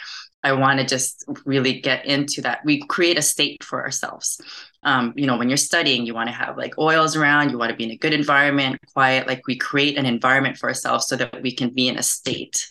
I 0.43 0.53
want 0.53 0.79
to 0.79 0.85
just 0.85 1.25
really 1.45 1.79
get 1.81 2.05
into 2.05 2.41
that. 2.41 2.59
We 2.65 2.81
create 2.87 3.17
a 3.17 3.21
state 3.21 3.63
for 3.63 3.81
ourselves. 3.81 4.39
Um, 4.83 5.13
you 5.15 5.25
know, 5.25 5.37
when 5.37 5.49
you're 5.49 5.57
studying, 5.57 6.05
you 6.05 6.13
want 6.13 6.27
to 6.29 6.35
have 6.35 6.57
like 6.57 6.77
oils 6.77 7.15
around, 7.15 7.49
you 7.51 7.57
want 7.57 7.71
to 7.71 7.75
be 7.77 7.85
in 7.85 7.91
a 7.91 7.97
good 7.97 8.13
environment, 8.13 8.79
quiet. 8.93 9.27
Like 9.27 9.47
we 9.47 9.57
create 9.57 9.97
an 9.97 10.05
environment 10.05 10.57
for 10.57 10.67
ourselves 10.67 11.07
so 11.07 11.15
that 11.15 11.41
we 11.41 11.51
can 11.55 11.69
be 11.69 11.87
in 11.87 11.97
a 11.97 12.03
state. 12.03 12.67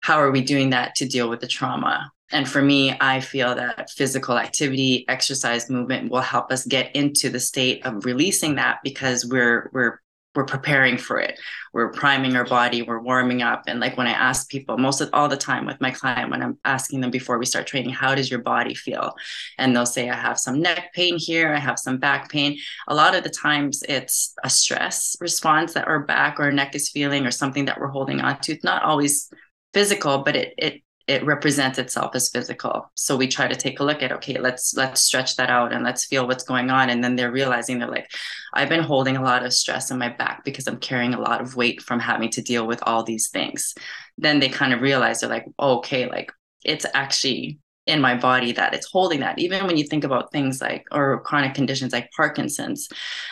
how 0.00 0.18
are 0.20 0.30
we 0.30 0.40
doing 0.42 0.70
that 0.70 0.94
to 0.96 1.06
deal 1.06 1.28
with 1.28 1.40
the 1.40 1.46
trauma 1.46 2.10
and 2.30 2.48
for 2.48 2.62
me 2.62 2.96
i 3.00 3.20
feel 3.20 3.54
that 3.54 3.90
physical 3.90 4.38
activity 4.38 5.04
exercise 5.08 5.68
movement 5.70 6.10
will 6.10 6.20
help 6.20 6.52
us 6.52 6.64
get 6.66 6.94
into 6.94 7.30
the 7.30 7.40
state 7.40 7.84
of 7.84 8.04
releasing 8.04 8.54
that 8.56 8.78
because 8.84 9.26
we're 9.26 9.70
we're 9.72 9.98
we're 10.38 10.44
preparing 10.44 10.96
for 10.96 11.18
it. 11.18 11.36
We're 11.72 11.90
priming 11.90 12.36
our 12.36 12.44
body 12.44 12.82
we're 12.82 13.00
warming 13.00 13.42
up. 13.42 13.64
And 13.66 13.80
like 13.80 13.96
when 13.96 14.06
i 14.06 14.12
ask 14.12 14.48
people 14.48 14.78
most 14.78 15.00
of 15.00 15.10
all 15.12 15.28
the 15.28 15.36
time 15.36 15.66
with 15.66 15.80
my 15.80 15.90
client 15.90 16.30
when 16.30 16.42
i'm 16.44 16.56
asking 16.64 17.00
them 17.00 17.10
before 17.10 17.38
we 17.38 17.44
start 17.44 17.66
training 17.66 17.90
how 17.90 18.14
does 18.14 18.30
your 18.30 18.38
body 18.38 18.72
feel? 18.72 19.16
And 19.58 19.74
they'll 19.74 19.84
say 19.84 20.08
i 20.08 20.14
have 20.14 20.38
some 20.38 20.62
neck 20.62 20.92
pain 20.94 21.18
here 21.18 21.52
i 21.52 21.58
have 21.58 21.76
some 21.80 21.98
back 21.98 22.30
pain. 22.30 22.56
A 22.86 22.94
lot 22.94 23.16
of 23.16 23.24
the 23.24 23.30
times 23.30 23.82
it's 23.88 24.32
a 24.44 24.48
stress 24.48 25.16
response 25.20 25.74
that 25.74 25.88
our 25.88 26.04
back 26.04 26.38
or 26.38 26.52
neck 26.52 26.76
is 26.76 26.88
feeling 26.88 27.26
or 27.26 27.32
something 27.32 27.64
that 27.64 27.80
we're 27.80 27.88
holding 27.88 28.20
on 28.20 28.38
to 28.42 28.52
it's 28.52 28.62
not 28.62 28.84
always 28.84 29.32
physical 29.74 30.22
but 30.22 30.36
it 30.36 30.54
it 30.56 30.82
it 31.08 31.24
represents 31.24 31.78
itself 31.78 32.14
as 32.14 32.28
physical. 32.28 32.90
So 32.94 33.16
we 33.16 33.26
try 33.26 33.48
to 33.48 33.56
take 33.56 33.80
a 33.80 33.84
look 33.84 34.02
at 34.02 34.12
okay 34.12 34.38
let's 34.38 34.74
let's 34.74 35.02
stretch 35.02 35.36
that 35.36 35.48
out 35.48 35.72
and 35.72 35.82
let's 35.82 36.04
feel 36.04 36.26
what's 36.26 36.44
going 36.44 36.70
on. 36.70 36.90
And 36.90 37.02
then 37.02 37.16
they're 37.16 37.32
realizing 37.32 37.78
they're 37.78 37.88
like 37.88 38.10
i've 38.54 38.68
been 38.68 38.84
holding 38.84 39.16
a 39.16 39.22
lot 39.22 39.44
of 39.44 39.52
stress 39.52 39.90
in 39.90 39.98
my 39.98 40.08
back 40.08 40.44
because 40.44 40.66
i'm 40.66 40.78
carrying 40.78 41.14
a 41.14 41.20
lot 41.20 41.40
of 41.40 41.56
weight 41.56 41.82
from 41.82 42.00
having 42.00 42.30
to 42.30 42.42
deal 42.42 42.66
with 42.66 42.80
all 42.84 43.02
these 43.02 43.28
things. 43.30 43.74
Then 44.18 44.38
they 44.38 44.50
kind 44.50 44.72
of 44.72 44.82
realize 44.82 45.20
they're 45.20 45.30
like 45.30 45.46
okay 45.58 46.08
like 46.08 46.30
it's 46.64 46.86
actually 46.94 47.58
in 47.88 48.02
my 48.02 48.14
body 48.14 48.52
that 48.52 48.74
it's 48.74 48.90
holding 48.90 49.20
that. 49.20 49.38
Even 49.38 49.66
when 49.66 49.78
you 49.78 49.84
think 49.84 50.04
about 50.04 50.30
things 50.30 50.60
like, 50.60 50.86
or 50.92 51.20
chronic 51.22 51.54
conditions 51.54 51.92
like 51.92 52.10
Parkinson's, 52.12 52.88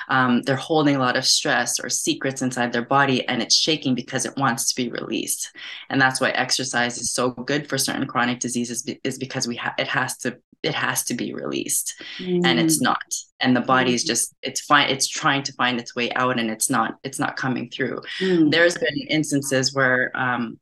um, 0.08 0.40
they're 0.42 0.56
holding 0.56 0.96
a 0.96 0.98
lot 0.98 1.16
of 1.16 1.26
stress 1.26 1.78
or 1.78 1.90
secrets 1.90 2.40
inside 2.40 2.72
their 2.72 2.84
body 2.84 3.26
and 3.28 3.42
it's 3.42 3.54
shaking 3.54 3.94
because 3.94 4.24
it 4.24 4.36
wants 4.38 4.72
to 4.72 4.82
be 4.82 4.90
released. 4.90 5.54
And 5.90 6.00
that's 6.00 6.20
why 6.20 6.30
exercise 6.30 6.96
is 6.96 7.12
so 7.12 7.30
good 7.30 7.68
for 7.68 7.76
certain 7.76 8.06
chronic 8.06 8.40
diseases 8.40 8.88
is 9.04 9.18
because 9.18 9.46
we 9.46 9.56
ha- 9.56 9.74
it 9.78 9.88
has 9.88 10.16
to 10.18 10.38
it 10.62 10.74
has 10.74 11.04
to 11.04 11.14
be 11.14 11.34
released 11.34 12.02
mm. 12.18 12.40
and 12.44 12.58
it's 12.58 12.78
mm. 12.78 12.84
not 12.84 13.04
and 13.40 13.54
the 13.54 13.60
body 13.60 13.94
is 13.94 14.04
mm. 14.04 14.08
just 14.08 14.34
it's 14.42 14.62
fine 14.62 14.88
it's 14.88 15.06
trying 15.06 15.42
to 15.42 15.52
find 15.52 15.78
its 15.78 15.94
way 15.94 16.10
out 16.12 16.38
and 16.38 16.50
it's 16.50 16.70
not 16.70 16.94
it's 17.04 17.18
not 17.18 17.36
coming 17.36 17.70
through 17.70 18.00
mm. 18.20 18.50
there's 18.50 18.76
been 18.76 18.96
instances 19.08 19.74
where 19.74 20.10
um, 20.14 20.58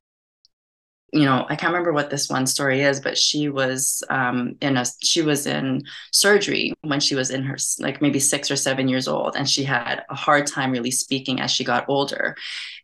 you 1.14 1.24
know, 1.24 1.46
I 1.48 1.54
can't 1.54 1.72
remember 1.72 1.92
what 1.92 2.10
this 2.10 2.28
one 2.28 2.44
story 2.44 2.82
is, 2.82 2.98
but 2.98 3.16
she 3.16 3.48
was 3.48 4.02
um, 4.10 4.56
in 4.60 4.76
a 4.76 4.84
she 5.00 5.22
was 5.22 5.46
in 5.46 5.84
surgery 6.10 6.74
when 6.82 6.98
she 6.98 7.14
was 7.14 7.30
in 7.30 7.44
her 7.44 7.56
like 7.78 8.02
maybe 8.02 8.18
six 8.18 8.50
or 8.50 8.56
seven 8.56 8.88
years 8.88 9.06
old, 9.06 9.36
and 9.36 9.48
she 9.48 9.62
had 9.62 10.04
a 10.10 10.14
hard 10.16 10.48
time 10.48 10.72
really 10.72 10.90
speaking 10.90 11.40
as 11.40 11.52
she 11.52 11.62
got 11.62 11.88
older. 11.88 12.34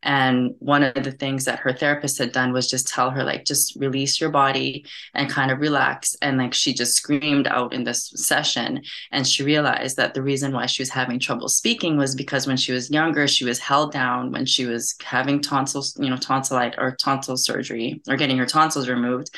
And 0.05 0.55
one 0.61 0.85
of 0.85 0.95
the 0.95 1.11
things 1.11 1.45
that 1.45 1.59
her 1.59 1.73
therapist 1.73 2.19
had 2.19 2.31
done 2.31 2.53
was 2.53 2.71
just 2.71 2.87
tell 2.87 3.11
her 3.11 3.25
like 3.25 3.45
just 3.45 3.75
release 3.75 4.21
your 4.21 4.31
body 4.31 4.87
and 5.13 5.29
kind 5.29 5.51
of 5.51 5.59
relax. 5.59 6.17
And 6.23 6.39
like 6.39 6.55
she 6.55 6.73
just 6.73 6.95
screamed 6.95 7.49
out 7.49 7.75
in 7.75 7.83
this 7.83 8.13
session, 8.15 8.83
and 9.11 9.27
she 9.27 9.43
realized 9.43 9.97
that 9.97 10.15
the 10.15 10.23
reason 10.23 10.53
why 10.53 10.67
she 10.67 10.83
was 10.83 10.91
having 10.91 11.19
trouble 11.19 11.49
speaking 11.49 11.97
was 11.97 12.15
because 12.15 12.47
when 12.47 12.57
she 12.57 12.71
was 12.71 12.93
younger, 12.93 13.27
she 13.27 13.45
was 13.45 13.59
held 13.59 13.91
down 13.91 14.31
when 14.31 14.47
she 14.47 14.67
was 14.67 14.95
having 15.03 15.41
tonsils, 15.41 15.99
you 15.99 16.09
know, 16.09 16.17
tonsilite 16.17 16.79
or 16.79 16.95
tonsil 16.95 17.37
surgery 17.37 18.01
or 18.09 18.20
getting 18.21 18.39
her 18.39 18.47
tonsils 18.47 18.89
removed. 18.89 19.31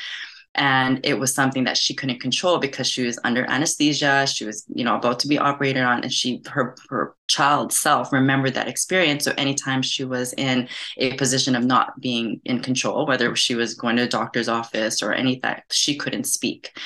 And 0.55 0.99
it 1.03 1.17
was 1.17 1.33
something 1.33 1.63
that 1.63 1.77
she 1.77 1.95
couldn't 1.95 2.21
control 2.21 2.59
because 2.59 2.87
she 2.87 3.03
was 3.03 3.17
under 3.23 3.43
anesthesia. 3.49 4.27
She 4.27 4.45
was 4.45 4.63
you 4.71 4.83
know 4.83 4.95
about 4.95 5.19
to 5.21 5.27
be 5.27 5.39
operated 5.39 5.81
on 5.81 6.03
and 6.03 6.13
she 6.13 6.43
her 6.47 6.75
her 6.89 7.15
child 7.27 7.73
self 7.73 8.13
remembered 8.13 8.53
that 8.53 8.67
experience. 8.67 9.25
So 9.25 9.33
anytime 9.35 9.81
she 9.81 10.03
was 10.03 10.31
in 10.33 10.69
a 10.97 11.15
position 11.15 11.55
of 11.55 11.63
not 11.63 11.99
being 11.99 12.39
in 12.45 12.59
control 12.59 13.07
whether 13.07 13.35
she 13.35 13.55
was 13.55 13.73
going 13.73 13.95
to 13.95 14.03
a 14.03 14.07
doctor's 14.07 14.47
office 14.47 15.01
or 15.01 15.11
anything 15.11 15.55
she 15.71 15.97
couldn't 15.97 16.25
speak. 16.25 16.77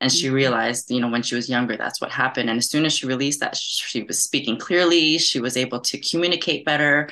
And 0.00 0.12
she 0.12 0.26
mm-hmm. 0.26 0.36
realized 0.36 0.88
you 0.92 1.00
know 1.00 1.08
when 1.10 1.22
she 1.22 1.34
was 1.34 1.50
younger 1.50 1.76
that's 1.76 2.00
what 2.00 2.12
happened. 2.12 2.48
And 2.48 2.58
as 2.58 2.70
soon 2.70 2.84
as 2.84 2.92
she 2.92 3.06
released 3.06 3.40
that 3.40 3.56
she 3.56 4.04
was 4.04 4.22
speaking 4.22 4.56
clearly. 4.56 5.18
She 5.18 5.40
was 5.40 5.56
able 5.56 5.80
to 5.80 5.98
communicate 5.98 6.64
better 6.64 7.08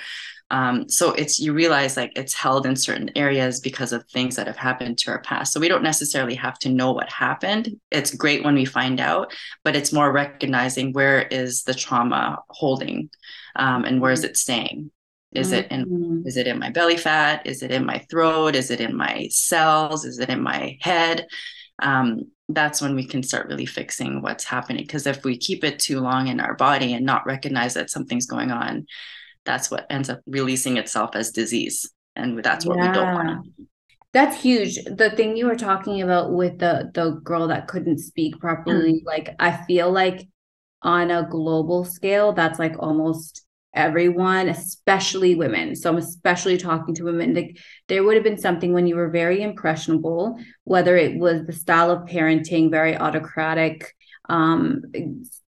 um, 0.51 0.89
so 0.89 1.13
it's 1.13 1.41
you 1.41 1.53
realize 1.53 1.97
like 1.97 2.13
it's 2.17 2.35
held 2.35 2.67
in 2.67 2.77
certain 2.77 3.11
areas 3.17 3.61
because 3.61 3.93
of 3.93 4.05
things 4.09 4.37
that 4.37 4.47
have 4.47 4.57
happened 4.57 4.99
to 4.99 5.11
our 5.11 5.21
past. 5.23 5.53
So 5.53 5.61
we 5.61 5.69
don't 5.69 5.83
necessarily 5.83 6.35
have 6.35 6.59
to 6.61 6.69
know 6.69 6.93
what 6.93 7.11
happened. 7.11 7.81
It's 7.91 8.15
great 8.15 8.45
when 8.45 8.55
we 8.55 8.65
find 8.65 9.01
out, 9.01 9.33
but 9.65 9.75
it's 9.75 9.93
more 9.93 10.13
recognizing 10.13 10.93
where 10.93 11.23
is 11.23 11.65
the 11.65 11.75
trauma 11.75 12.43
holding 12.49 13.11
um, 13.57 13.85
and 13.85 14.01
where 14.01 14.13
is 14.13 14.25
it 14.25 14.37
staying. 14.37 14.91
Is 15.33 15.51
it 15.51 15.67
in 15.73 15.87
mm-hmm. 15.87 16.27
is 16.29 16.37
it 16.37 16.47
in 16.47 16.61
my 16.61 16.71
belly 16.71 16.97
fat? 16.97 17.45
Is 17.45 17.65
it 17.65 17.73
in 17.73 17.85
my 17.85 17.99
throat? 18.09 18.55
Is 18.55 18.71
it 18.71 18.81
in 18.81 18.95
my 18.97 19.27
cells? 19.31 20.05
Is 20.05 20.21
it 20.21 20.29
in 20.29 20.41
my 20.41 20.79
head? 20.81 21.27
Um, 21.81 22.31
that's 22.49 22.81
when 22.81 22.95
we 22.95 23.05
can 23.05 23.25
start 23.25 23.49
really 23.49 23.67
fixing 23.67 24.23
what's 24.23 24.45
happening. 24.45 24.85
Because 24.85 25.09
if 25.09 25.25
we 25.25 25.37
keep 25.37 25.65
it 25.65 25.81
too 25.81 25.99
long 25.99 26.29
in 26.29 26.39
our 26.39 26.55
body 26.55 26.93
and 26.93 27.05
not 27.05 27.27
recognize 27.27 27.75
that 27.75 27.91
something's 27.91 28.27
going 28.27 28.53
on, 28.53 28.87
that's 29.45 29.71
what 29.71 29.87
ends 29.91 30.11
up 30.11 30.21
releasing 30.27 30.77
itself 30.77 31.11
as 31.15 31.31
disease 31.31 31.91
and 32.17 32.43
that's 32.43 32.65
what 32.65 32.77
yeah. 32.77 32.89
we 32.89 32.95
don't 32.95 33.15
want 33.15 33.47
that's 34.13 34.41
huge 34.41 34.77
the 34.85 35.11
thing 35.17 35.37
you 35.37 35.47
were 35.47 35.57
talking 35.57 36.01
about 36.03 36.33
with 36.33 36.59
the 36.59 36.91
the 36.95 37.21
girl 37.25 37.49
that 37.49 37.69
couldn't 37.69 37.99
speak 37.99 38.39
properly 38.39 38.95
mm. 38.95 39.05
like 39.05 39.35
i 39.41 39.53
feel 39.67 39.91
like 39.91 40.27
on 40.83 41.11
a 41.11 41.27
global 41.29 41.85
scale 41.85 42.33
that's 42.33 42.59
like 42.59 42.77
almost 42.79 43.45
everyone 43.75 44.49
especially 44.49 45.35
women 45.35 45.75
so 45.75 45.91
i'm 45.91 45.97
especially 45.97 46.57
talking 46.57 46.95
to 46.95 47.03
women 47.03 47.35
like 47.35 47.59
there 47.89 48.05
would 48.05 48.15
have 48.15 48.23
been 48.23 48.39
something 48.39 48.73
when 48.73 48.87
you 48.87 48.95
were 48.95 49.11
very 49.11 49.43
impressionable 49.43 50.39
whether 50.63 50.97
it 50.97 51.19
was 51.19 51.45
the 51.45 51.53
style 51.53 51.91
of 51.91 52.09
parenting 52.09 52.71
very 52.71 52.97
autocratic 52.97 53.93
um 54.29 54.81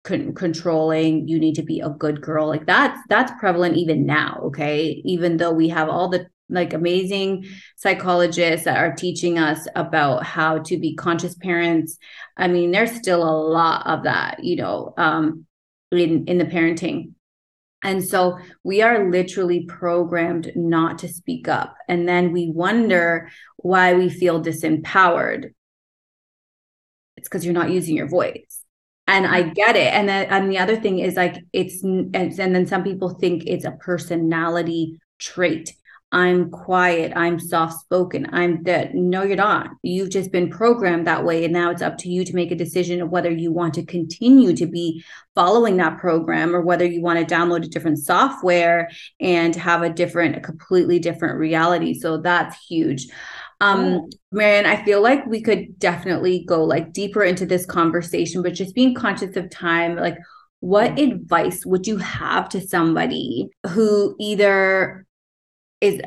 con- 0.07 0.35
controlling 0.35 1.29
you 1.29 1.39
need 1.39 1.55
to 1.55 1.63
be 1.63 1.81
a 1.81 1.91
good 1.91 2.21
girl 2.23 2.49
like 2.49 2.65
that's 2.65 2.99
that's 3.09 3.33
prevalent 3.39 3.77
even 3.77 4.07
now 4.07 4.41
okay? 4.45 5.03
Even 5.05 5.37
though 5.37 5.53
we 5.53 5.69
have 5.69 5.89
all 5.89 6.09
the 6.09 6.27
like 6.49 6.73
amazing 6.73 7.45
psychologists 7.77 8.65
that 8.65 8.79
are 8.79 8.95
teaching 8.95 9.37
us 9.37 9.67
about 9.75 10.25
how 10.25 10.59
to 10.61 10.79
be 10.79 10.95
conscious 10.95 11.35
parents 11.35 11.99
i 12.37 12.47
mean 12.47 12.71
there's 12.71 12.93
still 12.93 13.25
a 13.25 13.39
lot 13.51 13.85
of 13.85 14.05
that 14.05 14.45
you 14.45 14.55
know 14.55 14.95
um 14.97 15.45
in 15.93 16.27
in 16.27 16.39
the 16.39 16.45
parenting. 16.45 17.13
And 17.83 18.03
so 18.03 18.39
we 18.65 18.83
are 18.83 19.11
literally 19.11 19.65
programmed 19.67 20.51
not 20.57 20.99
to 21.01 21.09
speak 21.09 21.47
up 21.47 21.77
and 21.89 22.09
then 22.09 22.33
we 22.33 22.51
wonder 22.51 23.31
why 23.59 23.95
we 23.95 24.09
feel 24.09 24.43
disempowered. 24.43 25.53
It's 27.17 27.29
because 27.29 27.45
you're 27.45 27.55
not 27.55 27.71
using 27.71 27.97
your 27.97 28.09
voice 28.09 28.46
and 29.07 29.27
I 29.27 29.43
mm-hmm. 29.43 29.53
get 29.53 29.77
it. 29.77 29.93
And 29.93 30.09
then 30.09 30.27
and 30.31 30.51
the 30.51 30.59
other 30.59 30.77
thing 30.77 30.99
is 30.99 31.15
like 31.15 31.37
it's 31.53 31.83
and, 31.83 32.15
and 32.15 32.55
then 32.55 32.67
some 32.67 32.85
people 32.85 33.11
think 33.11 33.45
it's 33.47 33.65
a 33.65 33.73
personality 33.73 35.01
trait. 35.19 35.75
I'm 36.13 36.51
quiet, 36.51 37.13
I'm 37.17 37.41
soft 37.41 37.81
spoken, 37.81 38.29
I'm 38.33 38.63
that. 38.63 38.95
No, 38.95 39.25
you're 39.25 39.37
not. 39.37 39.71
You've 39.83 40.11
just 40.11 40.31
been 40.31 40.49
programmed 40.49 41.07
that 41.07 41.25
way. 41.25 41.45
And 41.45 41.53
now 41.53 41.71
it's 41.71 41.83
up 41.83 41.99
to 41.99 42.09
you 42.09 42.25
to 42.25 42.35
make 42.35 42.53
a 42.53 42.57
decision 42.57 43.03
of 43.03 43.11
whether 43.11 43.31
you 43.31 43.53
want 43.53 43.75
to 43.75 43.85
continue 43.85 44.55
to 44.55 44.67
be 44.67 45.05
following 45.35 45.77
that 45.79 45.99
program 45.99 46.55
or 46.55 46.61
whether 46.63 46.87
you 46.87 47.03
want 47.03 47.19
to 47.19 47.35
download 47.35 47.65
a 47.65 47.69
different 47.69 47.99
software 47.99 48.89
and 49.21 49.55
have 49.57 49.83
a 49.83 49.91
different, 49.91 50.37
a 50.37 50.41
completely 50.41 51.01
different 51.01 51.39
reality. 51.39 51.93
So 51.93 52.19
that's 52.19 52.57
huge. 52.67 53.09
Um, 53.61 54.09
Maryann, 54.35 54.67
I 54.67 54.85
feel 54.85 55.03
like 55.03 55.27
we 55.27 55.41
could 55.41 55.79
definitely 55.79 56.45
go 56.47 56.63
like 56.65 56.93
deeper 56.93 57.23
into 57.23 57.47
this 57.47 57.65
conversation, 57.65 58.43
but 58.43 58.55
just 58.55 58.75
being 58.75 58.95
conscious 58.95 59.37
of 59.37 59.51
time, 59.51 59.97
like 59.97 60.19
what 60.61 60.99
advice 60.99 61.65
would 61.65 61.87
you 61.87 61.97
have 61.99 62.49
to 62.51 62.61
somebody 62.61 63.49
who 63.71 64.15
either 64.19 65.07
is 65.83 66.01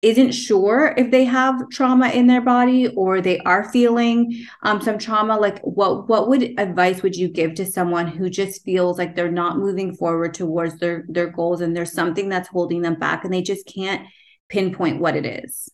isn't 0.00 0.32
sure 0.32 0.94
if 0.96 1.10
they 1.10 1.24
have 1.24 1.68
trauma 1.70 2.08
in 2.08 2.26
their 2.26 2.40
body 2.40 2.88
or 2.88 3.20
they 3.20 3.38
are 3.40 3.70
feeling 3.70 4.46
um, 4.62 4.80
some 4.80 4.98
trauma? 4.98 5.38
Like 5.38 5.60
what 5.60 6.08
what 6.08 6.28
would 6.28 6.58
advice 6.58 7.02
would 7.02 7.16
you 7.16 7.28
give 7.28 7.54
to 7.54 7.66
someone 7.66 8.06
who 8.06 8.28
just 8.28 8.64
feels 8.64 8.98
like 8.98 9.14
they're 9.14 9.30
not 9.30 9.58
moving 9.58 9.94
forward 9.94 10.34
towards 10.34 10.78
their 10.78 11.04
their 11.08 11.28
goals 11.28 11.60
and 11.60 11.76
there's 11.76 11.92
something 11.92 12.28
that's 12.28 12.48
holding 12.48 12.82
them 12.82 12.96
back 12.96 13.24
and 13.24 13.32
they 13.32 13.42
just 13.42 13.66
can't 13.66 14.06
pinpoint 14.48 15.00
what 15.00 15.16
it 15.16 15.26
is 15.44 15.70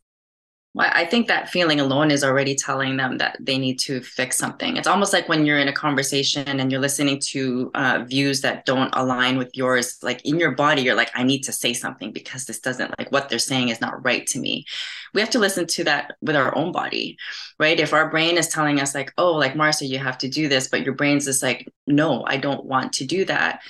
well, 0.75 0.91
I 0.91 1.05
think 1.05 1.29
that 1.29 1.51
feeling 1.51 1.81
alone 1.81 2.11
is 2.11 2.25
already 2.25 2.55
telling 2.55 2.97
them 2.97 3.19
that 3.19 3.37
they 3.39 3.59
need 3.59 3.79
to 3.81 4.01
fix 4.01 4.39
something. 4.39 4.79
It's 4.79 4.87
almost 4.87 5.13
like 5.13 5.29
when 5.29 5.45
you're 5.45 5.59
in 5.59 5.69
a 5.69 5.73
conversation 5.73 6.49
and 6.49 6.73
you're 6.73 6.81
listening 6.81 7.21
to 7.29 7.71
uh, 7.75 8.05
views 8.09 8.41
that 8.41 8.65
don't 8.65 8.89
align 8.95 9.37
with 9.37 9.51
yours. 9.55 9.99
Like 10.03 10.25
in 10.25 10.39
your 10.39 10.53
body, 10.53 10.81
you're 10.81 10.95
like, 10.95 11.11
I 11.15 11.25
need 11.25 11.43
to 11.43 11.53
say 11.53 11.75
something 11.75 12.11
because 12.11 12.47
this 12.47 12.59
doesn't 12.59 12.99
like 12.99 13.13
what 13.13 13.29
they're 13.29 13.39
saying 13.39 13.69
is 13.69 13.83
not 13.83 14.03
right 14.03 14.27
to 14.29 14.39
me. 14.39 14.65
We 15.13 15.21
have 15.21 15.29
to 15.31 15.39
listen 15.39 15.67
to 15.67 15.85
that 15.85 16.15
with 16.23 16.37
our 16.37 16.57
own 16.57 16.73
body, 16.73 17.19
right? 17.59 17.79
If 17.79 17.93
our 17.93 18.09
brain 18.09 18.39
is 18.39 18.49
telling 18.49 18.81
us 18.81 18.95
like, 18.95 19.13
oh, 19.19 19.33
like 19.33 19.55
Marcia, 19.55 19.85
you 19.85 19.99
have 19.99 20.17
to 20.19 20.29
do 20.29 20.49
this, 20.49 20.69
but 20.69 20.85
your 20.85 20.95
brain's 20.95 21.27
just 21.27 21.43
like, 21.43 21.69
no, 21.87 22.25
I 22.27 22.39
don't 22.39 22.65
want 22.65 22.95
to 22.95 23.05
do 23.05 23.27
that. 23.27 23.61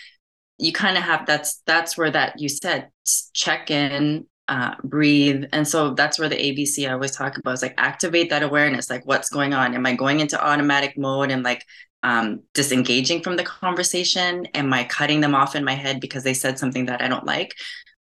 You 0.59 0.73
kind 0.73 0.97
of 0.97 1.03
have 1.03 1.27
that's 1.27 1.63
that's 1.67 1.99
where 1.99 2.13
that 2.13 2.39
you 2.39 2.49
said 2.49 2.91
check 3.35 3.73
in 3.73 4.27
uh, 4.53 4.75
breathe. 4.85 5.47
And 5.55 5.67
so 5.67 5.95
that's 5.95 6.19
where 6.19 6.29
the 6.29 6.37
ABC 6.37 6.87
I 6.87 6.93
always 6.93 7.17
talk 7.17 7.39
about 7.39 7.55
is 7.55 7.63
like 7.63 7.73
activate 7.79 8.29
that 8.29 8.43
awareness, 8.43 8.91
like 8.91 9.07
what's 9.07 9.31
going 9.31 9.55
on. 9.55 9.75
Am 9.75 9.87
I 9.87 9.95
going 9.95 10.21
into 10.21 10.39
automatic 10.39 10.99
mode 10.99 11.31
and 11.31 11.43
like 11.43 11.65
um, 12.03 12.43
disengaging 12.53 13.23
from 13.23 13.37
the 13.37 13.45
conversation? 13.45 14.45
Am 14.53 14.71
I 14.75 14.85
cutting 14.85 15.23
them 15.23 15.35
off 15.35 15.57
in 15.57 15.65
my 15.65 15.73
head 15.73 16.03
because 16.03 16.23
they 16.23 16.35
said 16.35 16.59
something 16.59 16.85
that 16.85 17.01
I 17.01 17.09
don't 17.09 17.25
like? 17.25 17.55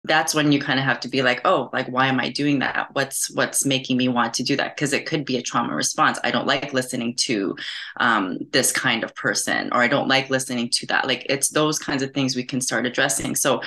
That's 0.05 0.33
when 0.33 0.53
you 0.53 0.61
kind 0.61 0.79
of 0.79 0.85
have 0.85 1.01
to 1.01 1.09
be 1.09 1.23
like, 1.23 1.41
oh, 1.45 1.71
like 1.73 1.89
why 1.89 2.07
am 2.07 2.21
I 2.21 2.31
doing 2.31 2.61
that? 2.61 2.91
What's 2.93 3.35
what's 3.35 3.67
making 3.67 3.97
me 3.97 4.07
want 4.07 4.33
to 4.35 4.45
do 4.45 4.55
that? 4.57 4.77
Because 4.77 4.93
it 4.93 5.07
could 5.07 5.25
be 5.25 5.39
a 5.39 5.43
trauma 5.43 5.75
response. 5.75 6.21
I 6.23 6.31
don't 6.31 6.47
like 6.47 6.73
listening 6.73 7.17
to 7.27 7.57
um, 7.99 8.39
this 8.53 8.71
kind 8.71 9.03
of 9.03 9.13
person, 9.17 9.71
or 9.73 9.83
I 9.83 9.89
don't 9.89 10.07
like 10.07 10.31
listening 10.31 10.71
to 10.75 10.87
that. 10.87 11.09
Like 11.09 11.27
it's 11.29 11.49
those 11.49 11.81
kinds 11.81 12.05
of 12.05 12.13
things 12.13 12.37
we 12.37 12.45
can 12.45 12.61
start 12.61 12.87
addressing. 12.87 13.35
So 13.35 13.61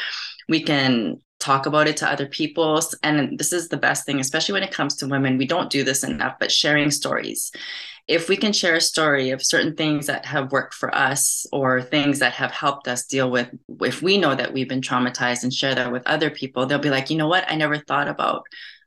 we 0.51 0.61
can 0.61 1.17
talk 1.39 1.65
about 1.65 1.87
it 1.87 1.97
to 1.97 2.11
other 2.11 2.27
people. 2.27 2.79
And 3.03 3.39
this 3.39 3.53
is 3.53 3.69
the 3.69 3.77
best 3.77 4.05
thing, 4.05 4.19
especially 4.19 4.53
when 4.53 4.63
it 4.63 4.73
comes 4.73 4.95
to 4.97 5.07
women. 5.07 5.37
We 5.37 5.47
don't 5.47 5.71
do 5.71 5.83
this 5.83 6.03
enough, 6.03 6.35
but 6.39 6.51
sharing 6.51 6.91
stories. 6.91 7.51
If 8.07 8.27
we 8.27 8.35
can 8.35 8.51
share 8.51 8.75
a 8.75 8.81
story 8.81 9.29
of 9.29 9.41
certain 9.41 9.75
things 9.77 10.07
that 10.07 10.25
have 10.25 10.51
worked 10.51 10.73
for 10.73 10.93
us 10.93 11.45
or 11.53 11.81
things 11.81 12.19
that 12.19 12.33
have 12.33 12.51
helped 12.51 12.89
us 12.89 13.05
deal 13.05 13.31
with, 13.31 13.49
if 13.79 14.01
we 14.01 14.17
know 14.17 14.35
that 14.35 14.51
we've 14.53 14.67
been 14.67 14.81
traumatized 14.81 15.43
and 15.43 15.53
share 15.53 15.73
that 15.73 15.91
with 15.91 16.05
other 16.05 16.29
people, 16.29 16.65
they'll 16.65 16.79
be 16.79 16.89
like, 16.89 17.09
you 17.09 17.17
know 17.17 17.29
what? 17.29 17.49
I 17.49 17.55
never 17.55 17.77
thought 17.77 18.09
about 18.09 18.43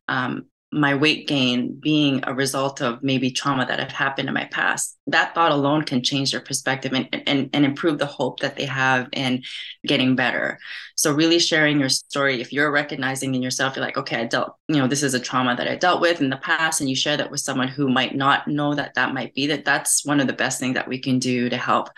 um, 0.06 0.44
my 0.74 0.94
weight 0.94 1.28
gain 1.28 1.74
being 1.74 2.20
a 2.24 2.34
result 2.34 2.82
of 2.82 3.02
maybe 3.02 3.30
trauma 3.30 3.64
that 3.66 3.78
have 3.78 3.92
happened 3.92 4.28
in 4.28 4.34
my 4.34 4.46
past. 4.46 4.96
That 5.06 5.34
thought 5.34 5.52
alone 5.52 5.84
can 5.84 6.02
change 6.02 6.32
their 6.32 6.40
perspective 6.40 6.92
and, 6.92 7.08
and, 7.26 7.50
and 7.52 7.64
improve 7.64 7.98
the 7.98 8.06
hope 8.06 8.40
that 8.40 8.56
they 8.56 8.64
have 8.66 9.08
in 9.12 9.42
getting 9.86 10.16
better. 10.16 10.58
So 10.96 11.12
really 11.12 11.38
sharing 11.38 11.80
your 11.80 11.88
story 11.88 12.40
if 12.40 12.52
you're 12.52 12.70
recognizing 12.70 13.34
in 13.34 13.42
yourself 13.42 13.74
you're 13.74 13.84
like 13.84 13.96
okay 13.96 14.20
i 14.20 14.24
dealt 14.24 14.54
you 14.68 14.76
know 14.76 14.86
this 14.86 15.02
is 15.02 15.12
a 15.12 15.20
trauma 15.20 15.56
that 15.56 15.66
i 15.66 15.74
dealt 15.74 16.00
with 16.00 16.20
in 16.20 16.30
the 16.30 16.36
past 16.36 16.80
and 16.80 16.88
you 16.88 16.94
share 16.94 17.16
that 17.16 17.30
with 17.32 17.40
someone 17.40 17.66
who 17.66 17.88
might 17.88 18.14
not 18.14 18.46
know 18.46 18.74
that 18.74 18.94
that 18.94 19.12
might 19.12 19.34
be 19.34 19.48
that 19.48 19.64
that's 19.64 20.06
one 20.06 20.20
of 20.20 20.28
the 20.28 20.32
best 20.32 20.60
things 20.60 20.74
that 20.74 20.86
we 20.86 20.98
can 20.98 21.18
do 21.18 21.48
to 21.48 21.56
help 21.56 21.90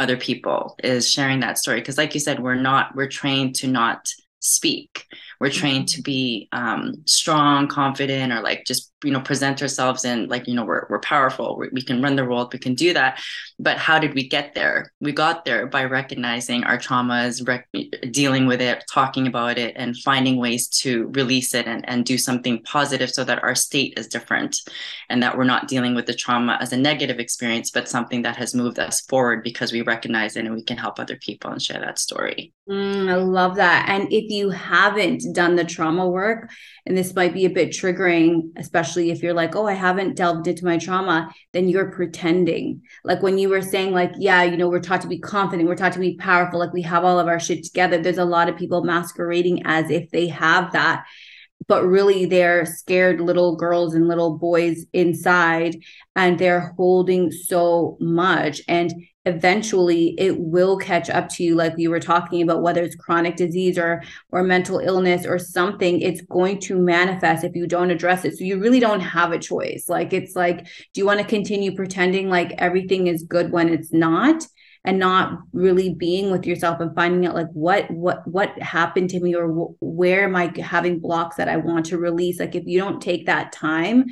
other 0.00 0.16
people 0.16 0.76
is 0.82 1.10
sharing 1.10 1.40
that 1.40 1.58
story. 1.58 1.80
Because 1.80 1.98
like 1.98 2.14
you 2.14 2.20
said 2.20 2.40
we're 2.40 2.54
not 2.54 2.94
we're 2.96 3.08
trained 3.08 3.54
to 3.56 3.68
not 3.68 4.08
speak 4.40 5.06
we're 5.40 5.50
trained 5.50 5.88
to 5.88 6.02
be 6.02 6.48
um, 6.52 7.02
strong 7.06 7.66
confident 7.66 8.30
or 8.30 8.42
like 8.42 8.66
just 8.66 8.92
you 9.02 9.10
know 9.10 9.20
present 9.20 9.62
ourselves 9.62 10.04
and 10.04 10.28
like 10.28 10.46
you 10.46 10.54
know 10.54 10.64
we're, 10.64 10.86
we're 10.90 11.00
powerful. 11.00 11.56
We, 11.56 11.70
we 11.72 11.82
can 11.82 12.02
run 12.02 12.16
the 12.16 12.24
world. 12.26 12.52
We 12.52 12.58
can 12.58 12.74
do 12.74 12.92
that. 12.92 13.20
But 13.58 13.78
how 13.78 13.98
did 13.98 14.14
we 14.14 14.28
get 14.28 14.54
there? 14.54 14.92
We 15.00 15.12
got 15.12 15.46
there 15.46 15.66
by 15.66 15.84
recognizing 15.84 16.64
our 16.64 16.76
traumas 16.76 17.46
rec- 17.48 17.68
dealing 18.10 18.46
with 18.46 18.60
it 18.60 18.84
talking 18.92 19.26
about 19.26 19.56
it 19.56 19.74
and 19.76 19.96
finding 19.96 20.36
ways 20.36 20.68
to 20.68 21.08
release 21.14 21.54
it 21.54 21.66
and, 21.66 21.88
and 21.88 22.04
do 22.04 22.18
something 22.18 22.62
positive 22.64 23.10
so 23.10 23.24
that 23.24 23.42
our 23.42 23.54
state 23.54 23.94
is 23.96 24.08
different 24.08 24.60
and 25.08 25.22
that 25.22 25.36
we're 25.36 25.44
not 25.44 25.68
dealing 25.68 25.94
with 25.94 26.04
the 26.04 26.14
trauma 26.14 26.58
as 26.60 26.72
a 26.72 26.76
negative 26.76 27.18
experience 27.18 27.70
but 27.70 27.88
something 27.88 28.22
that 28.22 28.36
has 28.36 28.54
moved 28.54 28.78
us 28.78 29.00
forward 29.02 29.42
because 29.42 29.72
we 29.72 29.80
recognize 29.82 30.36
it 30.36 30.44
and 30.44 30.54
we 30.54 30.62
can 30.62 30.76
help 30.76 30.98
other 30.98 31.16
people 31.16 31.50
and 31.50 31.62
share 31.62 31.80
that 31.80 31.98
story. 31.98 32.52
Mm, 32.68 33.08
i 33.08 33.14
love 33.14 33.56
that. 33.56 33.88
And 33.88 34.12
if 34.12 34.30
you 34.30 34.50
haven't 34.50 35.29
done 35.32 35.56
the 35.56 35.64
trauma 35.64 36.08
work. 36.08 36.50
And 36.86 36.96
this 36.96 37.14
might 37.14 37.34
be 37.34 37.44
a 37.44 37.50
bit 37.50 37.70
triggering 37.70 38.50
especially 38.56 39.10
if 39.10 39.22
you're 39.22 39.34
like 39.34 39.54
oh 39.54 39.66
i 39.66 39.74
haven't 39.74 40.16
delved 40.16 40.46
into 40.46 40.64
my 40.64 40.78
trauma 40.78 41.32
then 41.52 41.68
you're 41.68 41.90
pretending. 41.90 42.82
Like 43.04 43.22
when 43.22 43.38
you 43.38 43.48
were 43.48 43.62
saying 43.62 43.92
like 43.92 44.12
yeah 44.16 44.42
you 44.42 44.56
know 44.56 44.68
we're 44.68 44.80
taught 44.80 45.02
to 45.02 45.08
be 45.08 45.18
confident 45.18 45.68
we're 45.68 45.76
taught 45.76 45.92
to 45.92 45.98
be 45.98 46.16
powerful 46.16 46.58
like 46.58 46.72
we 46.72 46.82
have 46.82 47.04
all 47.04 47.18
of 47.18 47.28
our 47.28 47.40
shit 47.40 47.64
together. 47.64 47.98
There's 47.98 48.18
a 48.18 48.24
lot 48.24 48.48
of 48.48 48.56
people 48.56 48.84
masquerading 48.84 49.62
as 49.64 49.90
if 49.90 50.10
they 50.10 50.28
have 50.28 50.72
that 50.72 51.04
but 51.70 51.86
really 51.86 52.24
they're 52.26 52.66
scared 52.66 53.20
little 53.20 53.54
girls 53.54 53.94
and 53.94 54.08
little 54.08 54.36
boys 54.36 54.86
inside 54.92 55.76
and 56.16 56.36
they're 56.36 56.74
holding 56.76 57.30
so 57.30 57.96
much. 58.00 58.60
And 58.66 58.92
eventually 59.24 60.16
it 60.18 60.36
will 60.40 60.76
catch 60.76 61.08
up 61.08 61.28
to 61.28 61.44
you 61.44 61.54
like 61.54 61.76
we 61.76 61.86
were 61.86 62.00
talking 62.00 62.42
about 62.42 62.62
whether 62.62 62.82
it's 62.82 62.96
chronic 62.96 63.36
disease 63.36 63.78
or 63.78 64.02
or 64.32 64.42
mental 64.42 64.80
illness 64.80 65.24
or 65.24 65.38
something 65.38 66.00
it's 66.00 66.22
going 66.22 66.58
to 66.58 66.74
manifest 66.74 67.44
if 67.44 67.54
you 67.54 67.68
don't 67.68 67.92
address 67.92 68.24
it. 68.24 68.36
So 68.36 68.42
you 68.42 68.58
really 68.58 68.80
don't 68.80 68.98
have 68.98 69.30
a 69.30 69.38
choice. 69.38 69.88
Like 69.88 70.12
it's 70.12 70.34
like 70.34 70.64
do 70.64 71.00
you 71.00 71.06
want 71.06 71.20
to 71.20 71.24
continue 71.24 71.76
pretending 71.76 72.28
like 72.28 72.50
everything 72.58 73.06
is 73.06 73.22
good 73.22 73.52
when 73.52 73.68
it's 73.68 73.92
not 73.92 74.44
and 74.84 74.98
not 74.98 75.38
really 75.52 75.94
being 75.94 76.30
with 76.30 76.46
yourself 76.46 76.80
and 76.80 76.94
finding 76.94 77.26
out 77.26 77.34
like 77.34 77.50
what 77.52 77.90
what 77.90 78.26
what 78.26 78.58
happened 78.62 79.10
to 79.10 79.20
me 79.20 79.34
or 79.34 79.48
wh- 79.48 79.82
where 79.82 80.24
am 80.24 80.34
i 80.34 80.52
having 80.58 80.98
blocks 80.98 81.36
that 81.36 81.48
i 81.48 81.56
want 81.56 81.86
to 81.86 81.98
release? 81.98 82.40
Like 82.40 82.54
if 82.54 82.64
you 82.66 82.78
don't 82.78 83.02
take 83.02 83.26
that 83.26 83.52
time 83.52 84.06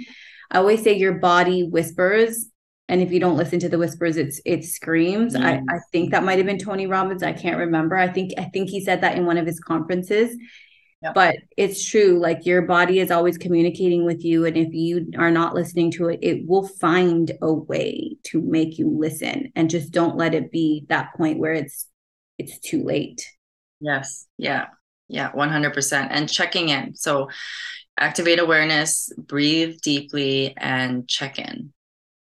i 0.51 0.59
always 0.59 0.83
say 0.83 0.93
your 0.95 1.15
body 1.15 1.63
whispers 1.63 2.49
and 2.91 3.03
if 3.03 3.13
you 3.13 3.21
don't 3.21 3.37
listen 3.37 3.59
to 3.61 3.69
the 3.69 3.79
whispers 3.79 4.17
it's 4.17 4.41
it 4.45 4.65
screams. 4.65 5.35
Mm. 5.35 5.45
I, 5.45 5.75
I 5.75 5.79
think 5.93 6.11
that 6.11 6.25
might 6.25 6.39
have 6.39 6.47
been 6.47 6.59
tony 6.59 6.87
robbins. 6.87 7.23
I 7.23 7.33
can't 7.33 7.59
remember. 7.59 7.97
I 7.97 8.09
think 8.09 8.33
i 8.39 8.45
think 8.45 8.69
he 8.69 8.85
said 8.85 9.01
that 9.01 9.17
in 9.17 9.27
one 9.27 9.39
of 9.39 9.47
his 9.47 9.61
conferences 9.61 10.37
yep. 11.03 11.15
but 11.15 11.37
it's 11.57 11.85
true 11.85 12.19
like 12.19 12.47
your 12.47 12.63
body 12.63 13.01
is 13.01 13.11
always 13.11 13.39
communicating 13.39 14.05
with 14.05 14.25
you 14.25 14.45
and 14.45 14.57
if 14.57 14.73
you 14.73 15.11
are 15.19 15.31
not 15.31 15.55
listening 15.55 15.91
to 15.91 16.09
it 16.09 16.19
it 16.23 16.47
will 16.47 16.67
find 16.67 17.33
a 17.43 17.53
way 17.53 18.17
to 18.25 18.41
make 18.41 18.79
you 18.79 18.89
listen 18.89 19.53
and 19.55 19.71
just 19.71 19.93
don't 19.93 20.17
let 20.17 20.35
it 20.35 20.51
be 20.51 20.85
that 20.89 21.15
point 21.15 21.39
where 21.39 21.53
it's 21.53 21.89
it's 22.39 22.59
too 22.61 22.85
late. 22.85 23.29
Yes. 23.81 24.27
Yeah. 24.39 24.67
Yeah 25.09 25.33
100% 25.33 26.09
and 26.11 26.31
checking 26.31 26.69
in. 26.69 26.95
So 26.95 27.29
activate 27.99 28.39
awareness 28.39 29.13
breathe 29.17 29.81
deeply 29.81 30.55
and 30.57 31.09
check 31.09 31.39
in 31.39 31.73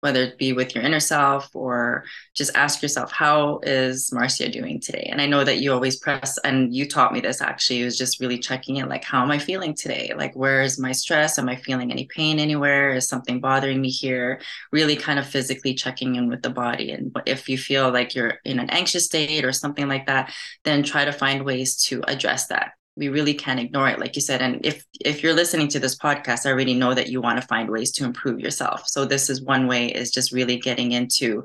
whether 0.04 0.22
it 0.22 0.38
be 0.38 0.52
with 0.52 0.76
your 0.76 0.84
inner 0.84 1.00
self 1.00 1.50
or 1.56 2.04
just 2.34 2.54
ask 2.56 2.82
yourself, 2.82 3.10
how 3.10 3.62
is 3.64 4.12
Marcia 4.12 4.50
doing 4.50 4.82
today? 4.82 5.08
And 5.10 5.22
I 5.22 5.28
know 5.28 5.46
that 5.46 5.60
you 5.60 5.72
always 5.72 5.96
press, 5.96 6.38
and 6.40 6.76
you 6.76 6.86
taught 6.86 7.14
me 7.14 7.22
this 7.22 7.40
actually, 7.40 7.82
it 7.82 7.86
was 7.86 7.98
just 7.98 8.20
really 8.20 8.38
checking 8.38 8.76
in, 8.76 8.90
like, 8.90 9.06
how 9.06 9.24
am 9.24 9.32
I 9.32 9.40
feeling 9.40 9.74
today? 9.74 10.12
Like, 10.14 10.36
where 10.36 10.62
is 10.62 10.78
my 10.78 10.92
stress? 10.92 11.40
Am 11.40 11.48
I 11.48 11.56
feeling 11.56 11.90
any 11.90 12.06
pain 12.08 12.38
anywhere? 12.38 12.94
Is 12.94 13.08
something 13.08 13.40
bothering 13.40 13.80
me 13.80 13.90
here? 13.90 14.42
Really 14.74 14.98
kind 14.98 15.20
of 15.20 15.26
physically 15.26 15.74
checking 15.74 16.16
in 16.16 16.28
with 16.28 16.42
the 16.42 16.50
body. 16.50 16.92
And 16.92 17.16
if 17.26 17.48
you 17.48 17.58
feel 17.58 17.90
like 17.90 18.14
you're 18.14 18.40
in 18.44 18.60
an 18.60 18.70
anxious 18.72 19.06
state 19.06 19.46
or 19.46 19.54
something 19.54 19.88
like 19.88 20.08
that, 20.08 20.34
then 20.66 20.84
try 20.84 21.06
to 21.06 21.14
find 21.14 21.46
ways 21.46 21.78
to 21.86 22.04
address 22.10 22.48
that 22.48 22.74
we 22.96 23.10
really 23.10 23.34
can't 23.34 23.60
ignore 23.60 23.90
it 23.90 24.00
like 24.00 24.16
you 24.16 24.22
said. 24.22 24.42
And 24.42 24.66
if 24.66 24.86
if 25.02 25.24
you're 25.24 25.34
listening 25.34 25.68
to 25.70 25.80
this 25.80 25.98
podcast 25.98 26.46
i 26.46 26.52
already 26.52 26.74
know 26.74 26.94
that 26.94 27.10
you 27.10 27.22
want 27.22 27.42
to 27.42 27.48
find 27.48 27.70
ways 27.70 27.92
to 27.94 28.06
improve 28.06 28.40
yourself. 28.40 28.88
So 28.88 29.06
this 29.06 29.30
is 29.30 29.42
one 29.42 29.68
way 29.68 29.88
is 29.88 30.12
just 30.12 30.32
really 30.32 30.58
getting 30.58 30.92
into 30.92 31.44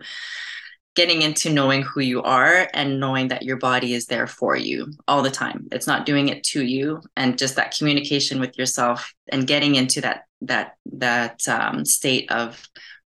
getting 0.95 1.23
into 1.23 1.49
knowing 1.49 1.83
who 1.83 2.01
you 2.01 2.23
are 2.23 2.69
and 2.75 2.99
knowing 2.99 3.29
that 3.29 3.45
your 3.45 3.57
body 3.57 3.95
is 3.95 4.07
there 4.07 4.27
for 4.27 4.57
you 4.57 4.93
all 5.07 5.23
the 5.23 5.31
time. 5.31 5.69
It's 5.71 5.87
not 5.87 6.07
doing 6.07 6.29
it 6.29 6.43
to 6.45 6.65
you. 6.65 7.01
And 7.17 7.39
just 7.39 7.55
that 7.55 7.77
communication 7.77 8.41
with 8.41 8.59
yourself 8.59 9.15
and 9.29 9.47
getting 9.47 9.77
into 9.77 10.01
that 10.01 10.25
that 10.43 10.75
that 10.93 11.47
um, 11.49 11.85
state 11.85 12.31
of 12.33 12.61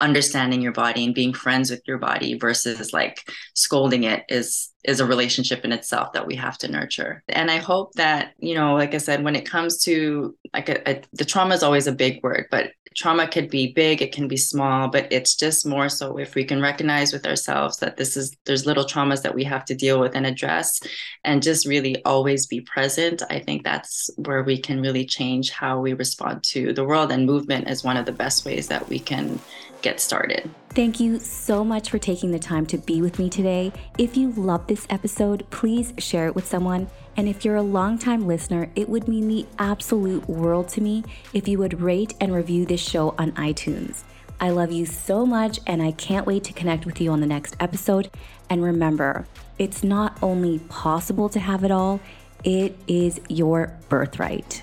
understanding 0.00 0.60
your 0.60 0.72
body 0.72 1.04
and 1.04 1.14
being 1.14 1.32
friends 1.32 1.70
with 1.70 1.82
your 1.86 1.98
body 1.98 2.36
versus 2.38 2.92
like 2.92 3.22
scolding 3.54 4.04
it 4.04 4.24
is 4.28 4.71
is 4.84 5.00
a 5.00 5.06
relationship 5.06 5.64
in 5.64 5.72
itself 5.72 6.12
that 6.12 6.26
we 6.26 6.34
have 6.34 6.58
to 6.58 6.68
nurture. 6.68 7.22
And 7.28 7.50
i 7.50 7.56
hope 7.56 7.92
that 7.94 8.32
you 8.38 8.54
know 8.54 8.74
like 8.74 8.94
i 8.94 8.98
said 8.98 9.24
when 9.24 9.36
it 9.36 9.48
comes 9.48 9.82
to 9.84 10.36
like 10.54 10.68
a, 10.68 10.90
a, 10.90 11.02
the 11.12 11.24
trauma 11.24 11.54
is 11.54 11.62
always 11.62 11.86
a 11.86 11.92
big 11.92 12.22
word 12.22 12.46
but 12.50 12.72
trauma 12.94 13.26
could 13.26 13.48
be 13.48 13.72
big 13.72 14.02
it 14.02 14.12
can 14.12 14.28
be 14.28 14.36
small 14.36 14.88
but 14.88 15.10
it's 15.10 15.34
just 15.34 15.66
more 15.66 15.88
so 15.88 16.18
if 16.18 16.34
we 16.34 16.44
can 16.44 16.60
recognize 16.60 17.12
with 17.12 17.26
ourselves 17.26 17.78
that 17.78 17.96
this 17.96 18.16
is 18.16 18.36
there's 18.44 18.66
little 18.66 18.84
traumas 18.84 19.22
that 19.22 19.34
we 19.34 19.44
have 19.44 19.64
to 19.64 19.74
deal 19.74 19.98
with 19.98 20.14
and 20.14 20.26
address 20.26 20.80
and 21.24 21.42
just 21.42 21.66
really 21.66 22.04
always 22.04 22.46
be 22.46 22.60
present 22.60 23.22
i 23.30 23.38
think 23.38 23.64
that's 23.64 24.10
where 24.16 24.42
we 24.42 24.58
can 24.58 24.80
really 24.80 25.06
change 25.06 25.50
how 25.50 25.80
we 25.80 25.94
respond 25.94 26.42
to 26.42 26.72
the 26.74 26.84
world 26.84 27.10
and 27.10 27.24
movement 27.24 27.68
is 27.68 27.82
one 27.82 27.96
of 27.96 28.04
the 28.04 28.12
best 28.12 28.44
ways 28.44 28.68
that 28.68 28.86
we 28.88 28.98
can 28.98 29.40
get 29.82 30.00
started. 30.00 30.50
Thank 30.70 31.00
you 31.00 31.18
so 31.18 31.64
much 31.64 31.90
for 31.90 31.98
taking 31.98 32.30
the 32.30 32.38
time 32.38 32.64
to 32.66 32.78
be 32.78 33.02
with 33.02 33.18
me 33.18 33.28
today. 33.28 33.72
If 33.98 34.16
you 34.16 34.30
love 34.32 34.66
this 34.66 34.86
episode, 34.88 35.48
please 35.50 35.92
share 35.98 36.26
it 36.26 36.34
with 36.34 36.46
someone. 36.46 36.88
And 37.16 37.28
if 37.28 37.44
you're 37.44 37.56
a 37.56 37.62
longtime 37.62 38.26
listener, 38.26 38.70
it 38.74 38.88
would 38.88 39.06
mean 39.06 39.28
the 39.28 39.46
absolute 39.58 40.26
world 40.28 40.68
to 40.70 40.80
me 40.80 41.04
if 41.34 41.46
you 41.46 41.58
would 41.58 41.82
rate 41.82 42.14
and 42.20 42.32
review 42.32 42.64
this 42.64 42.80
show 42.80 43.14
on 43.18 43.32
iTunes. 43.32 44.04
I 44.40 44.50
love 44.50 44.72
you 44.72 44.86
so 44.86 45.26
much, 45.26 45.60
and 45.66 45.82
I 45.82 45.92
can't 45.92 46.26
wait 46.26 46.42
to 46.44 46.52
connect 46.52 46.86
with 46.86 47.00
you 47.00 47.12
on 47.12 47.20
the 47.20 47.26
next 47.26 47.54
episode. 47.60 48.10
And 48.48 48.62
remember, 48.62 49.26
it's 49.58 49.84
not 49.84 50.18
only 50.22 50.58
possible 50.58 51.28
to 51.28 51.38
have 51.38 51.64
it 51.64 51.70
all, 51.70 52.00
it 52.42 52.76
is 52.88 53.20
your 53.28 53.78
birthright. 53.88 54.62